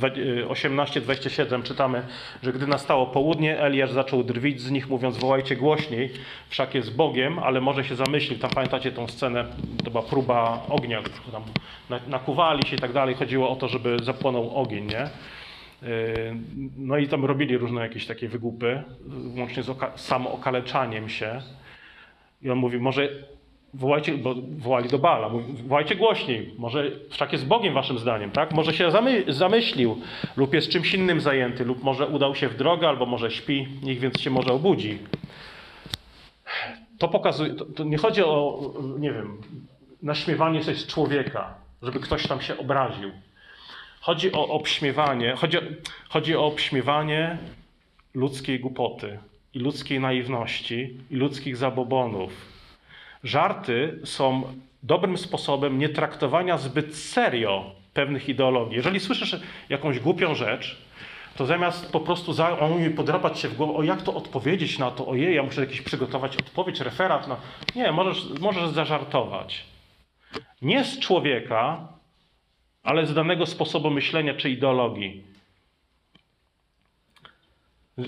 18:27 0.49 1.61
y, 1.61 1.63
czytamy, 1.63 2.03
że 2.43 2.53
gdy 2.53 2.67
nastało 2.67 3.07
południe, 3.07 3.61
Eliasz 3.61 3.91
zaczął 3.91 4.25
drwić 4.25 4.61
z 4.61 4.71
nich, 4.71 4.89
mówiąc: 4.89 5.19
Wołajcie 5.19 5.57
głośniej, 5.57 6.11
wszak 6.49 6.75
jest 6.75 6.97
Bogiem, 6.97 7.39
ale 7.39 7.61
może 7.61 7.85
się 7.85 7.97
zamyślił. 7.97 8.39
Tam 8.39 8.51
pamiętacie 8.51 8.93
tą 8.93 9.09
scenę, 9.09 9.45
to 9.85 9.91
była 9.91 10.03
próba 10.03 10.63
ognia, 10.69 11.03
tam 11.33 11.43
nakuwali 12.07 12.69
się 12.69 12.77
i 12.77 12.79
tak 12.79 12.93
dalej. 12.93 13.15
Chodziło 13.15 13.51
o 13.51 13.57
to, 13.57 13.69
żeby 13.69 13.97
zapłonął 14.03 14.57
ogień, 14.57 14.87
nie? 14.87 15.11
Yy, 15.83 15.89
no 16.77 16.99
i 16.99 17.09
tam 17.09 17.25
robili 17.25 17.59
różne 17.59 17.81
jakieś 17.81 18.07
takie 18.07 18.29
wygłupy, 18.29 18.83
łącznie 19.39 19.63
z 19.63 20.01
samookaleczaniem 20.01 21.09
się. 21.09 21.43
I 22.43 22.51
on 22.51 22.59
mówi, 22.59 22.79
może 22.79 23.09
wołajcie, 23.75 24.19
bo 24.19 24.35
wołali 24.59 24.89
do 24.89 24.99
Bala, 24.99 25.31
wołajcie 25.67 25.97
głośniej, 25.97 26.55
może 26.59 26.91
wszak 27.11 27.33
jest 27.33 27.47
Bogiem 27.47 27.75
waszym 27.75 27.99
zdaniem, 27.99 28.31
tak? 28.31 28.53
Może 28.53 28.75
się 28.75 28.91
zamy, 28.91 29.25
zamyślił 29.29 30.01
lub 30.37 30.55
jest 30.55 30.69
czymś 30.69 30.95
innym 30.95 31.21
zajęty, 31.21 31.65
lub 31.65 31.83
może 31.83 32.07
udał 32.07 32.35
się 32.35 32.49
w 32.49 32.57
drogę, 32.57 32.89
albo 32.89 33.07
może 33.07 33.31
śpi, 33.31 33.69
niech 33.83 33.99
więc 33.99 34.21
się 34.21 34.31
może 34.31 34.53
obudzi. 34.53 34.99
To 36.99 37.09
pokazuje, 37.09 37.55
to, 37.55 37.65
to 37.65 37.85
nie 37.85 37.99
chodzi 37.99 38.23
o, 38.23 38.61
nie 38.99 39.13
wiem, 39.13 39.39
naśmiewanie 40.03 40.61
coś 40.61 40.79
z 40.79 40.87
człowieka, 40.87 41.55
żeby 41.83 42.01
ktoś 42.01 42.27
tam 42.27 42.41
się 42.41 42.59
obraził. 42.59 43.11
Chodzi 44.07 44.33
o 44.33 44.49
obśmiewanie, 44.49 45.35
chodzi, 45.37 45.59
chodzi 46.09 46.37
o 46.37 46.47
obśmiewanie 46.47 47.39
ludzkiej 48.15 48.61
głupoty 48.61 49.19
i 49.55 49.59
ludzkiej 49.59 50.01
naiwności 50.01 50.99
i 51.11 51.17
ludzkich 51.17 51.57
zabobonów. 51.57 52.33
Żarty 53.25 54.01
są 54.05 54.43
dobrym 54.83 55.19
sposobem 55.19 55.79
nie 55.79 55.89
traktowania 55.89 56.59
zbyt 56.59 56.97
serio 56.97 57.71
pewnych 57.95 58.29
ideologii. 58.29 58.77
Jeżeli 58.77 59.01
słyszysz 59.01 59.41
jakąś 59.69 60.01
głupią 60.01 60.35
rzecz, 60.35 60.83
to 61.37 61.47
zamiast 61.47 61.93
po 61.93 62.01
prostu 62.01 62.33
za, 62.33 62.59
on 62.59 62.93
podrapać 62.93 63.39
się 63.39 63.49
w 63.49 63.57
głowę, 63.57 63.73
o 63.73 63.83
jak 63.83 64.03
to 64.03 64.15
odpowiedzieć 64.15 64.79
na 64.79 64.91
to, 64.91 65.07
ojej, 65.07 65.35
ja 65.35 65.43
muszę 65.43 65.61
jakiś 65.61 65.83
przygotować 65.83 66.37
odpowiedź, 66.37 66.81
referat. 66.81 67.29
No. 67.29 67.37
Nie, 67.77 67.93
możesz, 67.93 68.41
możesz 68.41 68.69
zażartować. 68.71 69.65
Nie 70.63 70.85
z 70.85 70.99
człowieka, 70.99 71.96
ale 72.87 73.07
z 73.07 73.15
danego 73.15 73.47
sposobu 73.47 73.91
myślenia 73.91 74.35
czy 74.35 74.51
ideologii. 74.51 75.25
Yy, 77.99 78.07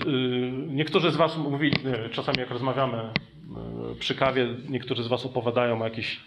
Niektórzy 0.67 1.11
z 1.11 1.15
Was 1.15 1.37
mówili, 1.37 1.75
czasami 2.11 2.39
jak 2.39 2.49
rozmawiamy 2.49 2.97
yy, 2.97 3.95
przy 3.95 4.15
kawie, 4.15 4.47
niektórzy 4.69 5.03
z 5.03 5.07
Was 5.07 5.25
opowiadają 5.25 5.81
o 5.81 5.83
jakichś 5.83 6.19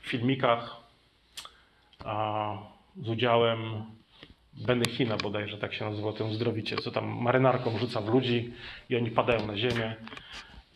filmikach 0.00 0.86
z 2.96 3.08
udziałem 3.08 3.58
Benny 4.52 4.84
Hina 4.84 5.16
bodajże 5.16 5.58
tak 5.58 5.74
się 5.74 5.84
nazywa, 5.84 6.12
ten 6.12 6.26
uzdrowicie, 6.26 6.76
co 6.76 6.90
tam 6.90 7.22
marynarką 7.22 7.78
rzuca 7.78 8.00
w 8.00 8.08
ludzi 8.08 8.52
i 8.88 8.96
oni 8.96 9.10
padają 9.10 9.46
na 9.46 9.56
ziemię. 9.56 9.96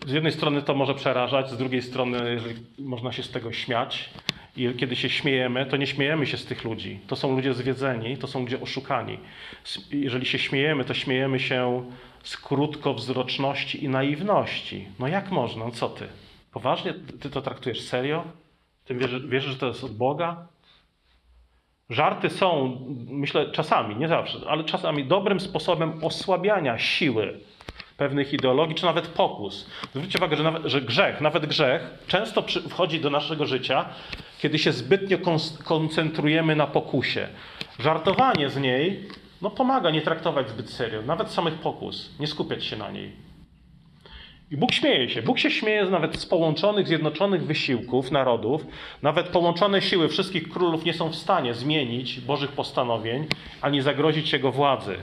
Z 0.07 0.13
jednej 0.13 0.33
strony 0.33 0.63
to 0.63 0.75
może 0.75 0.95
przerażać, 0.95 1.51
z 1.51 1.57
drugiej 1.57 1.83
strony 1.83 2.39
można 2.79 3.13
się 3.13 3.23
z 3.23 3.31
tego 3.31 3.53
śmiać. 3.53 4.11
I 4.57 4.75
kiedy 4.75 4.97
się 4.97 5.09
śmiejemy, 5.11 5.67
to 5.67 5.77
nie 5.77 5.87
śmiejemy 5.87 6.27
się 6.27 6.37
z 6.37 6.45
tych 6.45 6.65
ludzi. 6.65 7.01
To 7.07 7.17
są 7.17 7.37
ludzie 7.37 7.55
zwiedzeni, 7.55 8.17
to 8.17 8.27
są 8.27 8.41
ludzie 8.41 8.61
oszukani. 8.61 9.19
Jeżeli 9.91 10.27
się 10.27 10.39
śmiejemy, 10.39 10.85
to 10.85 10.95
śmiejemy 10.95 11.41
się 11.41 11.85
z 12.23 12.37
krótkowzroczności 12.37 13.85
i 13.85 13.89
naiwności. 13.89 14.89
No 14.99 15.09
jak 15.09 15.31
można? 15.31 15.65
No 15.65 15.71
co 15.71 15.89
ty? 15.89 16.09
Poważnie 16.53 16.95
ty 17.21 17.31
to 17.31 17.43
traktujesz 17.43 17.81
serio? 17.81 18.25
Ty 18.85 18.95
wierzysz, 18.95 19.27
wierzysz 19.27 19.53
że 19.53 19.59
to 19.59 19.67
jest 19.67 19.85
od 19.85 19.97
Boga? 19.97 20.47
Żarty 21.91 22.31
są, 22.31 22.79
myślę, 23.07 23.51
czasami, 23.51 23.97
nie 23.97 24.09
zawsze, 24.09 24.39
ale 24.49 24.65
czasami 24.65 25.05
dobrym 25.05 25.41
sposobem 25.41 26.05
osłabiania 26.05 26.79
siły 26.79 27.41
pewnych 28.01 28.33
ideologii, 28.33 28.75
czy 28.75 28.85
nawet 28.85 29.07
pokus. 29.07 29.67
Zwróćcie 29.95 30.19
uwagę, 30.19 30.37
że, 30.37 30.43
nawet, 30.43 30.63
że 30.65 30.81
grzech, 30.83 31.21
nawet 31.21 31.47
grzech, 31.47 31.83
często 32.07 32.43
przy, 32.43 32.69
wchodzi 32.69 33.01
do 33.01 33.11
naszego 33.11 33.47
życia, 33.47 33.85
kiedy 34.39 34.59
się 34.59 34.73
zbytnio 34.73 35.19
koncentrujemy 35.65 36.57
na 36.57 36.67
pokusie. 36.67 37.29
Żartowanie 37.79 38.51
z 38.51 38.57
niej 38.57 39.09
no, 39.43 39.51
pomaga 39.51 39.91
nie 39.91 40.03
traktować 40.03 40.51
zbyt 40.51 40.71
serio, 40.71 41.03
nawet 41.03 41.31
samych 41.31 41.55
pokus, 41.55 42.11
nie 42.21 42.27
skupiać 42.27 42.65
się 42.65 42.77
na 42.77 42.91
niej. 42.91 43.13
I 44.51 44.57
Bóg 44.57 44.73
śmieje 44.73 45.09
się. 45.09 45.23
Bóg 45.23 45.39
się 45.39 45.51
śmieje 45.51 45.85
nawet 45.85 46.21
z 46.21 46.27
połączonych, 46.27 46.87
zjednoczonych 46.87 47.47
wysiłków 47.47 48.11
narodów. 48.11 48.67
Nawet 49.03 49.29
połączone 49.29 49.83
siły 49.83 50.09
wszystkich 50.09 50.49
królów 50.49 50.85
nie 50.85 50.95
są 50.95 51.09
w 51.09 51.17
stanie 51.17 51.55
zmienić 51.55 52.21
Bożych 52.21 52.53
postanowień, 52.53 53.27
ani 53.63 53.81
zagrozić 53.81 54.33
Jego 54.33 54.53
władzy. 54.53 54.97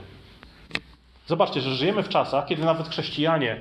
Zobaczcie, 1.28 1.60
że 1.60 1.74
żyjemy 1.74 2.02
w 2.02 2.08
czasach, 2.08 2.46
kiedy 2.46 2.64
nawet 2.64 2.88
chrześcijanie 2.88 3.56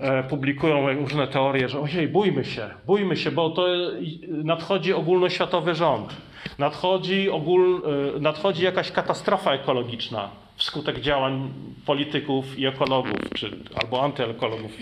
e, 0.00 0.22
publikują 0.22 0.92
różne 0.92 1.28
teorie, 1.28 1.68
że 1.68 1.80
ojej, 1.80 2.08
bójmy 2.08 2.44
się, 2.44 2.70
bójmy 2.86 3.16
się, 3.16 3.30
bo 3.30 3.50
to 3.50 3.68
e, 3.68 3.92
nadchodzi 4.28 4.92
ogólnoświatowy 4.92 5.74
rząd. 5.74 6.16
Nadchodzi, 6.58 7.30
ogól, 7.30 7.82
e, 8.16 8.20
nadchodzi 8.20 8.64
jakaś 8.64 8.90
katastrofa 8.90 9.52
ekologiczna 9.52 10.30
wskutek 10.56 11.00
działań 11.00 11.52
polityków 11.86 12.58
i 12.58 12.66
ekologów, 12.66 13.18
czy 13.34 13.50
albo 13.82 14.02
antyekologów, 14.02 14.72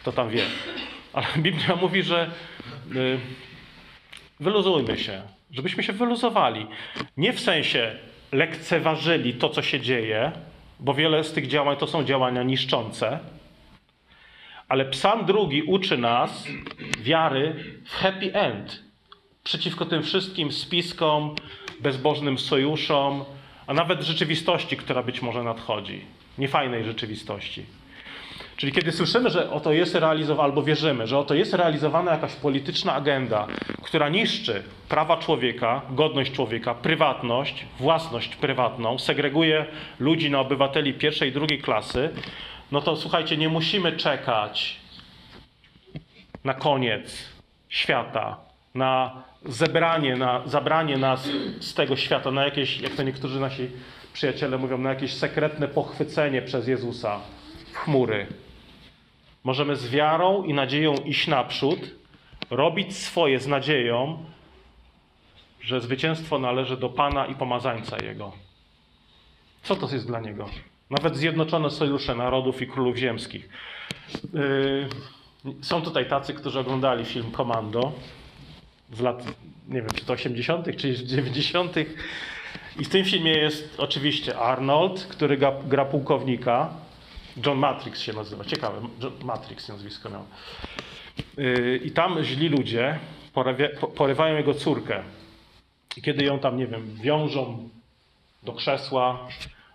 kto 0.00 0.12
tam 0.12 0.28
wie. 0.28 0.42
Ale 1.12 1.26
Biblia 1.44 1.76
mówi, 1.76 2.02
że 2.02 2.30
y, 2.96 3.18
wyluzujmy 4.40 4.98
się, 4.98 5.22
żebyśmy 5.50 5.82
się 5.82 5.92
wyluzowali. 5.92 6.66
Nie 7.16 7.32
w 7.32 7.40
sensie 7.40 7.96
lekceważyli 8.32 9.34
to, 9.34 9.48
co 9.48 9.62
się 9.62 9.80
dzieje, 9.80 10.32
bo 10.82 10.94
wiele 10.94 11.24
z 11.24 11.32
tych 11.32 11.46
działań 11.46 11.76
to 11.76 11.86
są 11.86 12.04
działania 12.04 12.42
niszczące, 12.42 13.18
ale 14.68 14.84
Psalm 14.84 15.26
drugi 15.26 15.62
uczy 15.62 15.98
nas 15.98 16.46
wiary 17.02 17.64
w 17.84 17.90
happy 17.90 18.34
end. 18.34 18.82
Przeciwko 19.44 19.86
tym 19.86 20.02
wszystkim 20.02 20.52
spiskom, 20.52 21.34
bezbożnym 21.80 22.38
sojuszom, 22.38 23.24
a 23.66 23.74
nawet 23.74 24.02
rzeczywistości, 24.02 24.76
która 24.76 25.02
być 25.02 25.22
może 25.22 25.42
nadchodzi. 25.44 26.04
Niefajnej 26.38 26.84
rzeczywistości. 26.84 27.66
Czyli 28.56 28.72
kiedy 28.72 28.92
słyszymy, 28.92 29.30
że 29.30 29.50
oto 29.50 29.72
jest 29.72 29.94
realizowana, 29.94 30.44
albo 30.44 30.62
wierzymy, 30.62 31.06
że 31.06 31.18
oto 31.18 31.34
jest 31.34 31.54
realizowana 31.54 32.10
jakaś 32.10 32.34
polityczna 32.34 32.94
agenda, 32.94 33.46
która 33.82 34.08
niszczy 34.08 34.62
prawa 34.88 35.16
człowieka, 35.16 35.82
godność 35.90 36.32
człowieka, 36.32 36.74
prywatność, 36.74 37.66
własność 37.78 38.36
prywatną, 38.36 38.98
segreguje 38.98 39.66
ludzi 40.00 40.30
na 40.30 40.40
obywateli 40.40 40.94
pierwszej 40.94 41.28
i 41.28 41.32
drugiej 41.32 41.58
klasy, 41.58 42.10
no 42.72 42.80
to 42.80 42.96
słuchajcie, 42.96 43.36
nie 43.36 43.48
musimy 43.48 43.92
czekać 43.92 44.76
na 46.44 46.54
koniec 46.54 47.28
świata, 47.68 48.36
na 48.74 49.22
zebranie, 49.44 50.16
na 50.16 50.42
zabranie 50.46 50.96
nas 50.96 51.28
z 51.60 51.74
tego 51.74 51.96
świata, 51.96 52.30
na 52.30 52.44
jakieś, 52.44 52.80
jak 52.80 52.92
to 52.92 53.02
niektórzy 53.02 53.40
nasi 53.40 53.70
przyjaciele 54.12 54.58
mówią, 54.58 54.78
na 54.78 54.90
jakieś 54.90 55.14
sekretne 55.14 55.68
pochwycenie 55.68 56.42
przez 56.42 56.68
Jezusa 56.68 57.20
w 57.72 57.76
chmury. 57.76 58.26
Możemy 59.44 59.76
z 59.76 59.90
wiarą 59.90 60.44
i 60.44 60.54
nadzieją 60.54 60.94
iść 60.94 61.26
naprzód, 61.26 61.80
robić 62.50 62.96
swoje 62.96 63.40
z 63.40 63.46
nadzieją, 63.46 64.24
że 65.60 65.80
zwycięstwo 65.80 66.38
należy 66.38 66.76
do 66.76 66.88
Pana 66.88 67.26
i 67.26 67.34
pomazańca 67.34 67.96
Jego. 68.04 68.32
Co 69.62 69.76
to 69.76 69.94
jest 69.94 70.06
dla 70.06 70.20
Niego? 70.20 70.48
Nawet 70.90 71.16
zjednoczone 71.16 71.70
sojusze 71.70 72.14
narodów 72.14 72.62
i 72.62 72.66
królów 72.66 72.96
ziemskich. 72.96 73.48
Yy, 74.32 74.88
są 75.60 75.82
tutaj 75.82 76.08
tacy, 76.08 76.34
którzy 76.34 76.60
oglądali 76.60 77.04
film 77.04 77.30
Komando 77.30 77.92
z 78.92 79.00
lat, 79.00 79.24
nie 79.68 79.80
wiem, 79.80 79.90
czy 79.94 80.04
to 80.04 80.12
80., 80.12 80.76
czy 80.76 81.06
90. 81.06 81.76
I 82.78 82.84
w 82.84 82.88
tym 82.88 83.04
filmie 83.04 83.32
jest 83.32 83.74
oczywiście 83.78 84.38
Arnold, 84.38 85.06
który 85.10 85.36
gra, 85.36 85.52
gra 85.68 85.84
pułkownika. 85.84 86.74
John 87.46 87.58
Matrix 87.58 88.00
się 88.00 88.12
nazywa. 88.12 88.44
Ciekawe, 88.44 88.80
John 89.02 89.12
Matrix 89.24 89.68
nazwisko 89.68 90.10
miał. 90.10 90.24
Yy, 91.36 91.80
I 91.84 91.90
tam 91.90 92.22
źli 92.22 92.48
ludzie 92.48 92.98
porywają 93.96 94.36
jego 94.36 94.54
córkę. 94.54 95.02
I 95.96 96.02
kiedy 96.02 96.24
ją 96.24 96.38
tam, 96.38 96.56
nie 96.56 96.66
wiem, 96.66 96.96
wiążą 97.02 97.68
do 98.42 98.52
krzesła, 98.52 99.28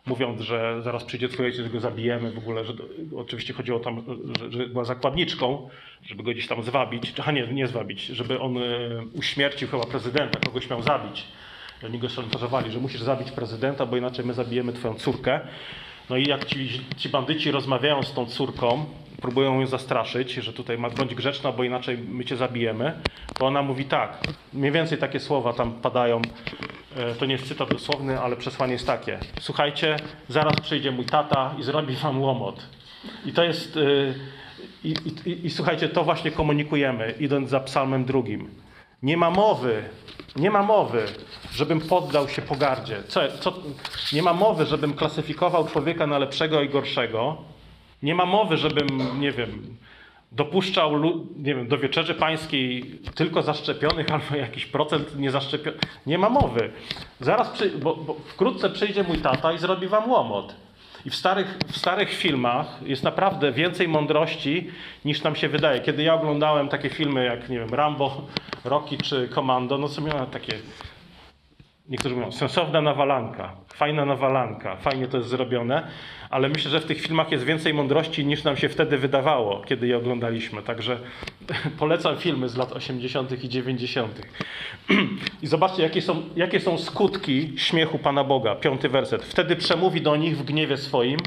mówiąc, 0.06 0.42
że 0.42 0.82
zaraz 0.82 1.04
przyjdzie 1.04 1.30
twój 1.30 1.46
ojciec, 1.46 1.68
go 1.68 1.80
zabijemy 1.80 2.32
w 2.32 2.38
ogóle, 2.38 2.66
że 2.66 2.74
oczywiście 3.16 3.54
chodziło 3.54 3.80
tam, 3.80 4.04
że, 4.40 4.52
że 4.52 4.68
była 4.68 4.86
zakładniczką, 4.86 5.70
żeby 6.06 6.24
go 6.24 6.32
gdzieś 6.32 6.48
tam 6.48 6.64
zwabić, 6.64 7.14
a 7.26 7.32
nie, 7.32 7.48
nie 7.48 7.68
zwabić, 7.68 8.06
żeby 8.06 8.40
on 8.40 8.58
e, 8.58 8.62
uśmiercił 9.14 9.68
chyba 9.68 9.86
prezydenta, 9.86 10.40
kogoś 10.40 10.70
miał 10.70 10.82
zabić. 10.82 11.24
Oni 11.86 12.00
go 12.00 12.10
szantażowali, 12.10 12.72
że 12.72 12.80
musisz 12.80 13.02
zabić 13.02 13.32
prezydenta, 13.32 13.86
bo 13.86 13.98
inaczej 13.98 14.26
my 14.26 14.34
zabijemy 14.34 14.74
twoją 14.74 14.94
córkę. 14.94 15.40
No 16.10 16.18
i 16.18 16.26
jak 16.28 16.46
ci, 16.46 16.82
ci 16.98 17.10
bandyci 17.10 17.52
rozmawiają 17.52 18.04
z 18.04 18.14
tą 18.14 18.26
córką, 18.26 18.86
próbują 19.22 19.60
ją 19.60 19.68
zastraszyć, 19.68 20.34
że 20.34 20.54
tutaj 20.54 20.78
ma 20.78 20.90
bądź 20.90 21.16
grzeczna, 21.16 21.52
bo 21.52 21.64
inaczej 21.64 21.98
my 21.98 22.26
cię 22.26 22.36
zabijemy, 22.38 22.94
to 23.40 23.46
ona 23.46 23.62
mówi 23.62 23.86
tak. 23.86 24.18
Mniej 24.54 24.72
więcej 24.72 24.98
takie 24.98 25.20
słowa 25.20 25.54
tam 25.54 25.72
padają. 25.74 26.22
E, 26.98 27.16
To 27.16 27.26
nie 27.26 27.34
jest 27.34 27.48
cytat 27.48 27.70
dosłowny, 27.70 28.20
ale 28.20 28.36
przesłanie 28.36 28.74
jest 28.74 28.88
takie. 28.88 29.20
Słuchajcie, 29.40 29.96
zaraz 30.30 30.62
przyjdzie 30.62 30.92
mój 30.92 31.06
tata 31.06 31.56
i 31.60 31.64
zrobi 31.64 31.96
wam 31.96 32.22
łomot. 32.22 32.64
I 33.26 33.34
to 33.34 33.44
jest. 33.44 33.78
e, 33.78 33.80
I, 34.84 34.90
i, 35.26 35.30
i, 35.30 35.46
I 35.46 35.50
słuchajcie, 35.50 35.90
to 35.90 36.04
właśnie 36.04 36.32
komunikujemy, 36.32 37.14
idąc 37.20 37.50
za 37.50 37.60
psalmem 37.60 38.06
drugim. 38.06 38.50
Nie 39.04 39.18
ma 39.18 39.30
mowy, 39.30 39.84
nie 40.36 40.52
ma 40.52 40.64
mowy, 40.64 41.06
żebym 41.52 41.82
poddał 41.82 42.30
się 42.30 42.42
pogardzie. 42.42 43.04
Co, 43.08 43.22
co, 43.40 43.54
nie 44.14 44.24
ma 44.24 44.34
mowy, 44.34 44.66
żebym 44.66 44.94
klasyfikował 44.94 45.68
człowieka 45.68 46.08
na 46.08 46.18
lepszego 46.18 46.62
i 46.62 46.70
gorszego. 46.70 47.38
Nie 48.04 48.16
ma 48.16 48.26
mowy, 48.26 48.58
żebym, 48.58 49.20
nie 49.20 49.32
wiem, 49.32 49.78
dopuszczał 50.32 50.92
nie 51.38 51.56
wiem, 51.56 51.68
do 51.68 51.78
wieczerzy 51.78 52.14
pańskiej 52.14 53.00
tylko 53.16 53.42
zaszczepionych 53.42 54.12
albo 54.12 54.36
jakiś 54.36 54.66
procent 54.66 55.20
niezaszczepionych. 55.20 55.82
Nie 56.06 56.18
ma 56.18 56.30
mowy. 56.30 56.72
Zaraz, 57.20 57.50
przy, 57.50 57.70
bo, 57.70 57.96
bo 57.96 58.14
wkrótce 58.14 58.70
przyjdzie 58.70 59.04
mój 59.04 59.18
tata 59.18 59.54
i 59.54 59.58
zrobi 59.58 59.88
wam 59.88 60.12
łomot. 60.12 60.56
I 61.06 61.10
w 61.10 61.16
starych, 61.16 61.58
w 61.68 61.78
starych 61.78 62.14
filmach 62.14 62.68
jest 62.82 63.04
naprawdę 63.04 63.52
więcej 63.52 63.88
mądrości 63.88 64.72
niż 65.06 65.24
nam 65.24 65.36
się 65.36 65.50
wydaje. 65.50 65.82
Kiedy 65.82 66.04
ja 66.04 66.14
oglądałem 66.14 66.70
takie 66.70 66.90
filmy 66.90 67.26
jak, 67.26 67.50
nie 67.50 67.60
wiem, 67.60 67.74
Rambo, 67.74 68.22
Rocky 68.64 68.98
czy 68.98 69.30
Commando, 69.36 69.78
no 69.78 69.90
co 69.90 70.02
miałem 70.02 70.26
takie 70.26 70.54
Niektórzy 71.90 72.16
mówią, 72.16 72.32
sensowna 72.32 72.82
nawalanka, 72.82 73.52
fajna 73.74 74.06
nawalanka, 74.06 74.76
fajnie 74.76 75.08
to 75.08 75.18
jest 75.18 75.30
zrobione, 75.30 75.88
ale 76.30 76.50
myślę, 76.50 76.72
że 76.72 76.80
w 76.80 76.86
tych 76.86 77.02
filmach 77.02 77.32
jest 77.32 77.44
więcej 77.44 77.74
mądrości 77.74 78.26
niż 78.26 78.44
nam 78.44 78.58
się 78.58 78.70
wtedy 78.70 78.98
wydawało, 78.98 79.62
kiedy 79.62 79.88
je 79.88 79.98
oglądaliśmy. 79.98 80.62
Także 80.62 81.00
polecam 81.80 82.18
filmy 82.18 82.50
z 82.50 82.58
lat 82.58 82.72
80. 82.72 83.44
i 83.44 83.50
90. 83.50 84.22
I 85.44 85.48
zobaczcie, 85.48 85.84
jakie 85.84 86.02
są, 86.02 86.24
jakie 86.36 86.60
są 86.60 86.78
skutki 86.78 87.54
śmiechu 87.58 88.00
Pana 88.00 88.24
Boga. 88.24 88.56
Piąty 88.56 88.90
werset. 88.90 89.26
Wtedy 89.26 89.56
przemówi 89.56 90.02
do 90.02 90.16
nich 90.16 90.38
w 90.38 90.44
gniewie 90.44 90.78
swoim 90.78 91.20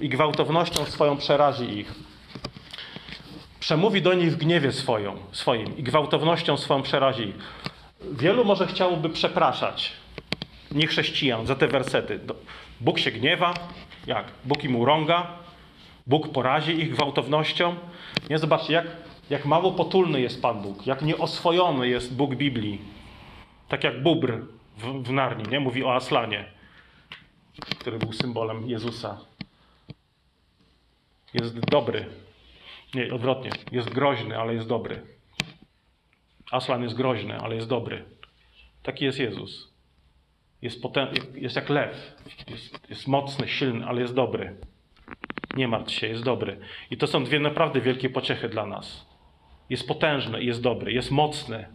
i 0.00 0.08
gwałtownością 0.08 0.84
swoją 0.84 1.16
przerazi 1.16 1.78
ich. 1.78 1.94
Przemówi 3.60 4.02
do 4.02 4.14
nich 4.14 4.32
w 4.32 4.36
gniewie 4.36 4.72
swoją, 4.72 5.16
swoim 5.32 5.76
i 5.76 5.82
gwałtownością 5.82 6.56
swoją 6.56 6.82
przerazi 6.82 7.22
ich. 7.28 7.34
Wielu 8.12 8.44
może 8.44 8.66
chciałoby 8.66 9.08
przepraszać. 9.08 9.92
Niechrześcijan 10.70 11.46
za 11.46 11.54
te 11.54 11.68
wersety. 11.68 12.20
Bóg 12.80 12.98
się 12.98 13.10
gniewa, 13.10 13.54
jak? 14.06 14.26
Bóg 14.44 14.64
im 14.64 14.76
urąga, 14.76 15.26
Bóg 16.06 16.32
porazi 16.32 16.80
ich 16.80 16.90
gwałtownością. 16.90 17.76
Nie 18.30 18.38
zobaczcie, 18.38 18.72
jak, 18.72 18.86
jak 19.30 19.46
mało 19.46 19.72
potulny 19.72 20.20
jest 20.20 20.42
Pan 20.42 20.62
Bóg, 20.62 20.86
jak 20.86 21.02
nieoswojony 21.02 21.88
jest 21.88 22.16
Bóg 22.16 22.34
Biblii. 22.34 22.80
Tak 23.68 23.84
jak 23.84 24.02
bubr 24.02 24.32
w, 24.76 25.02
w 25.02 25.10
Narni, 25.10 25.44
nie? 25.50 25.60
Mówi 25.60 25.84
o 25.84 25.94
Aslanie, 25.94 26.44
który 27.78 27.98
był 27.98 28.12
symbolem 28.12 28.70
Jezusa. 28.70 29.20
Jest 31.34 31.60
dobry. 31.60 32.06
Nie, 32.94 33.14
odwrotnie. 33.14 33.50
Jest 33.72 33.88
groźny, 33.88 34.38
ale 34.38 34.54
jest 34.54 34.68
dobry. 34.68 35.02
Aslan 36.50 36.82
jest 36.82 36.94
groźny, 36.94 37.38
ale 37.38 37.54
jest 37.54 37.68
dobry. 37.68 38.04
Taki 38.82 39.04
jest 39.04 39.18
Jezus. 39.18 39.67
Jest, 40.62 40.82
potę- 40.82 41.12
jest 41.34 41.56
jak 41.56 41.68
lew. 41.68 42.14
Jest, 42.50 42.90
jest 42.90 43.06
mocny, 43.08 43.48
silny, 43.48 43.86
ale 43.86 44.00
jest 44.00 44.14
dobry. 44.14 44.56
Nie 45.56 45.68
martw 45.68 45.92
się, 45.92 46.06
jest 46.06 46.24
dobry. 46.24 46.58
I 46.90 46.96
to 46.96 47.06
są 47.06 47.24
dwie 47.24 47.40
naprawdę 47.40 47.80
wielkie 47.80 48.10
pociechy 48.10 48.48
dla 48.48 48.66
nas. 48.66 49.06
Jest 49.70 49.88
potężny 49.88 50.44
jest 50.44 50.62
dobry. 50.62 50.92
Jest 50.92 51.10
mocny, 51.10 51.68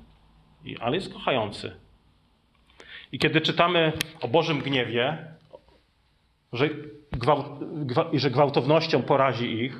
ale 0.80 0.96
jest 0.96 1.13
kochający. 1.13 1.76
I 3.12 3.19
kiedy 3.19 3.41
czytamy 3.41 3.93
o 4.22 4.28
Bożym 4.28 4.60
gniewie, 4.60 5.28
że, 6.54 6.69
gwałt, 7.12 7.46
gwa, 7.86 8.10
że 8.13 8.32
gwałtownością 8.32 9.02
porazi 9.02 9.63
ich, 9.63 9.78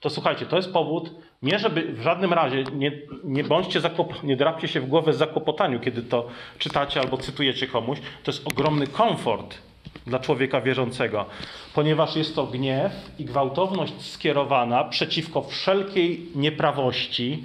to 0.00 0.10
słuchajcie, 0.10 0.46
to 0.46 0.56
jest 0.56 0.72
powód, 0.72 1.14
nie 1.42 1.58
żeby 1.58 1.82
w 1.92 2.02
żadnym 2.02 2.32
razie 2.32 2.64
nie, 2.64 2.92
nie 3.24 3.44
bądźcie 3.44 3.80
zakłop, 3.80 4.22
nie 4.22 4.36
drapcie 4.36 4.68
się 4.68 4.80
w 4.80 4.86
głowę 4.86 5.12
z 5.12 5.16
zakłopotaniu, 5.16 5.80
kiedy 5.80 6.02
to 6.02 6.28
czytacie 6.58 7.00
albo 7.00 7.16
cytujecie 7.18 7.66
komuś. 7.66 7.98
To 8.24 8.30
jest 8.30 8.46
ogromny 8.46 8.86
komfort 8.86 9.58
dla 10.06 10.18
człowieka 10.18 10.60
wierzącego, 10.60 11.26
ponieważ 11.74 12.16
jest 12.16 12.34
to 12.34 12.46
gniew 12.46 12.92
i 13.18 13.24
gwałtowność 13.24 13.92
skierowana 14.00 14.84
przeciwko 14.84 15.42
wszelkiej 15.42 16.26
nieprawości, 16.34 17.42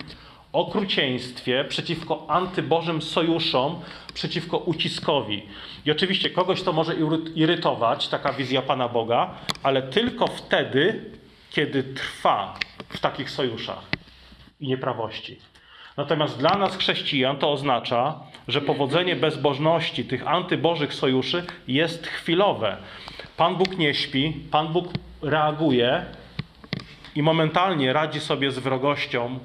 okrucieństwie, 0.54 1.66
przeciwko 1.70 2.26
antybożym 2.28 3.02
sojuszom, 3.02 3.80
przeciwko 4.14 4.58
uciskowi. 4.58 5.44
I 5.86 5.92
oczywiście 5.92 6.30
kogoś 6.30 6.62
to 6.62 6.74
może 6.74 6.96
iry- 6.96 7.32
irytować, 7.36 8.08
taka 8.08 8.34
wizja 8.34 8.62
Pana 8.62 8.88
Boga, 8.90 9.30
ale 9.64 9.82
tylko 9.82 10.28
wtedy, 10.28 11.12
kiedy 11.52 11.84
trwa 11.84 12.54
w 12.92 13.00
takich 13.00 13.30
sojuszach 13.30 13.84
i 14.60 14.68
nieprawości. 14.68 15.40
Natomiast 15.98 16.38
dla 16.38 16.58
nas, 16.58 16.78
chrześcijan, 16.78 17.38
to 17.38 17.52
oznacza, 17.52 18.20
że 18.48 18.62
powodzenie 18.62 19.16
bezbożności, 19.16 20.06
tych 20.06 20.28
antybożych 20.28 20.94
sojuszy 20.94 21.46
jest 21.68 22.08
chwilowe. 22.08 22.78
Pan 23.38 23.56
Bóg 23.56 23.78
nie 23.78 23.94
śpi, 23.94 24.34
Pan 24.52 24.68
Bóg 24.68 24.88
reaguje 25.22 26.06
i 27.16 27.24
momentalnie 27.24 27.94
radzi 27.94 28.20
sobie 28.20 28.52
z 28.52 28.60
wrogością 28.60 29.40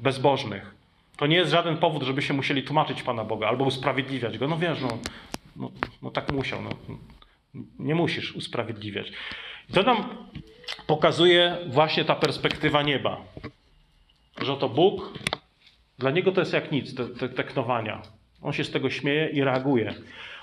bezbożnych. 0.00 0.74
To 1.16 1.26
nie 1.26 1.36
jest 1.36 1.50
żaden 1.50 1.76
powód, 1.76 2.02
żeby 2.02 2.22
się 2.22 2.34
musieli 2.34 2.62
tłumaczyć 2.62 3.02
Pana 3.02 3.24
Boga 3.24 3.48
albo 3.48 3.64
usprawiedliwiać 3.64 4.38
Go. 4.38 4.48
No 4.48 4.56
wiesz, 4.56 4.80
no, 4.80 4.98
no, 5.56 5.70
no 6.02 6.10
tak 6.10 6.32
musiał. 6.32 6.62
No. 6.62 6.70
Nie 7.78 7.94
musisz 7.94 8.32
usprawiedliwiać. 8.36 9.12
To 9.72 9.82
nam 9.82 10.26
pokazuje 10.86 11.58
właśnie 11.66 12.04
ta 12.04 12.14
perspektywa 12.14 12.82
nieba. 12.82 13.20
Że 14.42 14.52
oto 14.52 14.68
Bóg, 14.68 15.12
dla 15.98 16.10
Niego 16.10 16.32
to 16.32 16.40
jest 16.40 16.52
jak 16.52 16.72
nic, 16.72 16.94
te, 16.94 17.06
te, 17.06 17.28
te 17.28 17.44
knowania. 17.44 18.02
On 18.42 18.52
się 18.52 18.64
z 18.64 18.70
tego 18.70 18.90
śmieje 18.90 19.28
i 19.28 19.44
reaguje. 19.44 19.94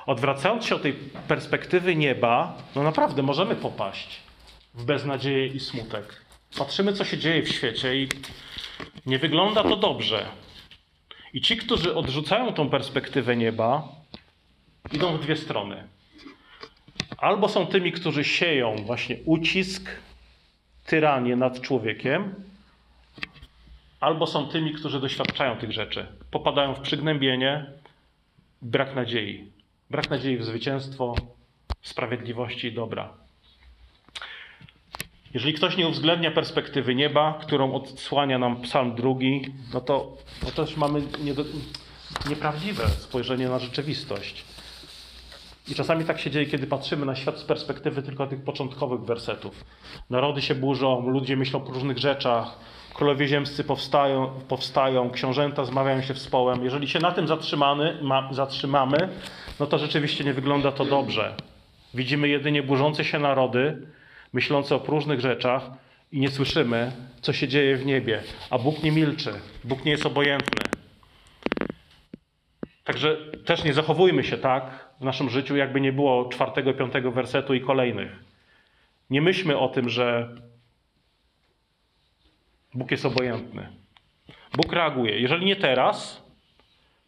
Odwracając 0.05 0.65
się 0.65 0.75
od 0.75 0.81
tej 0.81 0.93
perspektywy 1.27 1.95
nieba, 1.95 2.57
no 2.75 2.83
naprawdę 2.83 3.23
możemy 3.23 3.55
popaść 3.55 4.19
w 4.73 4.85
beznadzieję 4.85 5.47
i 5.47 5.59
smutek. 5.59 6.25
Patrzymy, 6.57 6.93
co 6.93 7.05
się 7.05 7.17
dzieje 7.17 7.43
w 7.43 7.49
świecie 7.49 7.95
i 7.95 8.07
nie 9.05 9.19
wygląda 9.19 9.63
to 9.63 9.75
dobrze. 9.75 10.25
I 11.33 11.41
ci, 11.41 11.57
którzy 11.57 11.95
odrzucają 11.95 12.53
tą 12.53 12.69
perspektywę 12.69 13.35
nieba, 13.35 13.87
idą 14.91 15.17
w 15.17 15.21
dwie 15.21 15.35
strony. 15.35 15.87
Albo 17.17 17.49
są 17.49 17.67
tymi, 17.67 17.91
którzy 17.91 18.23
sieją 18.23 18.75
właśnie 18.75 19.17
ucisk, 19.25 19.91
tyranię 20.89 21.35
nad 21.35 21.61
człowiekiem, 21.61 22.35
albo 23.99 24.27
są 24.27 24.47
tymi, 24.47 24.73
którzy 24.73 24.99
doświadczają 24.99 25.57
tych 25.57 25.71
rzeczy. 25.71 26.07
Popadają 26.31 26.75
w 26.75 26.79
przygnębienie, 26.79 27.65
brak 28.61 28.95
nadziei. 28.95 29.51
Brak 29.89 30.09
nadziei 30.09 30.37
w 30.37 30.43
zwycięstwo 30.43 31.15
sprawiedliwości 31.81 32.67
i 32.67 32.73
dobra. 32.73 33.13
Jeżeli 35.33 35.53
ktoś 35.53 35.77
nie 35.77 35.87
uwzględnia 35.87 36.31
perspektywy 36.31 36.95
nieba, 36.95 37.39
którą 37.41 37.73
odsłania 37.73 38.39
nam 38.39 38.61
Psalm 38.61 38.95
drugi, 38.95 39.53
no 39.73 39.81
to, 39.81 40.17
no 40.43 40.51
też 40.51 40.77
mamy 40.77 41.01
nieprawdziwe 42.29 42.87
spojrzenie 42.87 43.49
na 43.49 43.59
rzeczywistość. 43.59 44.45
I 45.69 45.75
czasami 45.75 46.05
tak 46.05 46.19
się 46.19 46.31
dzieje, 46.31 46.45
kiedy 46.45 46.67
patrzymy 46.67 47.05
na 47.05 47.15
świat 47.15 47.37
z 47.37 47.43
perspektywy 47.43 48.03
tylko 48.03 48.27
tych 48.27 48.43
początkowych 48.43 49.01
wersetów. 49.01 49.65
Narody 50.09 50.41
się 50.41 50.55
burzą, 50.55 51.09
ludzie 51.09 51.37
myślą 51.37 51.65
o 51.65 51.71
różnych 51.71 51.97
rzeczach, 51.97 52.57
królowie 52.93 53.27
ziemscy 53.27 53.63
powstają, 53.63 54.29
powstają 54.47 55.11
książęta 55.11 55.65
zmawiają 55.65 56.01
się 56.01 56.13
wspołem. 56.13 56.63
Jeżeli 56.63 56.87
się 56.87 56.99
na 56.99 57.11
tym 57.11 57.27
zatrzymamy, 57.27 57.99
ma, 58.01 58.29
zatrzymamy, 58.33 59.09
no 59.59 59.65
to 59.65 59.77
rzeczywiście 59.77 60.23
nie 60.23 60.33
wygląda 60.33 60.71
to 60.71 60.85
dobrze. 60.85 61.35
Widzimy 61.93 62.27
jedynie 62.27 62.63
burzące 62.63 63.05
się 63.05 63.19
narody, 63.19 63.87
myślące 64.33 64.75
o 64.75 64.79
próżnych 64.79 65.19
rzeczach 65.19 65.63
i 66.11 66.19
nie 66.19 66.29
słyszymy, 66.29 66.91
co 67.21 67.33
się 67.33 67.47
dzieje 67.47 67.77
w 67.77 67.85
niebie. 67.85 68.23
A 68.49 68.57
Bóg 68.57 68.83
nie 68.83 68.91
milczy, 68.91 69.33
Bóg 69.63 69.85
nie 69.85 69.91
jest 69.91 70.05
obojętny. 70.05 70.61
Także 72.83 73.17
też 73.45 73.63
nie 73.63 73.73
zachowujmy 73.73 74.23
się 74.23 74.37
tak 74.37 74.88
w 74.99 75.03
naszym 75.03 75.29
życiu, 75.29 75.55
jakby 75.55 75.81
nie 75.81 75.93
było 75.93 76.29
czwartego, 76.29 76.73
piątego 76.73 77.11
wersetu 77.11 77.53
i 77.53 77.61
kolejnych. 77.61 78.23
Nie 79.09 79.21
myślmy 79.21 79.57
o 79.57 79.67
tym, 79.67 79.89
że 79.89 80.35
Bóg 82.73 82.91
jest 82.91 83.05
obojętny. 83.05 83.69
Bóg 84.53 84.73
reaguje. 84.73 85.19
Jeżeli 85.19 85.45
nie 85.45 85.55
teraz, 85.55 86.23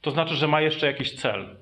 to 0.02 0.12
znaczy, 0.12 0.36
że 0.36 0.48
ma 0.48 0.62
jeszcze 0.62 0.88
jakiś 0.88 1.16
cel. 1.16 1.56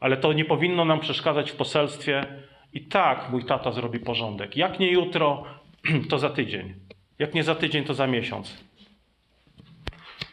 Ale 0.00 0.16
to 0.16 0.32
nie 0.32 0.44
powinno 0.44 0.84
nam 0.84 1.00
przeszkadzać 1.00 1.50
w 1.50 1.56
poselstwie. 1.56 2.26
I 2.72 2.80
tak 2.80 3.30
mój 3.30 3.44
tata 3.44 3.72
zrobi 3.72 3.98
porządek. 3.98 4.56
Jak 4.56 4.80
nie 4.80 4.90
jutro, 4.90 5.44
to 6.10 6.18
za 6.18 6.30
tydzień. 6.30 6.74
Jak 7.18 7.34
nie 7.34 7.44
za 7.44 7.54
tydzień, 7.54 7.84
to 7.84 7.94
za 7.94 8.06
miesiąc. 8.06 8.64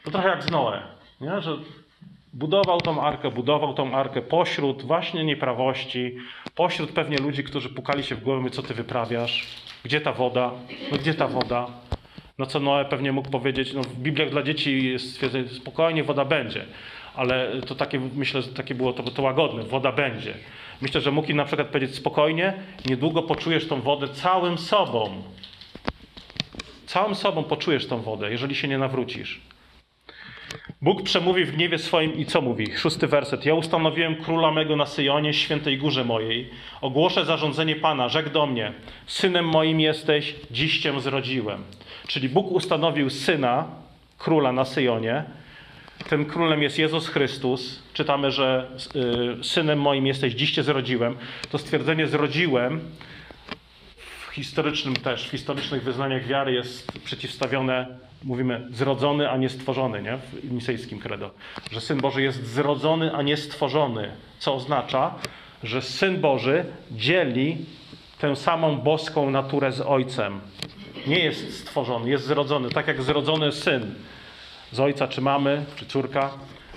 To 0.04 0.12
trochę 0.12 0.30
jak 0.30 0.44
z 0.44 0.52
Noe, 0.52 0.82
nie? 1.22 1.42
że 1.42 1.58
budował 2.34 2.82
tą 2.82 3.02
arkę, 3.02 3.32
budował 3.32 3.74
tą 3.74 3.94
arkę 3.94 4.22
pośród 4.22 4.82
właśnie 4.84 5.24
nieprawości, 5.24 6.16
pośród 6.56 6.92
pewnie 6.92 7.18
ludzi, 7.18 7.44
którzy 7.44 7.70
pukali 7.70 8.04
się 8.04 8.16
w 8.16 8.24
głowę, 8.24 8.42
mówią, 8.42 8.54
co 8.54 8.64
ty 8.64 8.74
wyprawiasz, 8.74 9.48
gdzie 9.84 10.02
ta 10.02 10.14
woda, 10.14 10.52
no 10.92 10.98
gdzie 10.98 11.14
ta 11.14 11.28
woda. 11.28 11.68
No 12.38 12.46
co 12.46 12.60
Noe 12.60 12.86
pewnie 12.86 13.12
mógł 13.12 13.30
powiedzieć, 13.30 13.74
no 13.74 13.82
w 13.82 13.96
Bibliach 13.96 14.30
dla 14.30 14.44
dzieci 14.44 14.92
jest 14.92 15.12
stwierdzenie, 15.12 15.50
spokojnie, 15.50 16.04
woda 16.04 16.26
będzie. 16.26 16.66
Ale 17.16 17.62
to 17.68 17.76
takie, 17.76 18.00
myślę, 18.00 18.42
że 18.42 18.48
takie 18.48 18.76
było 18.76 18.94
to, 18.94 19.04
to 19.04 19.22
łagodne, 19.22 19.64
woda 19.64 19.92
będzie. 19.92 20.34
Myślę, 20.82 21.02
że 21.02 21.12
mógł 21.12 21.28
im 21.28 21.38
na 21.38 21.46
przykład 21.46 21.68
powiedzieć 21.68 21.96
spokojnie, 21.96 22.54
niedługo 22.90 23.24
poczujesz 23.24 23.68
tą 23.68 23.82
wodę 23.82 24.08
całym 24.08 24.58
sobą. 24.58 25.24
Całym 26.86 27.16
sobą 27.16 27.44
poczujesz 27.44 27.88
tą 27.88 28.02
wodę, 28.02 28.32
jeżeli 28.32 28.56
się 28.56 28.68
nie 28.68 28.78
nawrócisz. 28.78 29.42
Bóg 30.82 31.04
przemówi 31.04 31.46
w 31.46 31.52
gniewie 31.52 31.78
swoim 31.78 32.16
i 32.16 32.26
co 32.26 32.42
mówi? 32.42 32.78
Szósty 32.78 33.08
werset. 33.08 33.46
Ja 33.46 33.54
ustanowiłem 33.54 34.16
króla 34.16 34.52
mego 34.52 34.76
na 34.76 34.86
Syjonie, 34.86 35.34
świętej 35.34 35.78
górze 35.78 36.06
mojej. 36.06 36.50
Ogłoszę 36.82 37.26
zarządzenie 37.26 37.76
Pana, 37.76 38.10
rzekł 38.10 38.30
do 38.30 38.46
mnie, 38.46 38.74
synem 39.08 39.46
moim 39.46 39.80
jesteś, 39.80 40.36
dziś 40.52 40.80
cię 40.80 41.02
zrodziłem. 41.02 41.64
Czyli 42.08 42.30
Bóg 42.30 42.52
ustanowił 42.52 43.10
syna, 43.10 43.68
króla 44.18 44.52
na 44.52 44.66
Syjonie. 44.66 45.24
Tym 46.10 46.26
królem 46.26 46.64
jest 46.64 46.80
Jezus 46.80 47.08
Chrystus. 47.08 47.84
Czytamy, 47.94 48.32
że 48.32 48.68
y, 49.40 49.44
synem 49.44 49.82
moim 49.82 50.08
jesteś, 50.08 50.34
dziś 50.34 50.52
cię 50.52 50.64
zrodziłem. 50.64 51.18
To 51.52 51.58
stwierdzenie 51.58 52.08
zrodziłem 52.08 52.82
historycznym 54.40 54.96
też, 54.96 55.28
w 55.28 55.32
historycznych 55.32 55.84
wyznaniach 55.84 56.28
wiary 56.28 56.54
jest 56.54 56.92
przeciwstawione, 56.92 57.88
mówimy, 58.24 58.68
zrodzony, 58.72 59.30
a 59.30 59.38
nie 59.38 59.50
stworzony, 59.50 60.02
nie? 60.02 60.18
w 60.18 60.52
nicejskim 60.52 61.00
credo. 61.00 61.32
Że 61.72 61.82
Syn 61.82 62.02
Boży 62.02 62.22
jest 62.22 62.48
zrodzony, 62.48 63.16
a 63.16 63.22
nie 63.22 63.38
stworzony. 63.38 64.12
Co 64.40 64.56
oznacza, 64.56 65.16
że 65.64 65.82
Syn 65.82 66.22
Boży 66.22 66.66
dzieli 66.92 67.66
tę 68.20 68.36
samą 68.36 68.78
boską 68.78 69.30
naturę 69.30 69.72
z 69.72 69.82
Ojcem. 69.82 70.42
Nie 71.08 71.20
jest 71.20 71.60
stworzony, 71.60 72.10
jest 72.10 72.26
zrodzony. 72.26 72.70
Tak 72.70 72.88
jak 72.88 73.02
zrodzony 73.02 73.52
syn 73.52 73.96
z 74.72 74.80
ojca, 74.80 75.08
czy 75.08 75.22
mamy, 75.22 75.66
czy 75.76 75.86
córka, 75.86 76.32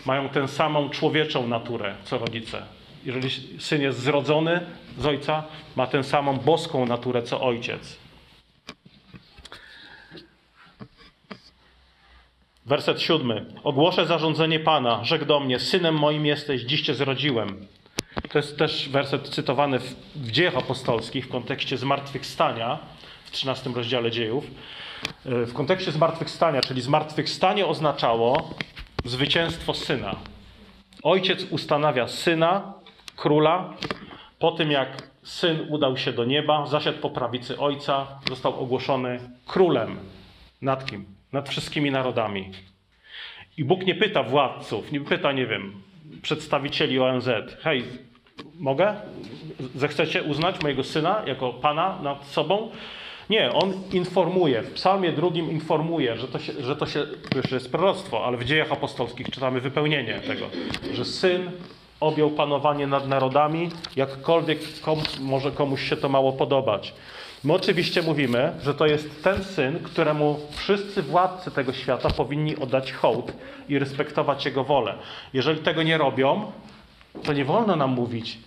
mają 0.07 0.29
tę 0.29 0.49
samą 0.49 0.91
człowieczą 0.91 1.47
naturę, 1.47 1.95
co 2.05 2.19
rodzice. 2.19 2.63
Jeżeli 3.05 3.61
syn 3.61 3.83
jest 3.83 3.99
zrodzony 3.99 4.67
z 4.99 5.07
ojca, 5.07 5.45
ma 5.77 5.87
tę 5.87 6.05
samą 6.05 6.37
boską 6.37 6.87
naturę 6.87 7.23
co 7.23 7.41
ojciec. 7.41 7.99
Werset 12.67 13.03
siódmy. 13.03 13.47
Ogłoszę 13.65 14.07
zarządzenie 14.07 14.61
Pana, 14.61 15.05
rzekł 15.05 15.25
do 15.25 15.41
mnie, 15.41 15.59
synem 15.59 15.99
moim 15.99 16.27
jesteś, 16.27 16.63
dziś 16.63 16.83
cię 16.83 16.95
zrodziłem. 16.95 17.67
To 18.31 18.39
jest 18.39 18.59
też 18.59 18.89
werset 18.89 19.29
cytowany 19.29 19.79
w, 19.79 19.95
w 20.17 20.31
dziejach 20.31 20.57
apostolskich 20.57 21.27
w 21.27 21.29
kontekście 21.29 21.79
zmartwychwstania 21.79 22.79
w 23.25 23.31
13 23.31 23.71
rozdziale 23.71 24.11
dziejów. 24.11 24.45
E, 25.27 25.47
w 25.47 25.55
kontekście 25.55 25.93
zmartwychwstania, 25.93 26.61
czyli 26.61 26.83
zmartwychwstanie 26.83 27.67
oznaczało 27.67 28.51
zwycięstwo 29.05 29.75
syna. 29.75 30.17
Ojciec 31.03 31.47
ustanawia 31.51 32.09
syna, 32.09 32.73
króla, 33.17 33.75
po 34.39 34.53
tym 34.53 34.71
jak 34.71 35.09
syn 35.23 35.67
udał 35.69 35.97
się 35.97 36.13
do 36.13 36.25
nieba, 36.25 36.67
zasiadł 36.67 36.99
po 36.99 37.11
prawicy 37.11 37.59
ojca, 37.59 38.07
został 38.29 38.61
ogłoszony 38.61 39.21
królem. 39.47 39.99
Nad 40.63 40.85
kim? 40.91 41.05
Nad 41.33 41.49
wszystkimi 41.49 41.91
narodami. 41.91 42.51
I 43.57 43.65
Bóg 43.65 43.87
nie 43.87 43.95
pyta 43.95 44.23
władców, 44.23 44.93
nie 44.93 45.01
pyta, 45.01 45.33
nie 45.33 45.47
wiem, 45.47 45.73
przedstawicieli 46.23 47.01
ONZ, 47.01 47.29
hej, 47.61 47.85
mogę? 48.59 48.95
Zechcecie 49.75 50.23
uznać 50.23 50.63
mojego 50.63 50.85
syna 50.85 51.23
jako 51.27 51.53
pana 51.53 51.99
nad 52.03 52.27
sobą? 52.27 52.71
Nie, 53.31 53.53
on 53.53 53.73
informuje. 53.93 54.63
W 54.63 54.73
Psalmie 54.73 55.13
drugim 55.13 55.51
informuje, 55.51 56.17
że 56.17 56.29
to 56.29 56.39
się, 56.39 56.53
że 56.61 56.77
to 56.77 56.87
się 56.87 57.07
już 57.37 57.53
jest 57.53 57.73
proroctwo, 57.73 58.27
ale 58.27 58.37
w 58.37 58.45
dziejach 58.45 58.73
apostolskich 58.73 59.31
czytamy 59.31 59.61
wypełnienie 59.61 60.21
tego, 60.21 60.47
że 60.93 61.05
syn 61.05 61.51
objął 62.03 62.31
panowanie 62.31 62.87
nad 62.87 63.09
narodami, 63.09 63.71
jakkolwiek 63.97 64.61
może 65.21 65.51
komuś 65.51 65.89
się 65.89 65.97
to 65.97 66.09
mało 66.09 66.33
podobać. 66.33 66.95
My 67.45 67.53
oczywiście 67.53 68.03
mówimy, 68.03 68.53
że 68.63 68.75
to 68.75 68.87
jest 68.87 69.23
ten 69.23 69.45
syn, 69.45 69.79
któremu 69.79 70.41
wszyscy 70.51 71.03
władcy 71.03 71.51
tego 71.51 71.73
świata 71.73 72.11
powinni 72.11 72.57
oddać 72.57 72.93
hołd 72.93 73.33
i 73.69 73.79
respektować 73.79 74.45
jego 74.45 74.65
wolę. 74.65 74.95
Jeżeli 75.33 75.61
tego 75.61 75.83
nie 75.83 75.99
robią, 75.99 76.53
to 77.25 77.33
nie 77.33 77.45
wolno 77.45 77.77
nam 77.77 77.91
mówić, 77.91 78.39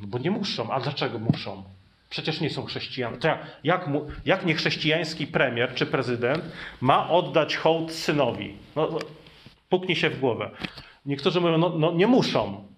bo 0.00 0.18
nie 0.18 0.30
muszą. 0.30 0.70
A 0.70 0.80
dlaczego 0.80 1.18
muszą? 1.18 1.62
Przecież 2.10 2.40
nie 2.40 2.50
są 2.50 2.64
chrześcijanie. 2.64 3.16
To 3.16 3.28
jak, 3.28 3.46
jak, 3.64 3.88
jak 4.24 4.46
niechrześcijański 4.46 5.26
premier 5.26 5.74
czy 5.74 5.86
prezydent 5.86 6.44
ma 6.80 7.10
oddać 7.10 7.56
hołd 7.56 7.92
synowi? 7.92 8.56
No, 8.76 8.88
no, 8.92 8.98
puknij 9.68 9.96
się 9.96 10.10
w 10.10 10.20
głowę. 10.20 10.50
Niektórzy 11.06 11.40
mówią, 11.40 11.58
no, 11.58 11.68
no 11.68 11.92
nie 11.92 12.06
muszą. 12.06 12.73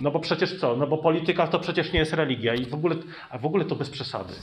No 0.00 0.10
bo 0.10 0.20
przecież 0.20 0.60
co? 0.60 0.76
No 0.76 0.86
bo 0.86 0.98
polityka 0.98 1.46
to 1.46 1.58
przecież 1.58 1.92
nie 1.92 1.98
jest 1.98 2.12
religia 2.12 2.54
i 2.54 2.66
w 2.66 2.74
ogóle, 2.74 2.96
a 3.30 3.38
w 3.38 3.46
ogóle 3.46 3.64
to 3.64 3.76
bez 3.76 3.90
przesady. 3.90 4.34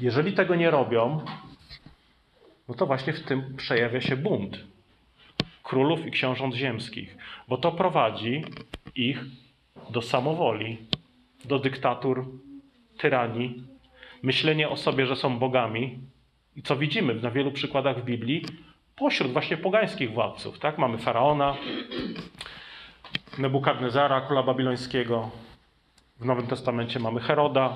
Jeżeli 0.00 0.32
tego 0.32 0.54
nie 0.54 0.70
robią, 0.70 1.20
no 2.68 2.74
to 2.74 2.86
właśnie 2.86 3.12
w 3.12 3.22
tym 3.22 3.56
przejawia 3.56 4.00
się 4.00 4.16
bunt 4.16 4.58
królów 5.62 6.06
i 6.06 6.10
książąt 6.10 6.54
ziemskich, 6.54 7.16
bo 7.48 7.58
to 7.58 7.72
prowadzi 7.72 8.44
ich 8.94 9.24
do 9.90 10.02
samowoli, 10.02 10.78
do 11.44 11.58
dyktatur, 11.58 12.26
tyranii, 12.98 13.62
myślenie 14.22 14.68
o 14.68 14.76
sobie, 14.76 15.06
że 15.06 15.16
są 15.16 15.38
bogami. 15.38 15.98
I 16.56 16.62
co 16.62 16.76
widzimy 16.76 17.14
na 17.14 17.30
wielu 17.30 17.52
przykładach 17.52 18.00
w 18.00 18.04
Biblii, 18.04 18.44
pośród 18.96 19.32
właśnie 19.32 19.56
pogańskich 19.56 20.12
władców. 20.12 20.58
Tak? 20.58 20.78
Mamy 20.78 20.98
faraona, 20.98 21.56
Nebukadnezara, 23.38 24.20
króla 24.20 24.42
babilońskiego. 24.42 25.30
W 26.20 26.24
Nowym 26.24 26.46
Testamencie 26.46 27.00
mamy 27.00 27.20
Heroda. 27.20 27.74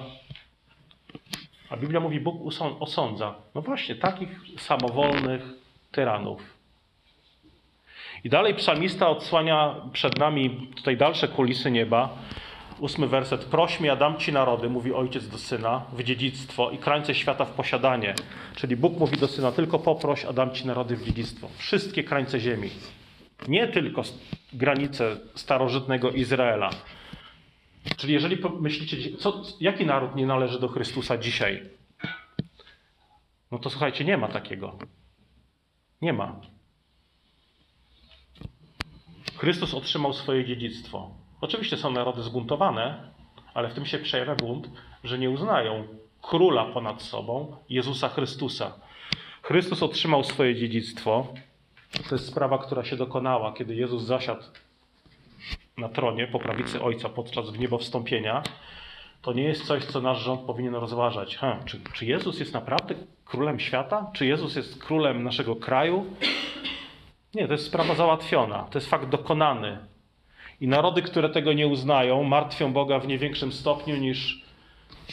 A 1.71 1.77
Biblia 1.77 2.01
mówi, 2.01 2.21
Bóg 2.21 2.37
osądza. 2.81 3.35
No 3.55 3.63
właśnie, 3.63 3.95
takich 3.95 4.29
samowolnych 4.59 5.43
tyranów. 5.93 6.61
I 8.25 8.29
dalej 8.29 8.55
psalmista 8.55 9.09
odsłania 9.09 9.75
przed 9.93 10.19
nami 10.19 10.71
tutaj 10.77 10.97
dalsze 10.97 11.29
kulisy 11.29 11.71
nieba. 11.71 12.09
Ósmy 12.79 13.07
werset. 13.07 13.45
Proś 13.45 13.81
mi, 13.81 13.91
a 13.91 14.15
ci 14.19 14.33
narody, 14.33 14.69
mówi 14.69 14.93
ojciec 14.93 15.29
do 15.29 15.39
syna, 15.39 15.83
w 15.93 16.03
dziedzictwo 16.03 16.71
i 16.71 16.79
krańce 16.79 17.15
świata 17.15 17.45
w 17.45 17.51
posiadanie. 17.51 18.15
Czyli 18.57 18.77
Bóg 18.77 18.99
mówi 18.99 19.17
do 19.17 19.29
syna, 19.29 19.53
tylko 19.53 19.79
poproś, 19.79 20.25
a 20.25 20.33
dam 20.33 20.55
ci 20.55 20.67
narody 20.67 20.97
w 20.97 21.05
dziedzictwo. 21.05 21.49
Wszystkie 21.57 22.05
krańce 22.05 22.41
ziemi. 22.41 22.71
Nie 23.49 23.69
tylko 23.69 24.03
granice 24.53 25.17
starożytnego 25.35 26.11
Izraela. 26.11 26.71
Czyli 27.97 28.13
jeżeli 28.13 28.37
myślicie, 28.61 29.17
co, 29.17 29.43
jaki 29.61 29.87
naród 29.87 30.17
nie 30.17 30.27
należy 30.27 30.61
do 30.61 30.69
Chrystusa 30.69 31.19
dzisiaj? 31.19 31.71
No 33.51 33.59
to 33.59 33.71
słuchajcie, 33.71 34.05
nie 34.05 34.17
ma 34.17 34.29
takiego. 34.29 34.79
Nie 36.03 36.13
ma. 36.13 36.41
Chrystus 39.37 39.75
otrzymał 39.75 40.13
swoje 40.13 40.45
dziedzictwo. 40.45 41.11
Oczywiście 41.41 41.77
są 41.77 41.91
narody 41.91 42.23
zbuntowane, 42.23 43.13
ale 43.55 43.69
w 43.69 43.75
tym 43.75 43.87
się 43.87 43.99
przejawia 43.99 44.35
bunt, 44.35 44.71
że 45.05 45.19
nie 45.19 45.31
uznają 45.31 45.89
króla 46.23 46.65
ponad 46.65 47.03
sobą, 47.03 47.57
Jezusa 47.69 48.09
Chrystusa. 48.09 48.81
Chrystus 49.43 49.83
otrzymał 49.83 50.25
swoje 50.25 50.55
dziedzictwo. 50.55 51.35
To 52.09 52.15
jest 52.15 52.27
sprawa, 52.27 52.59
która 52.59 52.85
się 52.85 52.97
dokonała, 52.97 53.53
kiedy 53.53 53.75
Jezus 53.75 54.03
zasiadł 54.03 54.43
na 55.79 55.89
tronie 55.89 56.27
po 56.27 56.39
prawicy 56.39 56.83
Ojca 56.83 57.09
podczas 57.09 57.51
wniebowstąpienia. 57.51 58.43
To 59.23 59.33
nie 59.33 59.43
jest 59.43 59.67
coś, 59.67 59.85
co 59.85 60.01
nasz 60.01 60.19
rząd 60.19 60.41
powinien 60.41 60.75
rozważać. 60.75 61.37
Ha, 61.37 61.59
czy, 61.65 61.81
czy 61.93 62.07
Jezus 62.07 62.41
jest 62.41 62.55
naprawdę 62.55 62.95
królem 63.25 63.61
świata? 63.61 64.11
Czy 64.13 64.27
Jezus 64.27 64.57
jest 64.57 64.85
królem 64.85 65.23
naszego 65.23 65.57
kraju? 65.57 66.07
Nie, 67.35 67.47
to 67.47 67.53
jest 67.53 67.67
sprawa 67.67 67.95
załatwiona. 67.95 68.63
To 68.71 68.79
jest 68.79 68.91
fakt 68.91 69.09
dokonany. 69.09 69.79
I 70.61 70.69
narody, 70.69 71.03
które 71.03 71.29
tego 71.29 71.53
nie 71.53 71.67
uznają, 71.67 72.23
martwią 72.23 72.73
Boga 72.73 72.99
w 72.99 73.09
nie 73.09 73.19
większym 73.19 73.53
stopniu 73.53 73.97
niż, 73.97 74.45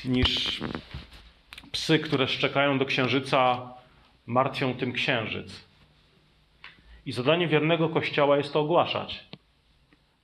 niż 0.05 0.61
psy, 1.71 1.99
które 1.99 2.27
szczekają 2.27 2.77
do 2.77 2.85
księżyca, 2.85 3.69
martwią 4.25 4.73
tym 4.73 4.93
księżyc. 4.93 5.66
I 7.07 7.11
zadanie 7.11 7.47
wiernego 7.47 7.89
Kościoła 7.89 8.37
jest 8.37 8.53
to 8.53 8.59
ogłaszać. 8.59 9.23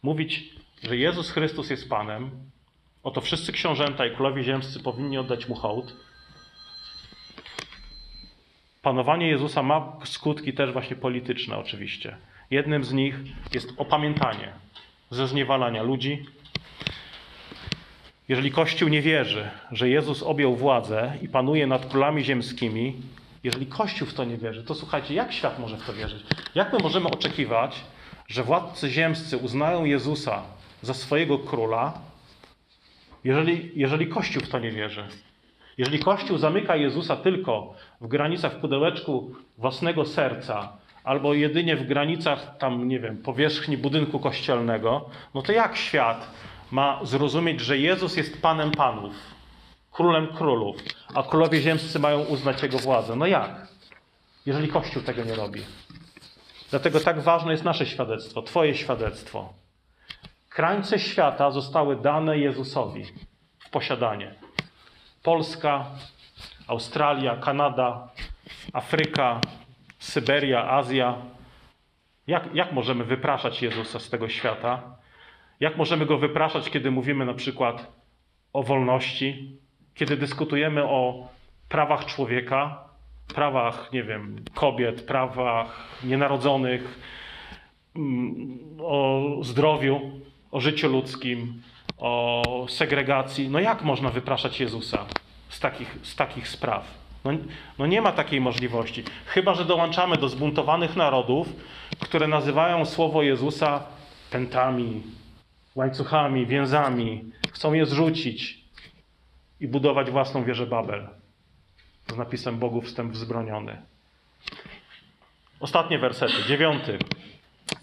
Mówić, 0.01 0.49
że 0.83 0.97
Jezus 0.97 1.31
Chrystus 1.31 1.69
jest 1.69 1.89
Panem. 1.89 2.31
Oto 3.03 3.21
wszyscy 3.21 3.51
książęta 3.51 4.05
i 4.05 4.15
królowie 4.15 4.43
ziemscy 4.43 4.83
powinni 4.83 5.17
oddać 5.17 5.49
Mu 5.49 5.55
hołd. 5.55 5.95
Panowanie 8.81 9.27
Jezusa 9.27 9.63
ma 9.63 9.97
skutki 10.03 10.53
też 10.53 10.71
właśnie 10.71 10.95
polityczne, 10.95 11.57
oczywiście. 11.57 12.17
Jednym 12.51 12.83
z 12.83 12.93
nich 12.93 13.15
jest 13.53 13.73
opamiętanie 13.77 14.53
ze 15.09 15.27
zniewalania 15.27 15.83
ludzi. 15.83 16.25
Jeżeli 18.27 18.51
Kościół 18.51 18.89
nie 18.89 19.01
wierzy, 19.01 19.49
że 19.71 19.89
Jezus 19.89 20.23
objął 20.23 20.55
władzę 20.55 21.17
i 21.21 21.29
panuje 21.29 21.67
nad 21.67 21.85
królami 21.85 22.23
ziemskimi, 22.23 22.95
jeżeli 23.43 23.65
Kościół 23.65 24.07
w 24.07 24.13
to 24.13 24.23
nie 24.23 24.37
wierzy, 24.37 24.63
to 24.63 24.75
słuchajcie, 24.75 25.13
jak 25.13 25.33
świat 25.33 25.59
może 25.59 25.77
w 25.77 25.85
to 25.85 25.93
wierzyć? 25.93 26.23
Jak 26.55 26.73
my 26.73 26.79
możemy 26.83 27.07
oczekiwać, 27.07 27.75
że 28.27 28.43
władcy 28.43 28.89
ziemscy 28.89 29.37
uznają 29.37 29.85
Jezusa 29.85 30.41
za 30.81 30.93
swojego 30.93 31.39
króla, 31.39 31.93
jeżeli, 33.23 33.71
jeżeli 33.75 34.07
Kościół 34.07 34.43
w 34.43 34.49
to 34.49 34.59
nie 34.59 34.71
wierzy? 34.71 35.07
Jeżeli 35.77 35.99
Kościół 35.99 36.37
zamyka 36.37 36.75
Jezusa 36.75 37.15
tylko 37.15 37.73
w 38.01 38.07
granicach 38.07 38.59
pudełeczku 38.59 39.35
własnego 39.57 40.05
serca, 40.05 40.77
albo 41.03 41.33
jedynie 41.33 41.75
w 41.75 41.87
granicach 41.87 42.57
tam, 42.57 42.87
nie 42.87 42.99
wiem, 42.99 43.17
powierzchni 43.17 43.77
budynku 43.77 44.19
kościelnego, 44.19 45.09
no 45.33 45.41
to 45.41 45.51
jak 45.51 45.77
świat 45.77 46.27
ma 46.71 46.99
zrozumieć, 47.03 47.61
że 47.61 47.77
Jezus 47.77 48.17
jest 48.17 48.41
Panem 48.41 48.71
Panów, 48.71 49.13
Królem 49.93 50.27
Królów, 50.27 50.75
a 51.15 51.23
królowie 51.23 51.61
ziemscy 51.61 51.99
mają 51.99 52.19
uznać 52.19 52.63
Jego 52.63 52.79
władzę? 52.79 53.15
No 53.15 53.25
jak? 53.25 53.67
Jeżeli 54.45 54.67
Kościół 54.67 55.03
tego 55.03 55.23
nie 55.23 55.35
robi. 55.35 55.61
Dlatego 56.69 56.99
tak 56.99 57.21
ważne 57.21 57.51
jest 57.51 57.63
nasze 57.63 57.85
świadectwo, 57.85 58.41
Twoje 58.41 58.75
świadectwo. 58.75 59.53
Krańce 60.49 60.99
świata 60.99 61.51
zostały 61.51 61.95
dane 61.95 62.37
Jezusowi 62.37 63.03
w 63.59 63.69
posiadanie. 63.69 64.35
Polska, 65.23 65.85
Australia, 66.67 67.37
Kanada, 67.37 68.07
Afryka, 68.73 69.41
Syberia, 69.99 70.69
Azja. 70.69 71.15
Jak, 72.27 72.55
jak 72.55 72.71
możemy 72.71 73.03
wypraszać 73.03 73.61
Jezusa 73.61 73.99
z 73.99 74.09
tego 74.09 74.29
świata? 74.29 74.97
Jak 75.59 75.77
możemy 75.77 76.05
go 76.05 76.17
wypraszać, 76.17 76.69
kiedy 76.69 76.91
mówimy 76.91 77.25
na 77.25 77.33
przykład 77.33 77.87
o 78.53 78.63
wolności, 78.63 79.57
kiedy 79.95 80.17
dyskutujemy 80.17 80.83
o 80.83 81.27
prawach 81.69 82.05
człowieka, 82.05 82.83
prawach, 83.35 83.89
nie 83.93 84.03
wiem, 84.03 84.35
kobiet, 84.53 85.01
prawach 85.01 85.87
nienarodzonych, 86.03 86.99
mm, 87.95 88.59
o 88.79 89.23
zdrowiu, 89.41 90.01
o 90.51 90.59
życiu 90.61 90.89
ludzkim, 90.89 91.61
o 91.97 92.65
segregacji. 92.69 93.49
No 93.49 93.59
jak 93.59 93.83
można 93.83 94.09
wypraszać 94.09 94.59
Jezusa 94.59 95.05
z 95.49 95.59
takich, 95.59 95.97
z 96.01 96.15
takich 96.15 96.47
spraw? 96.47 97.03
No, 97.25 97.31
no 97.79 97.85
nie 97.85 98.01
ma 98.01 98.11
takiej 98.11 98.41
możliwości. 98.41 99.03
Chyba, 99.25 99.53
że 99.53 99.65
dołączamy 99.65 100.17
do 100.17 100.29
zbuntowanych 100.29 100.95
narodów, 100.95 101.47
które 101.99 102.27
nazywają 102.27 102.85
słowo 102.85 103.23
Jezusa 103.23 103.83
pętami, 104.31 105.01
łańcuchami, 105.75 106.45
więzami. 106.45 107.23
Chcą 107.51 107.73
je 107.73 107.85
zrzucić 107.85 108.62
i 109.63 109.67
budować 109.67 110.11
własną 110.11 110.43
wieżę 110.43 110.67
Babel. 110.67 111.07
Z 112.07 112.17
napisem 112.17 112.57
Bogu 112.57 112.81
wstęp 112.81 113.11
wzbroniony. 113.11 113.81
Ostatnie 115.59 115.99
wersety. 115.99 116.33
Dziewiąty. 116.47 116.97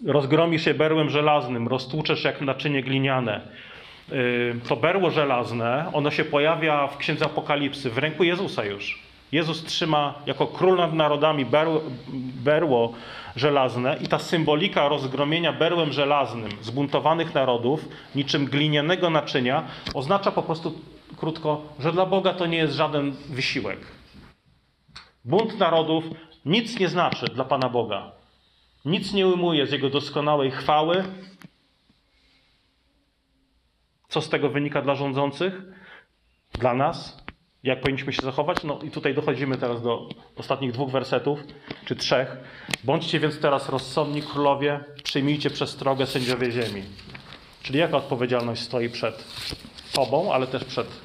Rozgromisz 0.07 0.66
je 0.66 0.74
berłem 0.74 1.11
żelaznym, 1.11 1.68
roztłuczesz 1.68 2.24
jak 2.24 2.41
naczynie 2.41 2.83
gliniane. 2.83 3.41
Yy, 4.09 4.61
to 4.68 4.76
berło 4.76 5.11
żelazne, 5.11 5.91
ono 5.93 6.11
się 6.11 6.24
pojawia 6.24 6.87
w 6.87 6.97
Księdze 6.97 7.24
Apokalipsy, 7.24 7.91
w 7.91 7.99
ręku 7.99 8.24
Jezusa 8.24 8.64
już. 8.64 9.03
Jezus 9.33 9.64
trzyma 9.64 10.14
jako 10.26 10.47
król 10.47 10.76
nad 10.76 10.95
narodami 10.95 11.45
berło, 11.45 11.81
berło 12.45 12.93
żelazne 13.37 13.97
i 14.01 14.09
ta 14.09 14.18
symbolika 14.18 14.89
rozgromienia 14.89 15.53
berłem 15.53 15.93
żelaznym 15.93 16.51
zbuntowanych 16.62 17.35
narodów, 17.35 17.89
niczym 18.14 18.47
glinianego 18.47 19.11
naczynia, 19.11 19.64
oznacza 19.95 20.33
po 20.33 20.43
prostu 20.43 20.74
krótko, 21.17 21.63
że 21.79 21.93
dla 21.93 22.07
Boga 22.07 22.35
to 22.35 22.47
nie 22.47 22.59
jest 22.59 22.75
żaden 22.75 23.13
wysiłek. 23.29 23.79
Bunt 25.25 25.59
narodów 25.59 26.05
nic 26.45 26.79
nie 26.81 26.89
znaczy 26.89 27.27
dla 27.27 27.45
Pana 27.45 27.69
Boga. 27.69 28.13
Nic 28.85 29.13
nie 29.13 29.27
ujmuje 29.27 29.67
z 29.67 29.73
Jego 29.73 29.91
doskonałej 29.91 30.51
chwały. 30.51 31.05
Co 34.09 34.21
z 34.21 34.29
tego 34.29 34.49
wynika 34.49 34.83
dla 34.83 34.95
rządzących? 34.95 35.63
Dla 36.53 36.75
nas? 36.75 37.23
Jak 37.63 37.81
powinniśmy 37.81 38.13
się 38.13 38.23
zachować? 38.23 38.65
No 38.65 38.79
i 38.83 38.91
tutaj 38.91 39.15
dochodzimy 39.15 39.59
teraz 39.59 39.83
do 39.83 40.09
ostatnich 40.37 40.73
dwóch 40.73 40.91
wersetów, 40.91 41.41
czy 41.85 41.97
trzech. 41.97 42.37
Bądźcie 42.85 43.21
więc 43.21 43.41
teraz 43.41 43.69
rozsądni 43.69 44.23
królowie, 44.23 44.81
przyjmijcie 45.03 45.51
przestrogę 45.51 46.07
sędziowie 46.07 46.53
ziemi. 46.53 46.83
Czyli 47.63 47.79
jaka 47.79 47.97
odpowiedzialność 47.97 48.63
stoi 48.63 48.89
przed 48.89 49.25
Tobą, 49.93 50.32
ale 50.32 50.47
też 50.47 50.64
przed 50.64 51.01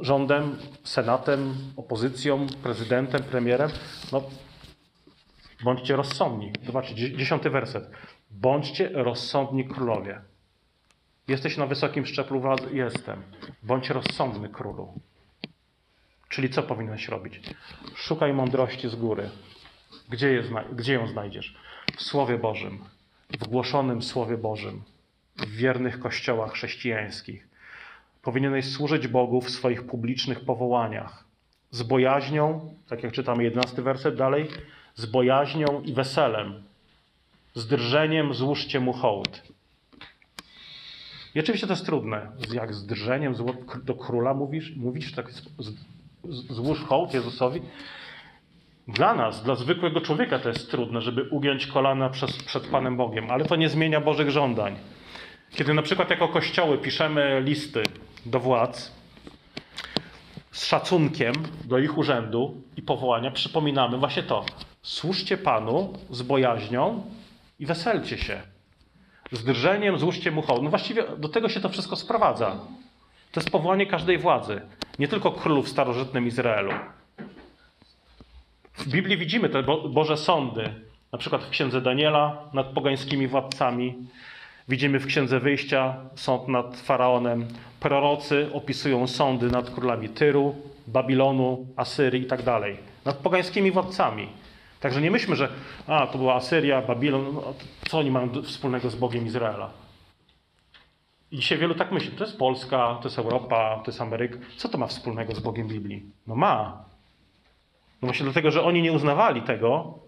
rządem, 0.00 0.56
senatem, 0.84 1.54
opozycją, 1.76 2.46
prezydentem, 2.62 3.22
premierem? 3.22 3.70
No, 4.12 4.22
bądźcie 5.64 5.96
rozsądni. 5.96 6.52
Zobaczcie, 6.66 6.94
dziesiąty 6.94 7.50
werset. 7.50 7.90
Bądźcie 8.30 8.88
rozsądni 8.88 9.68
królowie. 9.68 10.20
Jesteś 11.28 11.56
na 11.56 11.66
wysokim 11.66 12.06
szczeblu 12.06 12.40
władzy? 12.40 12.68
Jestem. 12.72 13.22
Bądź 13.62 13.90
rozsądny 13.90 14.48
królu. 14.48 14.92
Czyli 16.28 16.50
co 16.50 16.62
powinieneś 16.62 17.08
robić? 17.08 17.40
Szukaj 17.94 18.32
mądrości 18.32 18.88
z 18.88 18.94
góry. 18.94 19.30
Gdzie, 20.08 20.32
je, 20.32 20.42
gdzie 20.72 20.94
ją 20.94 21.08
znajdziesz? 21.08 21.54
W 21.96 22.02
Słowie 22.02 22.38
Bożym, 22.38 22.84
w 23.40 23.48
głoszonym 23.48 24.02
Słowie 24.02 24.36
Bożym, 24.36 24.82
w 25.36 25.50
wiernych 25.50 26.00
kościołach 26.00 26.52
chrześcijańskich. 26.52 27.47
Powinieneś 28.28 28.64
służyć 28.64 29.08
Bogu 29.08 29.40
w 29.40 29.50
swoich 29.50 29.86
publicznych 29.86 30.40
powołaniach. 30.40 31.24
Z 31.70 31.82
bojaźnią, 31.82 32.74
tak 32.88 33.02
jak 33.02 33.12
czytamy 33.12 33.44
11 33.44 33.82
werset 33.82 34.16
dalej, 34.16 34.48
z 34.94 35.06
bojaźnią 35.06 35.82
i 35.84 35.92
weselem. 35.92 36.62
Z 37.54 37.66
drżeniem 37.66 38.34
złóżcie 38.34 38.80
mu 38.80 38.92
hołd. 38.92 39.42
I 41.34 41.40
oczywiście 41.40 41.66
to 41.66 41.72
jest 41.72 41.86
trudne. 41.86 42.32
Jak 42.52 42.74
z 42.74 42.86
drżeniem 42.86 43.34
do 43.84 43.94
króla 43.94 44.34
mówisz? 44.34 44.76
Mówisz 44.76 45.12
tak 45.12 45.30
złóż 46.48 46.84
hołd 46.84 47.14
Jezusowi. 47.14 47.60
Dla 48.88 49.14
nas, 49.14 49.42
dla 49.42 49.54
zwykłego 49.54 50.00
człowieka 50.00 50.38
to 50.38 50.48
jest 50.48 50.70
trudne, 50.70 51.00
żeby 51.00 51.22
ugiąć 51.22 51.66
kolana 51.66 52.08
przez, 52.08 52.42
przed 52.42 52.66
Panem 52.66 52.96
Bogiem, 52.96 53.30
ale 53.30 53.44
to 53.44 53.56
nie 53.56 53.68
zmienia 53.68 54.00
Bożych 54.00 54.30
żądań. 54.30 54.76
Kiedy 55.50 55.74
na 55.74 55.82
przykład 55.82 56.10
jako 56.10 56.28
kościoły 56.28 56.78
piszemy 56.78 57.42
listy 57.44 57.82
do 58.26 58.40
władz 58.40 58.92
z 60.50 60.66
szacunkiem 60.66 61.32
do 61.64 61.78
ich 61.78 61.98
urzędu 61.98 62.62
i 62.76 62.82
powołania, 62.82 63.30
przypominamy 63.30 63.98
właśnie 63.98 64.22
to. 64.22 64.44
Służcie 64.82 65.36
Panu 65.36 65.92
z 66.10 66.22
bojaźnią 66.22 67.02
i 67.58 67.66
weselcie 67.66 68.18
się. 68.18 68.42
Z 69.32 69.44
drżeniem 69.44 69.98
złóżcie 69.98 70.30
mu 70.30 70.42
hołd. 70.42 70.62
No 70.62 70.70
właściwie 70.70 71.04
do 71.18 71.28
tego 71.28 71.48
się 71.48 71.60
to 71.60 71.68
wszystko 71.68 71.96
sprowadza. 71.96 72.60
To 73.32 73.40
jest 73.40 73.50
powołanie 73.50 73.86
każdej 73.86 74.18
władzy, 74.18 74.60
nie 74.98 75.08
tylko 75.08 75.32
królów 75.32 75.66
w 75.66 75.68
starożytnym 75.68 76.26
Izraelu. 76.26 76.72
W 78.74 78.88
Biblii 78.88 79.16
widzimy 79.16 79.48
te 79.48 79.62
Boże 79.90 80.16
sądy, 80.16 80.74
na 81.12 81.18
przykład 81.18 81.44
w 81.44 81.50
księdze 81.50 81.80
Daniela 81.80 82.50
nad 82.52 82.66
pogańskimi 82.66 83.28
władcami. 83.28 83.94
Widzimy 84.68 85.00
w 85.00 85.06
księdze 85.06 85.40
wyjścia 85.40 85.96
sąd 86.14 86.48
nad 86.48 86.76
faraonem. 86.76 87.46
Prorocy 87.80 88.50
opisują 88.52 89.06
sądy 89.06 89.46
nad 89.46 89.70
królami 89.70 90.08
Tyru, 90.08 90.54
Babilonu, 90.86 91.66
Asyrii. 91.76 92.26
Tak 92.26 92.40
nad 93.04 93.16
pogańskimi 93.16 93.70
władcami. 93.70 94.28
Także 94.80 95.00
nie 95.00 95.10
myślmy, 95.10 95.36
że 95.36 95.48
a, 95.86 96.06
to 96.06 96.18
była 96.18 96.34
Asyria, 96.34 96.82
Babilon, 96.82 97.34
no, 97.34 97.54
co 97.88 97.98
oni 97.98 98.10
mają 98.10 98.42
wspólnego 98.42 98.90
z 98.90 98.94
Bogiem 98.94 99.26
Izraela. 99.26 99.70
I 101.30 101.36
dzisiaj 101.36 101.58
wielu 101.58 101.74
tak 101.74 101.92
myśli, 101.92 102.10
to 102.10 102.24
jest 102.24 102.38
Polska, 102.38 102.98
to 103.02 103.08
jest 103.08 103.18
Europa, 103.18 103.80
to 103.84 103.90
jest 103.90 104.00
Ameryka. 104.00 104.38
Co 104.56 104.68
to 104.68 104.78
ma 104.78 104.86
wspólnego 104.86 105.34
z 105.34 105.40
Bogiem 105.40 105.68
Biblii? 105.68 106.02
No 106.26 106.34
ma. 106.34 106.84
No 108.02 108.06
właśnie 108.06 108.24
dlatego, 108.24 108.50
że 108.50 108.62
oni 108.62 108.82
nie 108.82 108.92
uznawali 108.92 109.42
tego, 109.42 109.98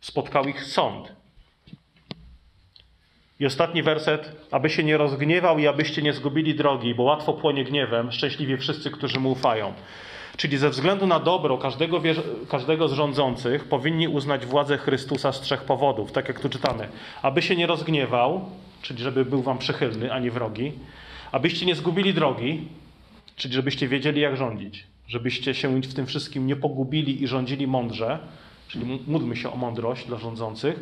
spotkał 0.00 0.44
ich 0.44 0.64
sąd. 0.64 1.12
I 3.40 3.46
ostatni 3.46 3.82
werset, 3.82 4.32
aby 4.50 4.70
się 4.70 4.84
nie 4.84 4.96
rozgniewał 4.96 5.58
i 5.58 5.66
abyście 5.66 6.02
nie 6.02 6.12
zgubili 6.12 6.54
drogi, 6.54 6.94
bo 6.94 7.02
łatwo 7.02 7.32
płonie 7.32 7.64
gniewem, 7.64 8.12
szczęśliwie 8.12 8.58
wszyscy, 8.58 8.90
którzy 8.90 9.20
mu 9.20 9.30
ufają. 9.30 9.74
Czyli 10.36 10.56
ze 10.56 10.70
względu 10.70 11.06
na 11.06 11.20
dobro 11.20 11.58
każdego, 11.58 12.02
każdego 12.48 12.88
z 12.88 12.92
rządzących 12.92 13.64
powinni 13.64 14.08
uznać 14.08 14.46
władzę 14.46 14.78
Chrystusa 14.78 15.32
z 15.32 15.40
trzech 15.40 15.64
powodów, 15.64 16.12
tak 16.12 16.28
jak 16.28 16.40
tu 16.40 16.48
czytamy. 16.48 16.88
Aby 17.22 17.42
się 17.42 17.56
nie 17.56 17.66
rozgniewał, 17.66 18.44
czyli 18.82 19.02
żeby 19.02 19.24
był 19.24 19.42
wam 19.42 19.58
przychylny, 19.58 20.12
a 20.12 20.18
nie 20.18 20.30
wrogi, 20.30 20.72
abyście 21.32 21.66
nie 21.66 21.74
zgubili 21.74 22.14
drogi, 22.14 22.68
czyli 23.36 23.54
żebyście 23.54 23.88
wiedzieli, 23.88 24.20
jak 24.20 24.36
rządzić, 24.36 24.86
żebyście 25.08 25.54
się 25.54 25.80
w 25.80 25.94
tym 25.94 26.06
wszystkim 26.06 26.46
nie 26.46 26.56
pogubili 26.56 27.22
i 27.22 27.26
rządzili 27.26 27.66
mądrze, 27.66 28.18
czyli 28.68 29.00
módlmy 29.06 29.36
się 29.36 29.52
o 29.52 29.56
mądrość 29.56 30.06
dla 30.06 30.18
rządzących. 30.18 30.76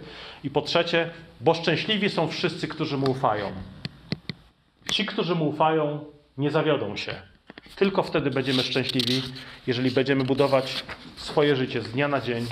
I 0.45 0.51
po 0.51 0.62
trzecie, 0.62 1.11
bo 1.41 1.55
szczęśliwi 1.55 2.11
są 2.11 2.28
wszyscy, 2.28 2.68
którzy 2.68 2.97
mu 2.97 3.11
ufają. 3.11 3.53
Ci, 4.93 5.07
którzy 5.07 5.35
mu 5.35 5.49
ufają, 5.49 6.05
nie 6.39 6.51
zawiodą 6.51 6.97
się. 6.97 7.14
Tylko 7.76 8.03
wtedy 8.03 8.30
będziemy 8.30 8.62
szczęśliwi, 8.62 9.22
jeżeli 9.66 9.91
będziemy 9.91 10.24
budować 10.24 10.85
swoje 11.16 11.57
życie 11.57 11.82
z 11.82 11.93
dnia 11.93 12.09
na 12.09 12.20
dzień 12.20 12.47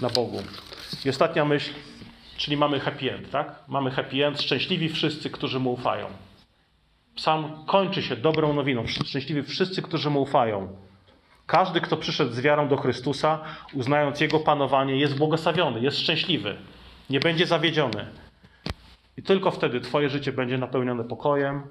na 0.00 0.10
Bogu. 0.10 0.42
I 1.04 1.08
ostatnia 1.08 1.44
myśl, 1.44 1.70
Czyli 2.40 2.56
mamy 2.56 2.80
happy 2.80 3.14
end, 3.14 3.30
tak? 3.30 3.64
Mamy 3.68 3.90
happy 3.90 4.26
end, 4.26 4.42
szczęśliwi 4.42 4.88
wszyscy, 4.88 5.30
którzy 5.30 5.58
mu 5.58 5.72
ufają. 5.72 6.06
Psalm 7.14 7.64
kończy 7.66 8.02
się 8.02 8.16
dobrą 8.16 8.54
nowiną. 8.54 8.86
Szczęśliwi 8.86 9.42
wszyscy, 9.42 9.82
którzy 9.82 10.10
mu 10.10 10.22
ufają. 10.22 10.76
Każdy, 11.50 11.80
kto 11.80 11.96
przyszedł 11.96 12.32
z 12.32 12.40
wiarą 12.40 12.68
do 12.68 12.76
Chrystusa, 12.76 13.38
uznając 13.72 14.20
Jego 14.20 14.40
panowanie, 14.40 14.96
jest 14.96 15.16
błogosławiony, 15.16 15.80
jest 15.80 15.98
szczęśliwy, 15.98 16.56
nie 17.10 17.20
będzie 17.20 17.46
zawiedziony. 17.46 18.06
I 19.16 19.22
tylko 19.22 19.50
wtedy 19.50 19.80
Twoje 19.80 20.08
życie 20.08 20.32
będzie 20.32 20.58
napełnione 20.58 21.04
pokojem, 21.04 21.62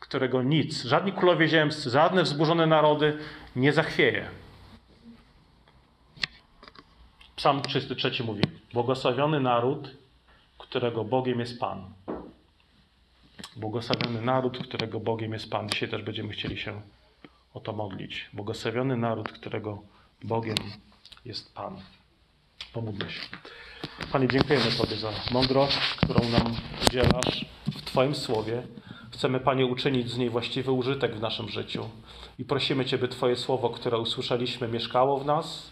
którego 0.00 0.42
nic, 0.42 0.84
żadni 0.84 1.12
królowie 1.12 1.48
ziemscy, 1.48 1.90
żadne 1.90 2.22
wzburzone 2.22 2.66
narody 2.66 3.18
nie 3.56 3.72
zachwieje. 3.72 4.28
Psalm 7.36 7.62
33 7.62 8.24
mówi: 8.24 8.42
Błogosławiony 8.72 9.40
naród, 9.40 9.90
którego 10.58 11.04
Bogiem 11.04 11.40
jest 11.40 11.60
Pan. 11.60 11.84
Błogosławiony 13.56 14.22
naród, 14.22 14.58
którego 14.58 15.00
Bogiem 15.00 15.32
jest 15.32 15.50
Pan. 15.50 15.68
Dzisiaj 15.68 15.88
też 15.88 16.02
będziemy 16.02 16.32
chcieli 16.32 16.58
się 16.58 16.80
o 17.56 17.60
to 17.60 17.72
modlić. 17.72 18.30
Błogosławiony 18.32 18.96
naród, 18.96 19.32
którego 19.32 19.82
Bogiem 20.22 20.56
jest 21.24 21.54
Pan. 21.54 21.80
Pomódlmy 22.72 23.10
się. 23.10 23.20
Panie, 24.12 24.28
dziękujemy 24.28 24.72
Tobie 24.78 24.96
za 24.96 25.12
mądrość, 25.30 25.78
którą 25.78 26.28
nam 26.28 26.56
udzielasz 26.86 27.46
w 27.66 27.82
Twoim 27.82 28.14
słowie. 28.14 28.62
Chcemy, 29.12 29.40
Panie, 29.40 29.66
uczynić 29.66 30.10
z 30.10 30.18
niej 30.18 30.30
właściwy 30.30 30.72
użytek 30.72 31.14
w 31.16 31.20
naszym 31.20 31.48
życiu. 31.48 31.88
I 32.38 32.44
prosimy 32.44 32.84
Cię, 32.84 32.98
by 32.98 33.08
Twoje 33.08 33.36
słowo, 33.36 33.70
które 33.70 33.98
usłyszeliśmy, 33.98 34.68
mieszkało 34.68 35.18
w 35.18 35.26
nas 35.26 35.70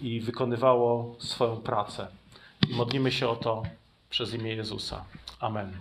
i 0.00 0.20
wykonywało 0.20 1.16
swoją 1.18 1.56
pracę. 1.56 2.08
I 2.70 2.74
modlimy 2.74 3.12
się 3.12 3.28
o 3.28 3.36
to 3.36 3.62
przez 4.10 4.34
imię 4.34 4.54
Jezusa. 4.54 5.04
Amen. 5.40 5.72